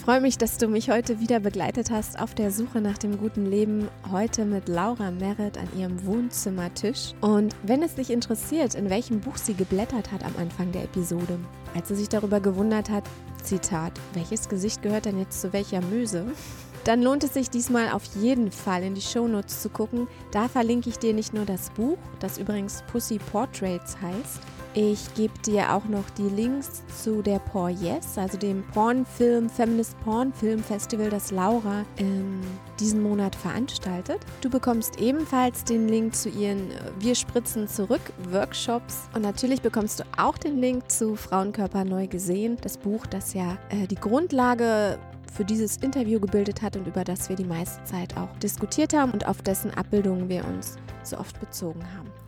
Ich 0.00 0.06
freue 0.06 0.22
mich, 0.22 0.38
dass 0.38 0.56
du 0.56 0.66
mich 0.66 0.88
heute 0.88 1.20
wieder 1.20 1.40
begleitet 1.40 1.90
hast 1.90 2.18
auf 2.18 2.34
der 2.34 2.50
Suche 2.50 2.80
nach 2.80 2.96
dem 2.96 3.18
guten 3.18 3.44
Leben. 3.44 3.86
Heute 4.10 4.46
mit 4.46 4.66
Laura 4.66 5.10
Merritt 5.10 5.58
an 5.58 5.68
ihrem 5.78 6.06
Wohnzimmertisch. 6.06 7.12
Und 7.20 7.54
wenn 7.64 7.82
es 7.82 7.96
dich 7.96 8.08
interessiert, 8.08 8.74
in 8.74 8.88
welchem 8.88 9.20
Buch 9.20 9.36
sie 9.36 9.52
geblättert 9.52 10.10
hat 10.10 10.24
am 10.24 10.34
Anfang 10.38 10.72
der 10.72 10.84
Episode, 10.84 11.38
als 11.74 11.88
sie 11.88 11.96
sich 11.96 12.08
darüber 12.08 12.40
gewundert 12.40 12.88
hat, 12.88 13.04
Zitat, 13.42 13.92
welches 14.14 14.48
Gesicht 14.48 14.80
gehört 14.80 15.04
denn 15.04 15.18
jetzt 15.18 15.42
zu 15.42 15.52
welcher 15.52 15.82
Möse? 15.82 16.24
Dann 16.84 17.02
lohnt 17.02 17.22
es 17.22 17.34
sich 17.34 17.50
diesmal 17.50 17.90
auf 17.90 18.04
jeden 18.18 18.50
Fall 18.50 18.82
in 18.82 18.94
die 18.94 19.02
Shownotes 19.02 19.60
zu 19.60 19.68
gucken. 19.68 20.08
Da 20.32 20.48
verlinke 20.48 20.88
ich 20.88 20.98
dir 20.98 21.12
nicht 21.12 21.34
nur 21.34 21.44
das 21.44 21.68
Buch, 21.72 21.98
das 22.20 22.38
übrigens 22.38 22.82
Pussy 22.90 23.18
Portraits 23.18 23.98
heißt, 24.00 24.40
ich 24.74 25.12
gebe 25.14 25.36
dir 25.44 25.74
auch 25.74 25.84
noch 25.86 26.08
die 26.10 26.28
Links 26.28 26.82
zu 27.02 27.22
der 27.22 27.40
Por 27.40 27.70
Yes, 27.70 28.16
also 28.16 28.38
dem 28.38 28.62
Pornfilm, 28.72 29.50
Feminist 29.50 29.98
Pornfilm 30.00 30.62
Festival, 30.62 31.10
das 31.10 31.32
Laura 31.32 31.84
ähm, 31.96 32.40
diesen 32.78 33.02
Monat 33.02 33.34
veranstaltet. 33.34 34.20
Du 34.40 34.48
bekommst 34.48 35.00
ebenfalls 35.00 35.64
den 35.64 35.88
Link 35.88 36.14
zu 36.14 36.28
ihren 36.28 36.70
äh, 36.70 36.74
Wir 37.00 37.14
spritzen 37.14 37.66
zurück 37.66 38.00
Workshops 38.30 39.08
und 39.14 39.22
natürlich 39.22 39.60
bekommst 39.60 40.00
du 40.00 40.04
auch 40.16 40.38
den 40.38 40.58
Link 40.58 40.90
zu 40.90 41.16
Frauenkörper 41.16 41.84
neu 41.84 42.06
gesehen, 42.06 42.56
das 42.60 42.78
Buch, 42.78 43.06
das 43.06 43.34
ja 43.34 43.58
äh, 43.70 43.88
die 43.88 43.96
Grundlage 43.96 44.98
für 45.32 45.44
dieses 45.44 45.78
Interview 45.78 46.20
gebildet 46.20 46.62
hat 46.62 46.76
und 46.76 46.86
über 46.86 47.04
das 47.04 47.28
wir 47.28 47.36
die 47.36 47.44
meiste 47.44 47.82
Zeit 47.84 48.16
auch 48.16 48.28
diskutiert 48.38 48.92
haben 48.92 49.12
und 49.12 49.26
auf 49.26 49.42
dessen 49.42 49.72
Abbildungen 49.74 50.28
wir 50.28 50.44
uns 50.44 50.76
so 51.02 51.18
oft 51.18 51.38
bezogen 51.40 51.82
haben. 51.96 52.19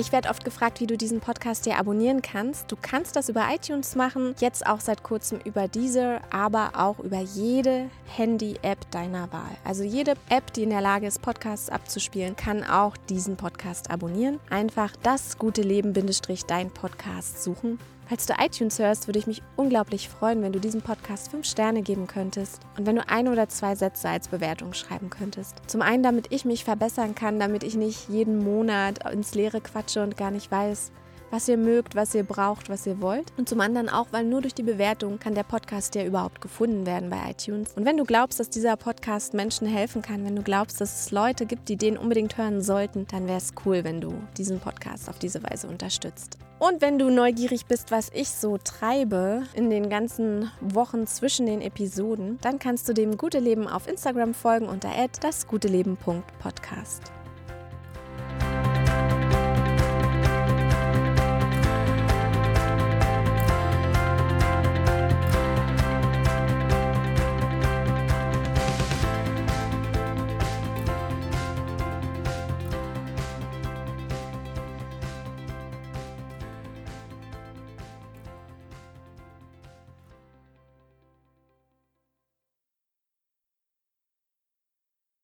Ich 0.00 0.12
werde 0.12 0.30
oft 0.30 0.46
gefragt, 0.46 0.80
wie 0.80 0.86
du 0.86 0.96
diesen 0.96 1.20
Podcast 1.20 1.64
hier 1.64 1.78
abonnieren 1.78 2.22
kannst. 2.22 2.72
Du 2.72 2.76
kannst 2.80 3.16
das 3.16 3.28
über 3.28 3.44
iTunes 3.54 3.96
machen, 3.96 4.34
jetzt 4.40 4.66
auch 4.66 4.80
seit 4.80 5.02
kurzem 5.02 5.40
über 5.44 5.68
Deezer, 5.68 6.22
aber 6.30 6.70
auch 6.72 7.00
über 7.00 7.20
jede 7.20 7.90
Handy-App 8.16 8.90
deiner 8.92 9.30
Wahl. 9.30 9.58
Also 9.62 9.84
jede 9.84 10.14
App, 10.30 10.54
die 10.54 10.62
in 10.62 10.70
der 10.70 10.80
Lage 10.80 11.06
ist, 11.06 11.20
Podcasts 11.20 11.68
abzuspielen, 11.68 12.34
kann 12.34 12.64
auch 12.64 12.96
diesen 13.10 13.36
Podcast 13.36 13.90
abonnieren. 13.90 14.40
Einfach 14.48 14.96
das 15.02 15.36
gute 15.36 15.60
Leben-dein 15.60 16.70
Podcast 16.70 17.44
suchen, 17.44 17.78
Falls 18.10 18.26
du 18.26 18.34
iTunes 18.44 18.80
hörst, 18.80 19.06
würde 19.06 19.20
ich 19.20 19.28
mich 19.28 19.40
unglaublich 19.54 20.08
freuen, 20.08 20.42
wenn 20.42 20.52
du 20.52 20.58
diesem 20.58 20.82
Podcast 20.82 21.30
fünf 21.30 21.46
Sterne 21.46 21.80
geben 21.80 22.08
könntest 22.08 22.60
und 22.76 22.84
wenn 22.84 22.96
du 22.96 23.08
ein 23.08 23.28
oder 23.28 23.48
zwei 23.48 23.76
Sätze 23.76 24.08
als 24.08 24.26
Bewertung 24.26 24.72
schreiben 24.72 25.10
könntest. 25.10 25.58
Zum 25.68 25.80
einen, 25.80 26.02
damit 26.02 26.26
ich 26.30 26.44
mich 26.44 26.64
verbessern 26.64 27.14
kann, 27.14 27.38
damit 27.38 27.62
ich 27.62 27.76
nicht 27.76 28.08
jeden 28.08 28.42
Monat 28.42 29.08
ins 29.12 29.36
Leere 29.36 29.60
quatsche 29.60 30.02
und 30.02 30.16
gar 30.16 30.32
nicht 30.32 30.50
weiß, 30.50 30.90
was 31.30 31.48
ihr 31.48 31.56
mögt, 31.56 31.94
was 31.94 32.14
ihr 32.14 32.24
braucht, 32.24 32.68
was 32.68 32.86
ihr 32.86 33.00
wollt. 33.00 33.32
Und 33.36 33.48
zum 33.48 33.60
anderen 33.60 33.88
auch, 33.88 34.08
weil 34.10 34.24
nur 34.24 34.40
durch 34.40 34.54
die 34.54 34.62
Bewertung 34.62 35.18
kann 35.18 35.34
der 35.34 35.44
Podcast 35.44 35.94
ja 35.94 36.04
überhaupt 36.04 36.40
gefunden 36.40 36.86
werden 36.86 37.10
bei 37.10 37.30
iTunes. 37.30 37.72
Und 37.74 37.84
wenn 37.84 37.96
du 37.96 38.04
glaubst, 38.04 38.40
dass 38.40 38.50
dieser 38.50 38.76
Podcast 38.76 39.34
Menschen 39.34 39.66
helfen 39.66 40.02
kann, 40.02 40.24
wenn 40.24 40.36
du 40.36 40.42
glaubst, 40.42 40.80
dass 40.80 41.06
es 41.06 41.10
Leute 41.10 41.46
gibt, 41.46 41.68
die 41.68 41.76
den 41.76 41.96
unbedingt 41.96 42.36
hören 42.36 42.62
sollten, 42.62 43.06
dann 43.10 43.26
wäre 43.26 43.38
es 43.38 43.52
cool, 43.64 43.84
wenn 43.84 44.00
du 44.00 44.14
diesen 44.36 44.60
Podcast 44.60 45.08
auf 45.08 45.18
diese 45.18 45.42
Weise 45.42 45.68
unterstützt. 45.68 46.38
Und 46.58 46.82
wenn 46.82 46.98
du 46.98 47.10
neugierig 47.10 47.64
bist, 47.64 47.90
was 47.90 48.10
ich 48.12 48.28
so 48.28 48.58
treibe 48.58 49.44
in 49.54 49.70
den 49.70 49.88
ganzen 49.88 50.50
Wochen 50.60 51.06
zwischen 51.06 51.46
den 51.46 51.62
Episoden, 51.62 52.38
dann 52.42 52.58
kannst 52.58 52.86
du 52.86 52.92
dem 52.92 53.16
Gute 53.16 53.38
Leben 53.38 53.66
auf 53.66 53.88
Instagram 53.88 54.34
folgen 54.34 54.68
unter 54.68 54.90
das 55.20 55.46
gute 55.46 55.68
Leben.podcast. 55.68 57.19